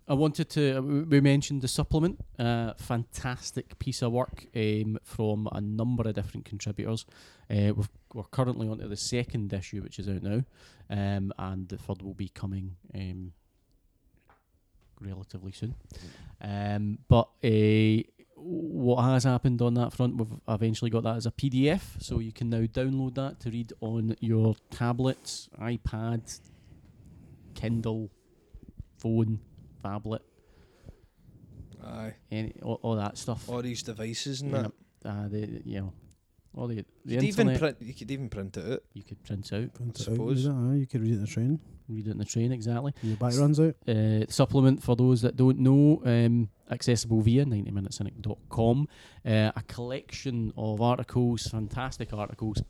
[0.08, 0.78] I wanted to.
[0.78, 2.20] uh, we- We mentioned the supplement.
[2.40, 7.06] Uh, fantastic piece of work um, from a number of different contributors.
[7.50, 10.44] Uh, we've, we're currently on to the second issue, which is out now,
[10.90, 13.34] um, and the third will be coming um,
[15.02, 15.76] relatively soon.
[16.42, 18.04] Um, but uh,
[18.36, 22.32] what has happened on that front, we've eventually got that as a PDF, so you
[22.32, 26.40] can now download that to read on your tablet, iPad,
[27.54, 28.10] Kindle,
[28.98, 29.40] phone,
[29.84, 30.22] tablet,
[31.84, 32.14] Aye.
[32.32, 33.48] any all, all that stuff.
[33.50, 34.68] All these devices and Yeah,
[35.04, 35.10] that.
[35.10, 35.94] uh, the you know
[36.56, 37.78] all the the You could even internet print.
[37.82, 38.84] You could even print it out.
[38.94, 40.46] you could print out, Print it out, suppose.
[40.48, 41.60] read it, aye, you could read it in the train.
[41.88, 42.94] read it in the train exactly.
[43.02, 43.76] Your battery runs out.
[43.88, 48.88] uh, supplement for those that don't know, um, accessible via 90minutecynic.com.
[49.26, 52.62] Uh, a collection of articles, fantastic articles,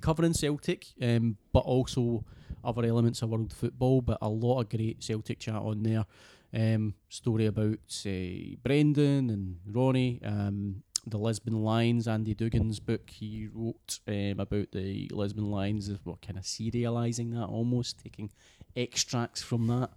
[0.00, 2.24] covering Celtic, um, but also
[2.64, 4.00] other elements of world football.
[4.02, 6.04] But a lot of great Celtic chat on there.
[6.52, 10.20] Um, story about say Brendan and Ronnie.
[10.24, 15.98] Um, the Lisbon Lions, Andy Dugan's book he wrote um, about the Lisbon Lions, is
[16.04, 18.30] what kind of serialising that almost, taking
[18.76, 19.90] extracts from that.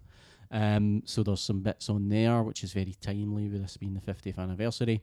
[0.51, 4.01] Um, so there's some bits on there which is very timely with this being the
[4.13, 5.01] 50th anniversary.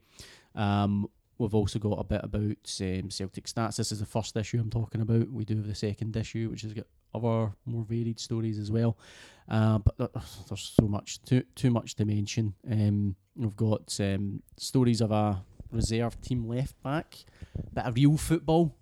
[0.55, 1.07] Um,
[1.37, 3.75] we've also got a bit about um, Celtic stats.
[3.75, 5.29] This is the first issue I'm talking about.
[5.29, 8.97] We do have the second issue, which has got other more varied stories as well.
[9.49, 12.53] Uh, but there- there's so much too too much to mention.
[12.69, 17.17] Um, we've got um, stories of a reserve team left back,
[17.73, 18.75] bit of real football.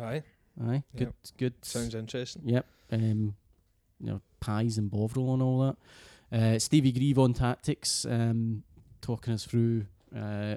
[0.00, 0.22] Aye.
[0.66, 1.54] Aye, good, good.
[1.64, 2.42] Sounds interesting.
[2.46, 2.66] Yep.
[2.92, 3.34] Um,
[4.00, 5.76] you know, pies and bovril and all that.
[6.36, 8.62] Uh, Stevie Grieve on tactics, um,
[9.00, 10.56] talking us through uh,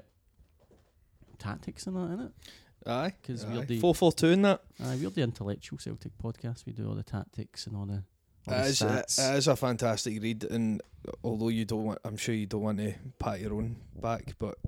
[1.38, 2.32] tactics and that, innit?
[2.86, 3.14] Aye.
[3.22, 3.54] 'Cause aye.
[3.54, 4.62] we're the- four four two in that.
[4.82, 6.66] Aye, we're the intellectual Celtic podcast.
[6.66, 8.02] We do all the tactics and all the,
[8.48, 10.82] all It the is, it a fantastic read, and
[11.22, 14.58] although you don't want, I'm sure you don't want to pat your own back, but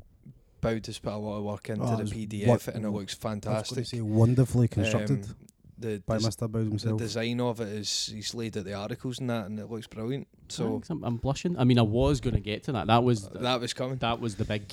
[0.65, 3.15] Boud has put a lot of work into Oh, the PDF, what- and it looks
[3.15, 3.87] I was going to fantastic.
[3.87, 5.37] say wonderfully constructed Um,
[5.79, 6.51] the by des- Mr.
[6.51, 9.71] Boud the design of it is he's laid out the articles and that, and it
[9.71, 10.27] looks brilliant.
[10.49, 11.57] So I'm, I'm blushing.
[11.59, 12.87] I mean, I was going to get to that.
[12.87, 13.99] That was that was coming.
[13.99, 14.73] that was the big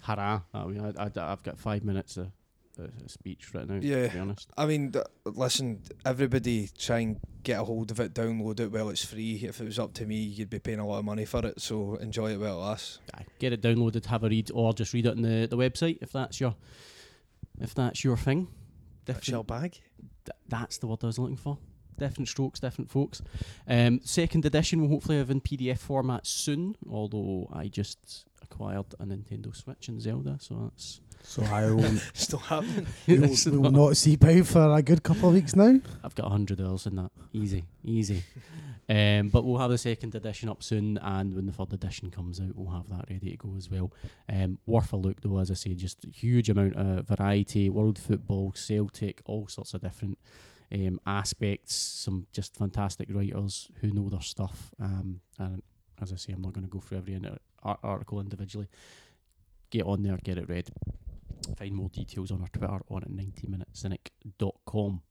[0.00, 0.42] hurrah.
[0.52, 2.28] I mean, I, I, have got five minutes of,
[2.78, 3.82] of speech written out.
[3.82, 4.08] Yeah.
[4.08, 4.50] to be honest.
[4.56, 8.88] I mean, th- listen, everybody try and get a hold of it, download it while
[8.90, 9.36] it's free.
[9.44, 11.60] If it was up to me, you'd be paying a lot of money for it.
[11.60, 12.98] So enjoy it while it lasts.
[13.14, 15.98] Aye, get it downloaded, have a read, or just read it on the, the website
[16.00, 16.54] if that's your
[17.60, 18.48] if that's your thing.
[19.04, 19.72] That's your bag.
[20.24, 21.58] th- that's the word I was looking for.
[21.98, 23.22] Different strokes, different folks.
[23.68, 26.74] Um, second edition will hopefully have in PDF format soon.
[26.90, 31.82] Although I just acquired a Nintendo Switch and Zelda, so that's So I will,
[32.14, 32.86] Still happening.
[33.06, 35.80] we will, we will not- not see Boud for a good couple of weeks now.
[36.04, 37.10] I've got a hundred dollars in that.
[37.32, 38.22] Easy, easy.
[38.88, 42.40] um, but we'll have the second edition up soon, and when the third edition comes
[42.40, 43.90] out, we'll have that ready to go as well.
[44.28, 47.98] Um, worth a look though, as I say, just a huge amount of variety, world
[47.98, 50.18] football, Celtic, all sorts of different
[50.72, 51.74] um, aspects.
[51.74, 54.72] Some just fantastic writers who know their stuff.
[54.78, 55.62] Um, and
[56.02, 57.18] as I say, I'm not going to go through every
[57.62, 58.68] article individually.
[59.70, 60.68] Get on there, get it read.
[61.56, 65.02] Find more details on our Twitter on at 90minutecynic.com.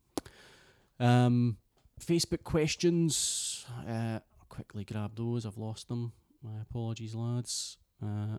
[0.99, 1.57] Um,
[1.99, 3.65] Facebook questions.
[3.87, 5.45] Uh, I'll quickly grab those.
[5.45, 6.13] I've lost them.
[6.41, 7.77] My apologies, lads.
[8.01, 8.37] Uh,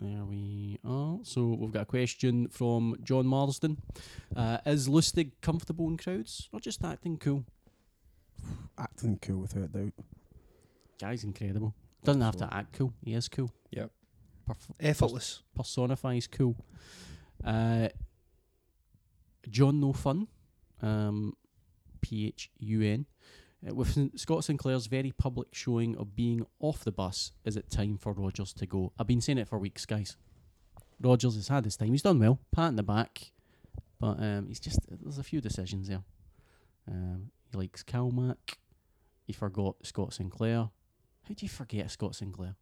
[0.00, 1.18] there we are.
[1.22, 3.78] So we've got a question from John Marsden.
[4.34, 7.44] Uh, is Lustig comfortable in crowds or just acting cool?
[8.78, 9.92] Acting cool without doubt.
[11.00, 11.74] Guy's incredible.
[12.04, 12.92] Doesn't have to act cool.
[13.02, 13.50] He is cool.
[13.70, 13.90] Yep.
[14.48, 15.42] Perf- Effortless.
[15.54, 16.56] personifies cool.
[17.44, 17.88] Uh,
[19.48, 20.28] John No Fun,
[20.82, 21.34] um,
[22.00, 23.06] P H U N.
[23.66, 27.96] Uh, with Scott Sinclair's very public showing of being off the bus, is it time
[27.98, 28.92] for Rodgers to go?
[28.98, 30.16] I've been saying it for weeks, guys.
[31.00, 31.90] Rodgers has had his time.
[31.92, 33.32] He's done well, pat in the back,
[33.98, 36.02] But um, he's just there's a few decisions there.
[36.90, 38.58] Um, he likes Calmac.
[39.26, 40.68] He forgot Scott Sinclair.
[41.22, 42.56] How do you forget Scott Sinclair?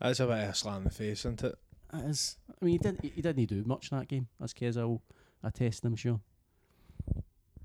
[0.00, 1.56] That's a bit of a slam in the face, isn't it?
[1.92, 4.28] That is, I mean, he didn't he didn't do much that game.
[4.42, 5.02] As Keza will
[5.42, 6.20] attest, I'm sure.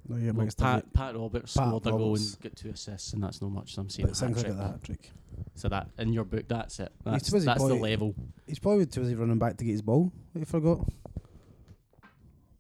[0.07, 3.14] No, yeah, Well, mixed Pat, Pat Roberts Pat scored a goal and got two assists,
[3.14, 3.76] and that's not much.
[3.76, 4.57] So I'm saying But a Sinclair hat-trick.
[4.57, 5.11] got the hat trick.
[5.55, 6.91] So that in your book, that's it.
[7.05, 8.15] That's, busy that's the level.
[8.47, 10.88] He's probably too busy running back to get his ball that he forgot.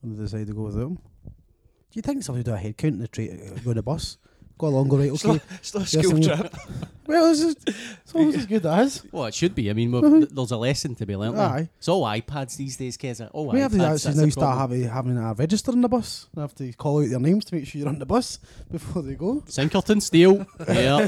[0.01, 0.95] And they decided to go with him.
[0.95, 3.83] Do you think somebody do a head count in the tra- uh, go on the
[3.83, 4.17] bus?
[4.57, 5.41] Go along, go right, okay.
[5.55, 6.55] It's not a Yes, school and- trip.
[7.07, 9.03] well, it's, just, it's almost as good as.
[9.11, 9.69] Well, it should be.
[9.69, 10.19] I mean, we've- Mhm.
[10.19, 11.35] th- there's a lesson to be learnt.
[11.35, 11.45] there.
[11.47, 11.69] Aye.
[11.79, 13.29] It's all iPads these days, Keza.
[13.33, 14.81] Oh, We have to iPads, actually that's now the start problem.
[14.81, 16.27] having, having a register on the bus.
[16.35, 18.39] We have to call out their names to make sure you're on the bus
[18.71, 19.41] before they go.
[19.47, 20.45] Sinkerton Steel.
[20.67, 21.07] yeah.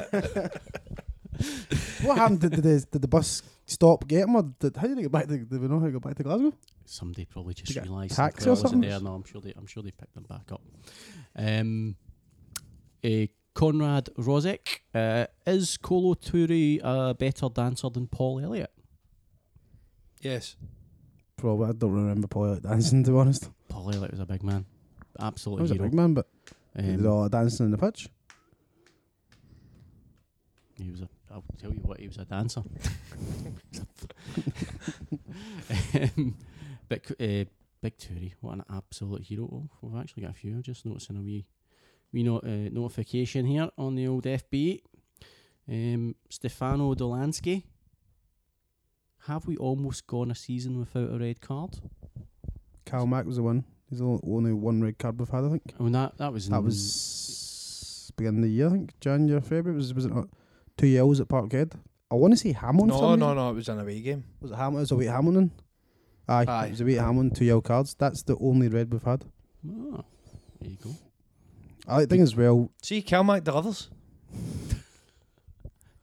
[2.04, 2.42] What happened?
[2.42, 4.36] Did, did, the, did the bus stop getting them?
[4.38, 6.16] Or did, how did they get back to, did we know how to get back
[6.16, 6.54] to Glasgow?
[6.86, 8.90] Somebody probably just get a realised taxi or wasn't something?
[8.90, 9.00] there.
[9.00, 9.54] No, I'm sure they.
[9.58, 10.62] I'm sure they picked them back up.
[11.36, 11.96] Um,
[13.06, 18.72] eh, Conrad Rozek uh, is Kolo Toure a better dancer than Paul Elliott?
[20.22, 20.56] Yes.
[21.38, 21.70] Probably.
[21.70, 23.50] I don't remember Paul Elliott dancing, to be honest.
[23.70, 24.66] Paul Elliott was a big man,
[25.20, 25.68] Absolutely.
[25.68, 26.28] He was a big man, but
[26.76, 28.10] he did Um, all the dancing in the pitch.
[30.78, 31.10] He was a.
[31.32, 32.62] I'll tell you what, he was a dancer.
[35.94, 36.36] um,
[36.90, 37.46] big, uh,
[37.82, 39.48] big Tory, what an absolute hero!
[39.52, 40.52] Oh, we've actually got a few.
[40.54, 41.46] I'm just noticing a wee,
[42.16, 44.82] wee not, uh, notification here on the old FB.
[45.70, 47.64] Um, Stefano Dolansky.
[49.28, 51.80] Have we almost gone a season without a red card?
[52.86, 53.66] Cal Mack was the one.
[53.90, 55.74] He's the only one red card we've had, I think.
[55.80, 59.00] I mean that that was That in- was beginning of the year, I think.
[59.00, 59.76] January, February.
[59.76, 60.30] Was, was it not
[60.78, 61.74] two yells at Parkhead?
[62.12, 62.88] I want to say Hamilton.
[62.90, 63.50] No, no, no.
[63.50, 64.24] It was an away game.
[64.40, 64.78] Was it Hamilton?
[64.78, 65.52] It was away at Hamilton.
[66.28, 66.66] Aye, Aye.
[66.68, 67.32] it was away at Hamilton.
[67.36, 67.96] Two yellow cards.
[67.98, 69.26] That's the only red we've had.
[69.68, 70.06] Oh, there you go.
[71.88, 72.72] I think as well.
[72.82, 73.90] See, Calmac delivers.
[74.34, 74.78] You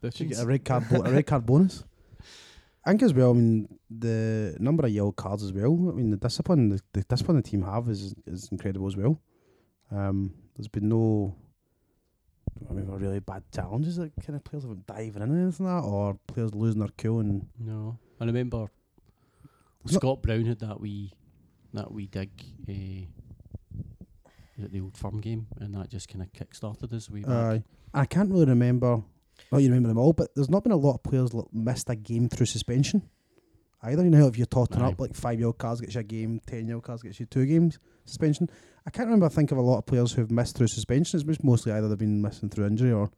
[0.01, 0.37] Bookings.
[0.37, 1.85] get a red card, bo- a red card bonus.
[2.85, 3.31] I think as well.
[3.31, 5.73] I mean, the number of yellow cards as well.
[5.89, 9.21] I mean, the discipline, the, the discipline the team have is is incredible as well.
[9.93, 11.37] Um, there's been no,
[12.69, 15.83] I mean, really bad challenges that kind of players have diving in and anything like
[15.83, 18.67] that, or players losing their cool and No, I remember
[19.87, 21.13] Scott Brown had that wee
[21.75, 22.31] that wee dig
[22.69, 23.22] uh, at
[24.70, 27.10] the old firm game, and that just kind of kick-started us.
[27.10, 27.62] We Aye.
[27.93, 29.02] I can't really remember.
[29.51, 31.90] Not you remember them all, but there's not been a lot of players that missed
[31.90, 33.02] a game through suspension.
[33.82, 34.89] Either you know if you're totting Aye.
[34.89, 37.44] up like five yellow cards gets you a game, ten yellow cards gets you two
[37.47, 38.48] games suspension.
[38.86, 39.26] I can't remember.
[39.26, 41.20] I think of a lot of players who've missed through suspension.
[41.28, 43.10] It's mostly either they've been missing through injury or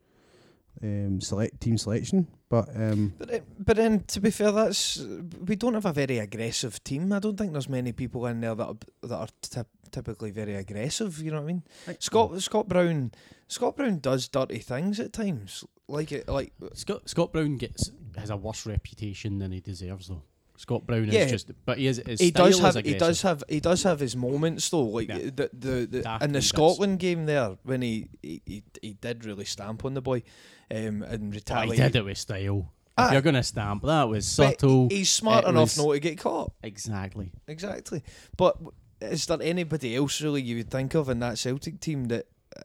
[0.82, 2.28] um, select team selection.
[2.48, 5.04] But um, But uh, but then to be fair, that's
[5.46, 7.12] we don't have a very aggressive team.
[7.12, 10.54] I don't think there's many people in there that are, that are typ- typically very
[10.54, 11.18] aggressive.
[11.20, 11.62] You know what I mean?
[12.00, 13.12] Scott Scott Brown
[13.48, 15.64] Scott Brown does dirty things at times.
[15.88, 20.22] Like it, like Scott Scott Brown gets has a worse reputation than he deserves, though.
[20.56, 21.22] Scott Brown Yeah.
[21.24, 22.00] is just, but he is.
[22.06, 24.84] His he does have he does have he does have his moments though.
[24.84, 25.18] Like Yeah.
[25.18, 26.46] the the, the Dark in the bits.
[26.48, 30.22] Scotland game there when he, he he he did really stamp on the boy,
[30.70, 31.78] um, and But he retaliate.
[31.78, 32.70] did it with style.
[32.96, 33.08] Ah.
[33.08, 34.86] if you're gonna stamp, that was subtle.
[34.88, 36.52] He's smart It enough was- not to get caught.
[36.62, 37.32] exactly.
[37.48, 38.04] Exactly.
[38.36, 38.72] But w-
[39.12, 42.26] is there anybody else really you would think of in that Celtic team that
[42.56, 42.62] uh,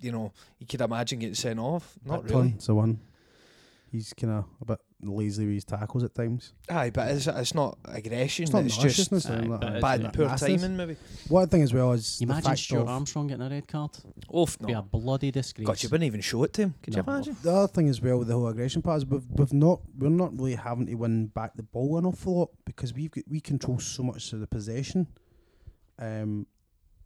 [0.00, 1.94] you know you could imagine getting sent off?
[2.04, 2.48] Not Bitton, really.
[2.56, 3.00] It's the one.
[3.90, 6.52] He's kind of a bit lazy with his tackles at times.
[6.68, 8.42] Aye, but it's, it's not aggression.
[8.42, 10.62] It's It's, just Aye, or anything but like it's bad, poor Nastiness.
[10.62, 10.96] timing maybe.
[11.28, 13.68] One thing as well is You the imagine fact Stuart of Armstrong getting a red
[13.68, 13.90] card?
[14.36, 15.66] Oof, Be a bloody disgrace.
[15.68, 16.74] God, you wouldn't even show it to him.
[16.82, 17.36] Could you imagine?
[17.40, 20.08] The other thing as well with the whole aggression part is we've, we've not we're
[20.08, 23.40] not really having to win back the ball an awful lot because we've got, we
[23.40, 25.06] control so much of the possession,
[25.98, 26.46] um,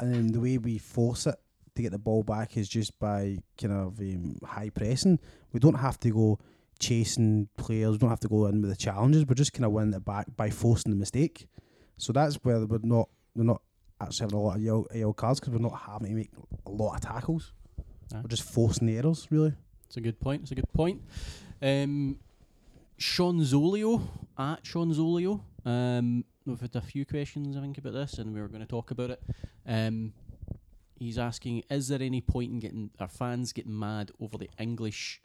[0.01, 1.36] and then the way we force it
[1.74, 5.19] to get the ball back is just by kind of um, high pressing.
[5.52, 6.39] We don't have to go
[6.78, 7.93] chasing players.
[7.93, 9.27] We don't have to go in with the challenges.
[9.27, 11.47] We're just kind of winning it back by forcing the mistake.
[11.97, 13.62] So that's where we're not we're not
[14.01, 16.31] actually having a lot of yellow, yellow cards because we're not having to make
[16.66, 17.52] a lot of tackles.
[18.12, 19.52] We're just forcing the errors really.
[19.86, 20.43] It's a good point.
[20.43, 21.02] It's a good point.
[21.60, 22.19] Um,
[22.97, 24.02] Sean Zolio
[24.36, 25.40] at Sean Zolio.
[25.68, 28.66] Um, we've had a few questions I think about this, and we were going to
[28.66, 29.22] talk about it.
[29.66, 30.14] Um,
[30.98, 35.20] he's asking: Is there any point in getting our fans getting mad over the English,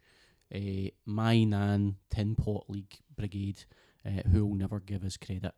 [0.53, 3.63] uh, my nan tin pot league brigade,
[4.05, 5.53] uh, who will never give us credit?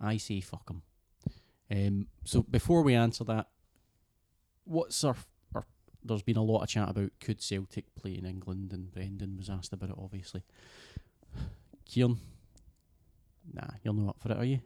[0.00, 0.82] I say fuck 'em.
[1.68, 3.48] Um, so before we answer that,
[4.62, 5.16] what's our
[5.56, 5.66] our
[6.04, 9.50] there's been a lot of chat about could Celtic play in England, and Brendan was
[9.50, 10.44] asked about it, obviously.
[11.84, 12.20] Ciaran,
[13.52, 14.60] nah, you're not up for it, are you?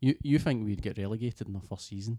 [0.00, 2.18] You you think we'd get relegated in the first season?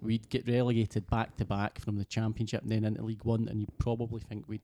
[0.00, 3.60] we'd get relegated back to back from the Championship and then into League One, and
[3.60, 4.60] you probably think we'd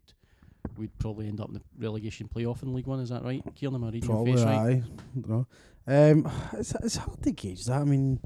[0.77, 3.01] we'd probably end up in the relegation playoff in League One.
[3.01, 3.43] Is that right?
[3.55, 4.83] Ciaran, am I reading your face right?
[5.21, 5.47] don't.
[5.85, 7.81] Um, it's, it's hard to gauge that.
[7.81, 8.21] I mean,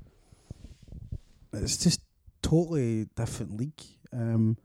[1.54, 2.02] it's just
[2.42, 3.82] totally different league.
[4.12, 4.58] Um,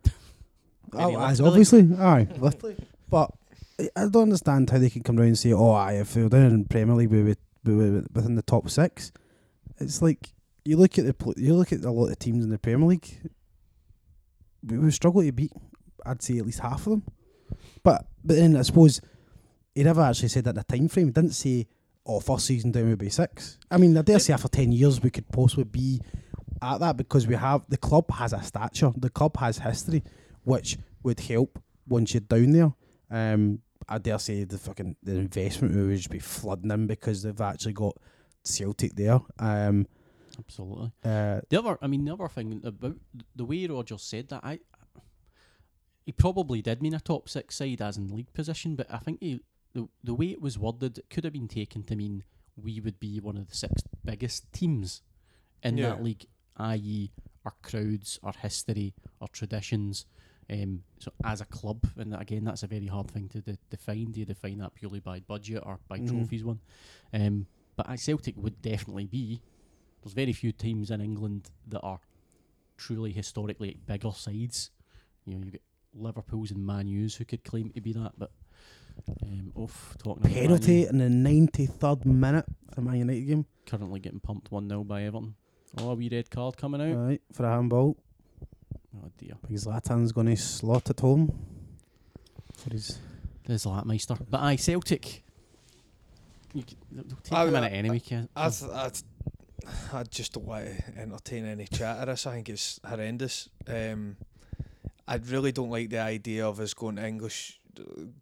[0.94, 2.76] oh, as obviously, aye, literally.
[3.10, 3.32] But
[3.80, 6.30] I- don't understand how they can come round and say, "Oh, I if we were
[6.30, 9.12] down in Premier League, we would we were within the top six.
[9.80, 10.34] It's like
[10.66, 13.30] you look at the you look at a lot of teams in the Premier League.
[14.64, 15.52] We would struggle to beat.
[16.06, 17.04] I'd say at least half of them.
[17.84, 19.02] But but then I suppose
[19.74, 21.08] he never actually said that in a time frame.
[21.08, 21.68] He didn't say,
[22.06, 23.58] "Oh, first season down would be six.
[23.70, 26.02] I mean, I dare say after ten years we could possibly be
[26.62, 30.04] at that because we have the club has a stature, the club has history,
[30.44, 32.74] which would help once you're down there.
[33.12, 33.60] Um,
[33.90, 37.74] I dare say the fucking the investment would just be flooding them because they've actually
[37.74, 37.98] got
[38.44, 39.20] Celtic there.
[39.38, 39.86] Um,
[40.40, 40.92] Absolutely.
[41.04, 42.96] uh, The other, I mean, the other thing about
[43.36, 44.60] the way Rodgers said that, I
[46.06, 49.20] he probably did mean a top six side as in league position, but I think
[49.22, 49.42] he,
[49.74, 52.24] the the way it was worded it could have been taken to mean
[52.56, 55.02] we would be one of the six biggest teams
[55.64, 55.90] in Yeah.
[55.90, 56.26] that league,
[56.58, 57.12] i.e.,
[57.46, 60.06] our crowds, our history, our traditions.
[60.50, 64.12] Um, so as a club, and again, that's a very hard thing to de- define.
[64.12, 66.10] Do you define that purely by budget or by Mhm.
[66.10, 66.60] trophies won?
[67.14, 69.42] Um, but Celtic would definitely be.
[70.02, 72.00] There's very few teams in England that are
[72.78, 74.72] truly historically bigger sides.
[75.26, 75.62] You know, you get
[75.94, 78.32] Liverpool's and Man U's who could claim to be that, but
[79.24, 83.46] um, off talking penalty in the ninety third minute of the Man United game.
[83.66, 85.36] currently getting pumped one 0 by Everton.
[85.78, 86.98] Oh, a wee red card coming out.
[86.98, 87.96] Right for a handball.
[88.98, 91.32] Oh dear, Because Zlatan's going to slot it home
[92.56, 93.00] for his.
[93.46, 94.20] there's Latmeister.
[94.30, 95.24] But aye, Celtic.
[96.54, 98.00] You c- they'll take I- a minute I- anyway.
[98.00, 99.04] Ke- I, th- I, th-
[99.94, 102.06] I just don't want to entertain any chatter.
[102.12, 102.26] this.
[102.28, 103.50] I think it's horrendous.
[103.68, 104.18] Um,
[105.08, 107.60] I really don't like the idea of us going to English,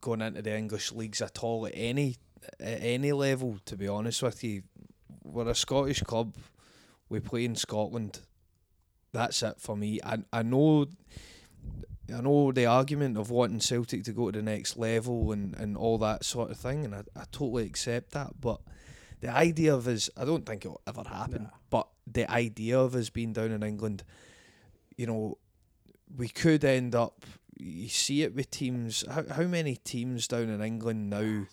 [0.01, 2.15] going into the English leagues at all at any
[2.59, 3.57] at any level.
[3.65, 4.63] To be honest with you,
[5.23, 6.35] we're a Scottish club.
[7.09, 8.19] We play in Scotland.
[9.11, 9.99] That's it for me.
[10.03, 10.88] I I know.
[12.11, 15.77] I know the argument of wanting Celtic to go to the next level and, and
[15.77, 18.41] all that sort of thing, and I, I totally accept that.
[18.41, 18.61] But
[19.22, 21.49] the idea of us, I don't think it'll ever happen, Nah.
[21.69, 24.03] but the idea of us being down in England,
[24.98, 25.38] you know,
[26.18, 27.27] we could end up,
[27.60, 31.45] you see it with teams, how, how many teams down in England now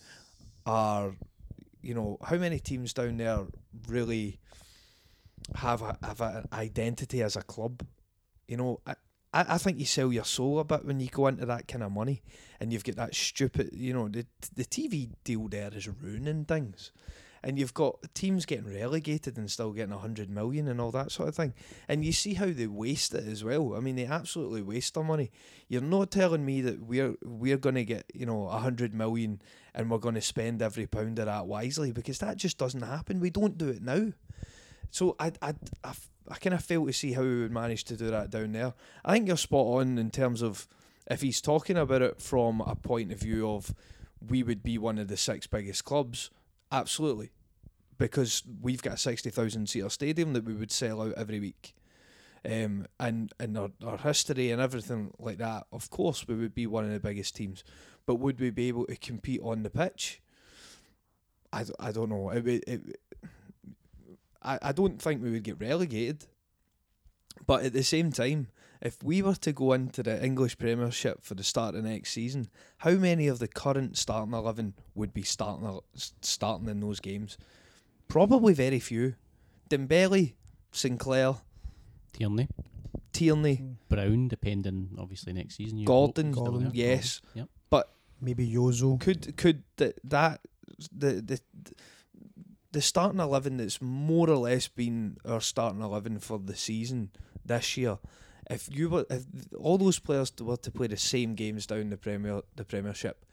[0.64, 1.16] are,
[1.82, 3.40] you know, how many teams down there
[3.88, 4.38] really
[5.54, 7.86] have a, have an identity as a club?
[8.48, 8.94] You know, I,
[9.32, 11.92] I think you sell your soul a bit when you go into that kind of
[11.92, 12.22] money
[12.58, 16.90] and you've got that stupid, you know, the the TV deal there is ruining things.
[17.42, 21.12] And you've got teams getting relegated and still getting a hundred million and all that
[21.12, 21.54] sort of thing.
[21.86, 23.74] And you see how they waste it as well.
[23.76, 25.30] I mean, they absolutely waste their money.
[25.68, 29.42] You're not telling me that we're we're going to get you know a hundred million
[29.74, 33.20] and we're going to spend every pound of that wisely because that just doesn't happen.
[33.20, 34.12] We don't do it now.
[34.90, 35.54] So I I
[35.84, 35.92] I,
[36.28, 38.74] I kind of fail to see how we would manage to do that down there.
[39.04, 40.66] I think you're spot on in terms of
[41.10, 43.74] if he's talking about it from a point of view of
[44.26, 46.30] we would be one of the six biggest clubs,
[46.72, 47.30] absolutely,
[47.98, 51.74] because we've got a sixty thousand seater stadium that we would sell out every week,
[52.44, 55.66] um, and and our, our history and everything like that.
[55.70, 57.62] Of course, we would be one of the biggest teams,
[58.06, 60.20] but would we be able to compete on the pitch?
[61.52, 62.30] I, I don't know.
[62.30, 63.00] It, it,
[64.46, 66.26] I, I don't think we would get relegated.
[67.46, 68.48] But at the same time,
[68.80, 72.48] if we were to go into the English Premiership for the start of next season,
[72.78, 75.80] how many of the current starting eleven would be starting
[76.22, 77.36] starting in those games?
[78.08, 79.14] Probably very few.
[79.68, 80.34] Dembele,
[80.70, 81.34] Sinclair,
[82.12, 82.48] Tierney,
[83.12, 83.72] Tierney, hmm.
[83.88, 85.78] Brown, depending obviously next season.
[85.78, 86.72] you Gordon, hope, Gordon, there.
[86.72, 87.20] yes.
[87.34, 87.48] Yep.
[88.20, 88.98] Maybe Jozo.
[88.98, 90.40] Could could th- that
[90.92, 91.40] the the
[92.72, 97.10] the starting eleven that's more or less been our starting eleven for the season
[97.44, 97.98] this year?
[98.48, 99.24] If you were if
[99.58, 103.24] all those players were to play the same games down the premier the Premiership,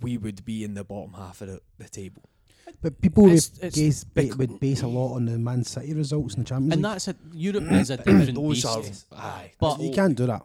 [0.00, 2.22] we would be in the bottom half of the, the table.
[2.82, 5.64] But people would It's- it's base, ba- bec- would base a lot on the Man
[5.64, 6.92] City results in the Champions And League.
[6.92, 9.06] that's a Europe is a different Those beast.
[9.12, 10.44] are aye, But- you can't do that.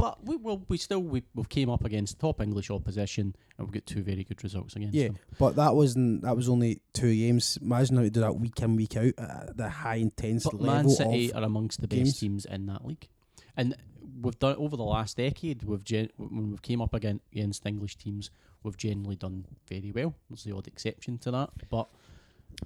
[0.00, 3.74] But we well, we still we we've came up against top English opposition and we've
[3.74, 5.18] got two very good results against Yeah, them.
[5.38, 6.22] but that wasn't.
[6.22, 7.58] That was only two games.
[7.60, 10.76] Imagine how to do that week in, week out at the high intensity But Man
[10.76, 11.36] level City of.
[11.36, 12.10] are amongst the games.
[12.10, 13.08] best teams in that league,
[13.56, 13.76] and
[14.22, 15.62] we've done over the last decade.
[15.64, 18.30] We've gen- when we've came up again against English teams,
[18.62, 20.14] we've generally done very well.
[20.30, 21.88] There's the odd exception to that, but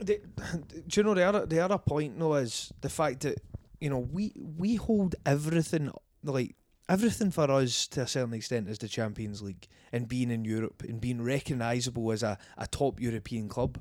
[0.00, 0.20] The,
[0.88, 3.38] do you know the other the other point though is the fact that
[3.80, 5.90] you know, we we hold everything
[6.22, 6.54] like
[6.88, 10.82] everything for us to a certain extent is the Champions League and being in Europe
[10.86, 13.78] and being recognisable as a, a top European club.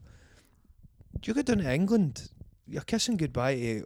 [1.23, 2.29] You go down to England,
[2.67, 3.85] you're kissing goodbye to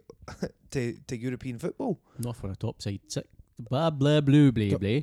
[0.70, 2.00] to, to European football.
[2.18, 3.28] Not for a top side six.
[3.58, 5.00] Blah blah blue blah blah.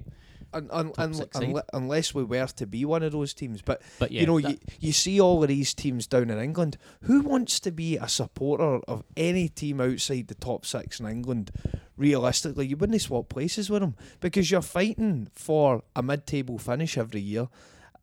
[0.56, 1.50] Un, un, un, six side.
[1.50, 4.40] unle- unless we were to be one of those teams, but But yeah, you know,
[4.40, 6.78] that- you, you see all of these teams down in England.
[7.02, 11.52] Who wants to be a supporter of any team outside the top six in England?
[11.98, 17.22] Realistically, you wouldn't swap places with them because you're fighting for a mid-table finish every
[17.22, 17.48] year,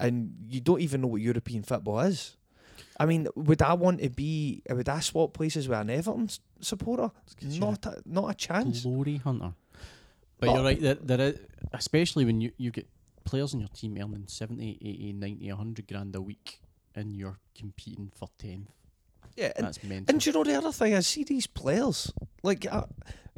[0.01, 2.37] and you don't even know what European football is.
[3.01, 4.63] I mean, would I want to be?
[4.71, 6.29] Would I swap places with an Everton
[6.61, 7.11] supporter?
[7.41, 8.83] 'cause you're a Not, a, not a chance.
[8.83, 9.55] glory hunter.
[10.43, 11.39] But But- you're right, there, there is,
[11.73, 12.89] especially when you, you get
[13.23, 16.61] players in your team earning 70, 80, 90, 100 grand a week
[16.97, 18.67] and you're competing for 10th.
[19.37, 20.13] Yeah, and That's mental.
[20.13, 20.97] And you know the other thing?
[20.97, 22.13] I see these players
[22.43, 22.87] like, uh,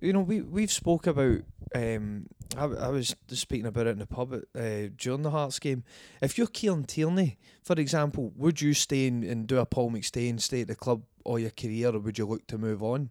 [0.00, 1.42] you know, we we've spoke about.
[1.74, 2.26] Um,
[2.56, 5.84] I, I was just speaking about it in the pub uh, during the Hearts game.
[6.22, 10.30] If you're Kieran Tierney, for example, would you stay in, and do a Paul McStay
[10.30, 13.10] and stay at the club all your career, or would you look to move on?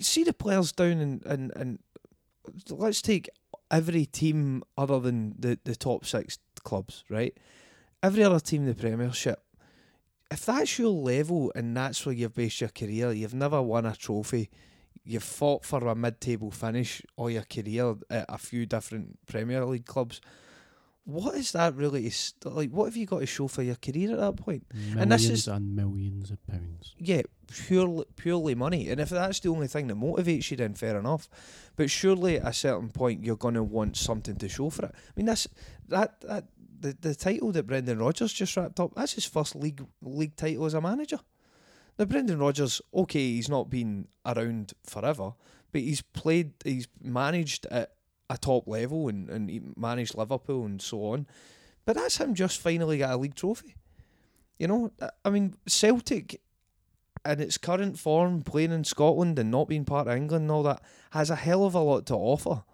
[0.00, 1.78] See the players down and and and
[2.70, 3.28] let's take
[3.70, 7.36] every team other than the the top six clubs, right?
[8.02, 9.44] Every other team in the Premiership
[10.34, 13.94] if that's your level and that's where you've based your career, you've never won a
[13.94, 14.50] trophy,
[15.04, 19.86] you've fought for a mid-table finish all your career at a few different Premier League
[19.86, 20.20] clubs.
[21.04, 22.08] What is that really?
[22.10, 24.64] st- Like, what have you got to show for your career at that point?
[24.72, 26.94] millions and this is- and millions of pounds.
[26.98, 28.88] Yeah, purely purely money.
[28.88, 31.28] And if that's the only thing that motivates you, then fair enough.
[31.76, 34.94] But surely at a certain point you're going to want something to show for it.
[34.94, 35.46] I mean, that's
[35.88, 36.46] that that
[36.80, 38.94] the the title that Brendan Rodgers just wrapped up.
[38.94, 41.20] That's his first league league title as a manager.
[41.98, 45.34] Now Brendan Rodgers, okay, he's not been around forever,
[45.70, 47.92] but he's played, he's managed at
[48.30, 51.26] a top level and and he managed Liverpool and so on.
[51.84, 53.74] But that's him just finally got a league trophy.
[54.58, 56.40] You know, I- I mean Celtic
[57.26, 60.62] in its current form, playing in Scotland and not being part of England and all
[60.62, 60.82] that,
[61.12, 62.64] has a hell of a lot to offer.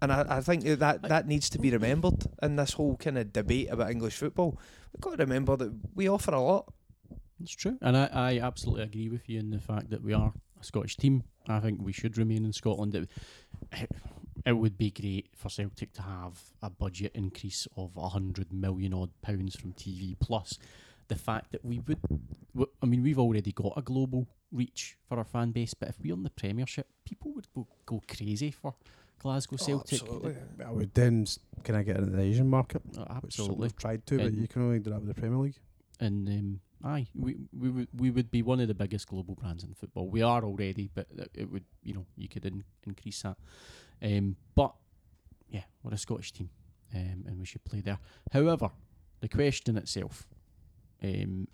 [0.00, 3.18] And I, I think that, that that needs to be remembered in this whole kind
[3.18, 4.58] of debate about English football.
[4.92, 6.72] We've got to remember that we offer a lot.
[7.42, 7.76] It's true.
[7.82, 10.96] And I, I absolutely agree with you in the fact that we are a Scottish
[10.96, 11.24] team.
[11.48, 12.94] I think we should remain in Scotland.
[12.94, 13.08] It,
[14.48, 18.94] it would be great for Celtic to have a budget increase of a hundred million
[18.94, 20.58] odd pounds from TV plus
[21.08, 21.98] the fact that we would.
[22.54, 25.96] w- I mean, we've already got a global reach for our fan base, but if
[26.00, 28.74] we're won the Premiership, people would go, go crazy for
[29.18, 30.00] Glasgow Celtic.
[30.64, 31.26] I would then
[31.64, 32.82] can I get into the Asian market?
[32.96, 33.66] Uh, Which some absolutely.
[33.68, 35.58] have tried to, but And- you can only do that with the Premier League.
[36.00, 39.64] and um, aye, we we would we would be one of the biggest global brands
[39.64, 40.08] in football.
[40.08, 43.36] We are already, but it- it would you know you could in, increase that.
[44.02, 44.74] Um, but
[45.50, 46.50] yeah, we're a Scottish team,
[46.94, 47.98] um, and we should play there.
[48.32, 48.70] However,
[49.20, 50.26] the question itself,
[51.02, 51.48] um,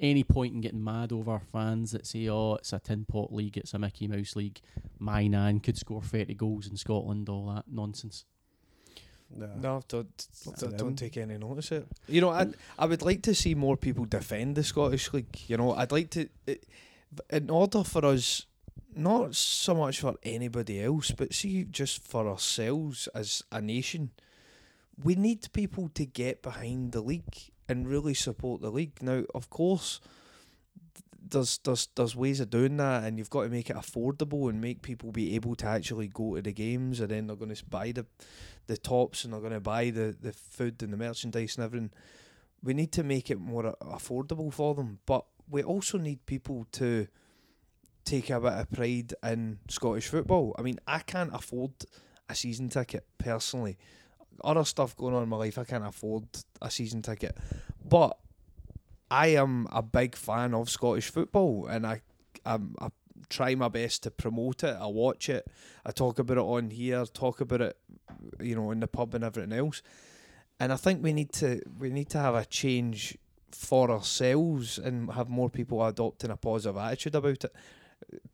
[0.00, 3.56] any point in getting mad over fans that say, "Oh, it's a tin pot league,
[3.56, 4.60] it's a Mickey Mouse league,"
[4.98, 8.24] my nan could score thirty goals in Scotland, all that nonsense.
[9.30, 9.46] No.
[9.60, 11.88] No, don't don't, don't take any notice of it.
[12.06, 12.46] You know, I
[12.78, 15.38] I would like to see more people defend the Scottish league.
[15.48, 16.64] You know, I'd like to, it,
[17.28, 18.46] in order for us,
[18.94, 24.10] not so much for anybody else, but see just for ourselves as a nation,
[25.02, 29.02] we need people to get behind the league and really support the league.
[29.02, 30.00] Now, of course.
[31.30, 34.62] There's, there's there's ways of doing that, and you've got to make it affordable and
[34.62, 37.64] make people be able to actually go to the games, and then they're going to
[37.66, 38.06] buy the
[38.68, 41.90] the tops and they're going to buy the, the food and the merchandise and everything.
[42.62, 47.08] We need to make it more affordable for them, but we also need people to
[48.08, 50.54] take a bit of pride in Scottish football.
[50.58, 51.72] I mean, I can't afford
[52.28, 53.76] a season ticket personally.
[54.42, 56.24] Other stuff going on in my life, I can't afford
[56.62, 57.36] a season ticket,
[57.84, 58.16] but
[59.10, 62.02] I am a big fan of Scottish football, and I
[62.44, 62.88] I'm, I
[63.28, 64.76] try my best to promote it.
[64.80, 65.46] I watch it.
[65.84, 67.04] I talk about it on here.
[67.06, 67.76] Talk about it,
[68.40, 69.82] you know, in the pub and everything else.
[70.60, 73.18] And I think we need to we need to have a change
[73.50, 77.54] for ourselves and have more people adopting a positive attitude about it.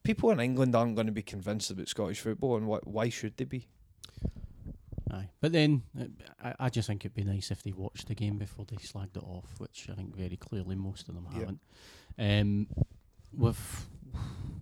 [0.03, 3.37] People in England aren't going to be convinced about Scottish football, and wh- why should
[3.37, 3.67] they be?
[5.11, 5.83] Aye, but then
[6.43, 9.17] I, I just think it'd be nice if they watched the game before they slagged
[9.17, 11.39] it off, which I think very clearly most of them Yeah.
[11.41, 11.61] haven't.
[12.19, 12.67] Um,
[13.33, 13.89] with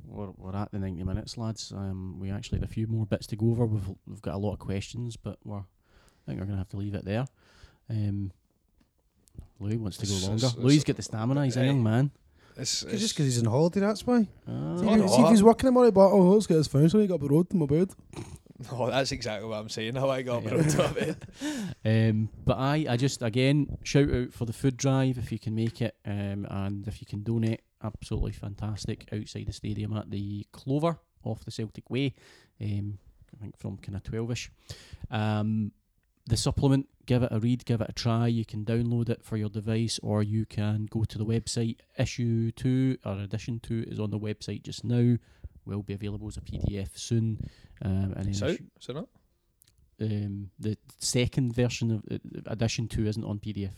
[0.07, 1.73] we're, we're at the ninety minutes, lads.
[1.73, 3.67] Um, we actually had a few more bits to go over.
[3.67, 5.63] We've we've got a lot of questions, but we're I
[6.27, 7.27] think we're gonna have to leave it there.
[7.91, 8.33] Um,
[9.61, 10.49] Louis wants to go longer.
[10.59, 11.45] Louis got the stamina.
[11.45, 12.11] He's a young man.
[12.57, 14.27] It's, It's it's just because he's on holiday, that's why.
[14.49, 14.77] Ah.
[14.77, 15.03] See, if, no.
[15.03, 17.15] he- see if he's working tomorrow, but oh, let's get his phone so he got
[17.17, 17.91] up the road to my bed.
[18.73, 19.95] oh, that's exactly what I'm saying.
[19.97, 20.55] How I got Yeah.
[20.55, 21.17] around to it.
[21.85, 25.55] Um, but I, I just again shout out for the food drive if you can
[25.55, 29.09] make it, um, and if you can donate, absolutely fantastic.
[29.13, 32.15] Outside the stadium at the Clover off the Celtic Way,
[32.61, 32.99] um,
[33.37, 34.51] I think from kind of twelve-ish.
[35.11, 35.73] Um,
[36.29, 38.27] the supplement, give it a read, give it a try.
[38.27, 41.79] You can download it for your device, or you can go to the website.
[41.99, 45.17] Issue two or edition two is on the website just now.
[45.65, 47.49] Will be available as a PDF soon.
[47.83, 49.09] Um, and It's out, is it not?
[50.01, 53.75] um, the second version of uh, edition two isn't on PDF.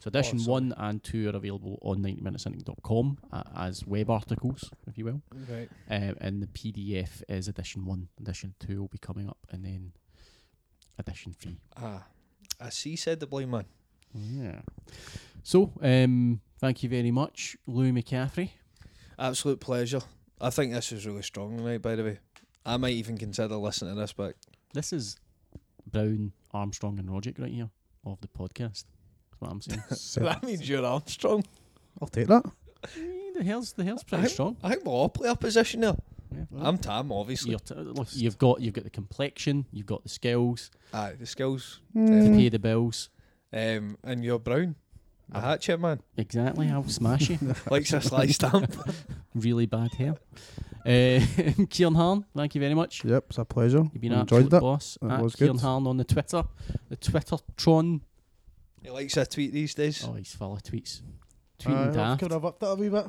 [0.00, 0.52] So edition sorry.
[0.52, 5.22] one and two are available on 90minutecynic.com uh, as web articles, if you will.
[5.50, 5.68] Right.
[5.90, 8.08] Um, and the PDF is edition one.
[8.20, 9.92] Edition two will be coming up, and then
[10.98, 11.58] edition three.
[11.76, 12.04] Ah,
[12.60, 13.64] I see, said the blind man.
[14.14, 14.60] Yeah.
[15.42, 18.50] So, um, thank you very much, Louis McCaffrey.
[19.18, 20.00] Absolute pleasure.
[20.40, 22.18] I think this was really strong tonight, by the way.
[22.66, 24.34] I might even consider listening to this back.
[24.72, 25.16] This is
[25.90, 27.70] Brown, Armstrong, and Rogic right here
[28.06, 28.84] of the podcast.
[29.30, 29.82] That's what I'm saying.
[29.90, 31.44] So that means you're Armstrong.
[32.00, 32.44] I'll take that.
[32.96, 34.56] Eh, the hell's the hell's pretty I- strong.
[34.62, 35.96] I think we'll all play a position there.
[36.36, 36.44] Yeah.
[36.68, 37.50] I'm Tam, obviously.
[37.50, 41.26] You're t- look, you've got you've got the complexion, you've got the skills Aye, the
[41.26, 41.80] skills.
[41.94, 42.36] to Mm.
[42.36, 43.10] pay the bills.
[43.52, 44.74] Um, and you're brown.
[45.32, 46.00] A hatchet man.
[46.16, 47.38] Exactly, I'll smash you.
[47.70, 48.76] Likes a sly stamp.
[49.34, 50.16] really bad hair.
[50.84, 51.24] Uh,
[51.70, 53.02] Ciaran Harran, thank you very much.
[53.04, 53.84] Yep, it's a pleasure.
[53.92, 54.60] You've been an Enjoyed absolute that.
[54.60, 54.98] boss.
[55.00, 55.62] It At was Ciaran good.
[55.62, 56.44] Harran on the Twitter,
[56.90, 58.00] the Twittertron.
[58.82, 60.04] he likes a tweet these days.
[60.06, 61.00] Oh, he's full of tweets.
[61.00, 62.20] Aye, Tweeting I've daft.
[62.20, 63.06] could have upped that a wee bit.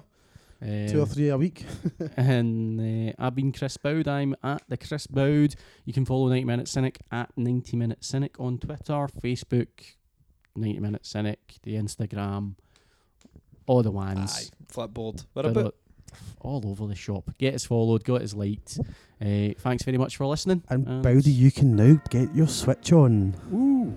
[0.62, 1.66] Um, Two or three a week.
[2.18, 4.08] And uh, I've been Chris Boud.
[4.08, 5.56] I'm at the Chris Boud.
[5.86, 9.68] You can follow 90 Minute Cynic at 90 Minute Cynic on Twitter, Facebook,
[10.56, 12.56] 90 Minute Cynic, the Instagram,
[13.68, 14.52] all the Aye, ones.
[14.72, 15.26] flipboard.
[15.34, 15.76] What about?
[16.40, 17.30] all over the shop.
[17.38, 18.80] Get us followed, get us liked.
[19.22, 20.64] Uh, thanks very much for listening.
[20.70, 23.36] And Bowdy, you can now get your switch on.
[23.54, 23.94] Ooh.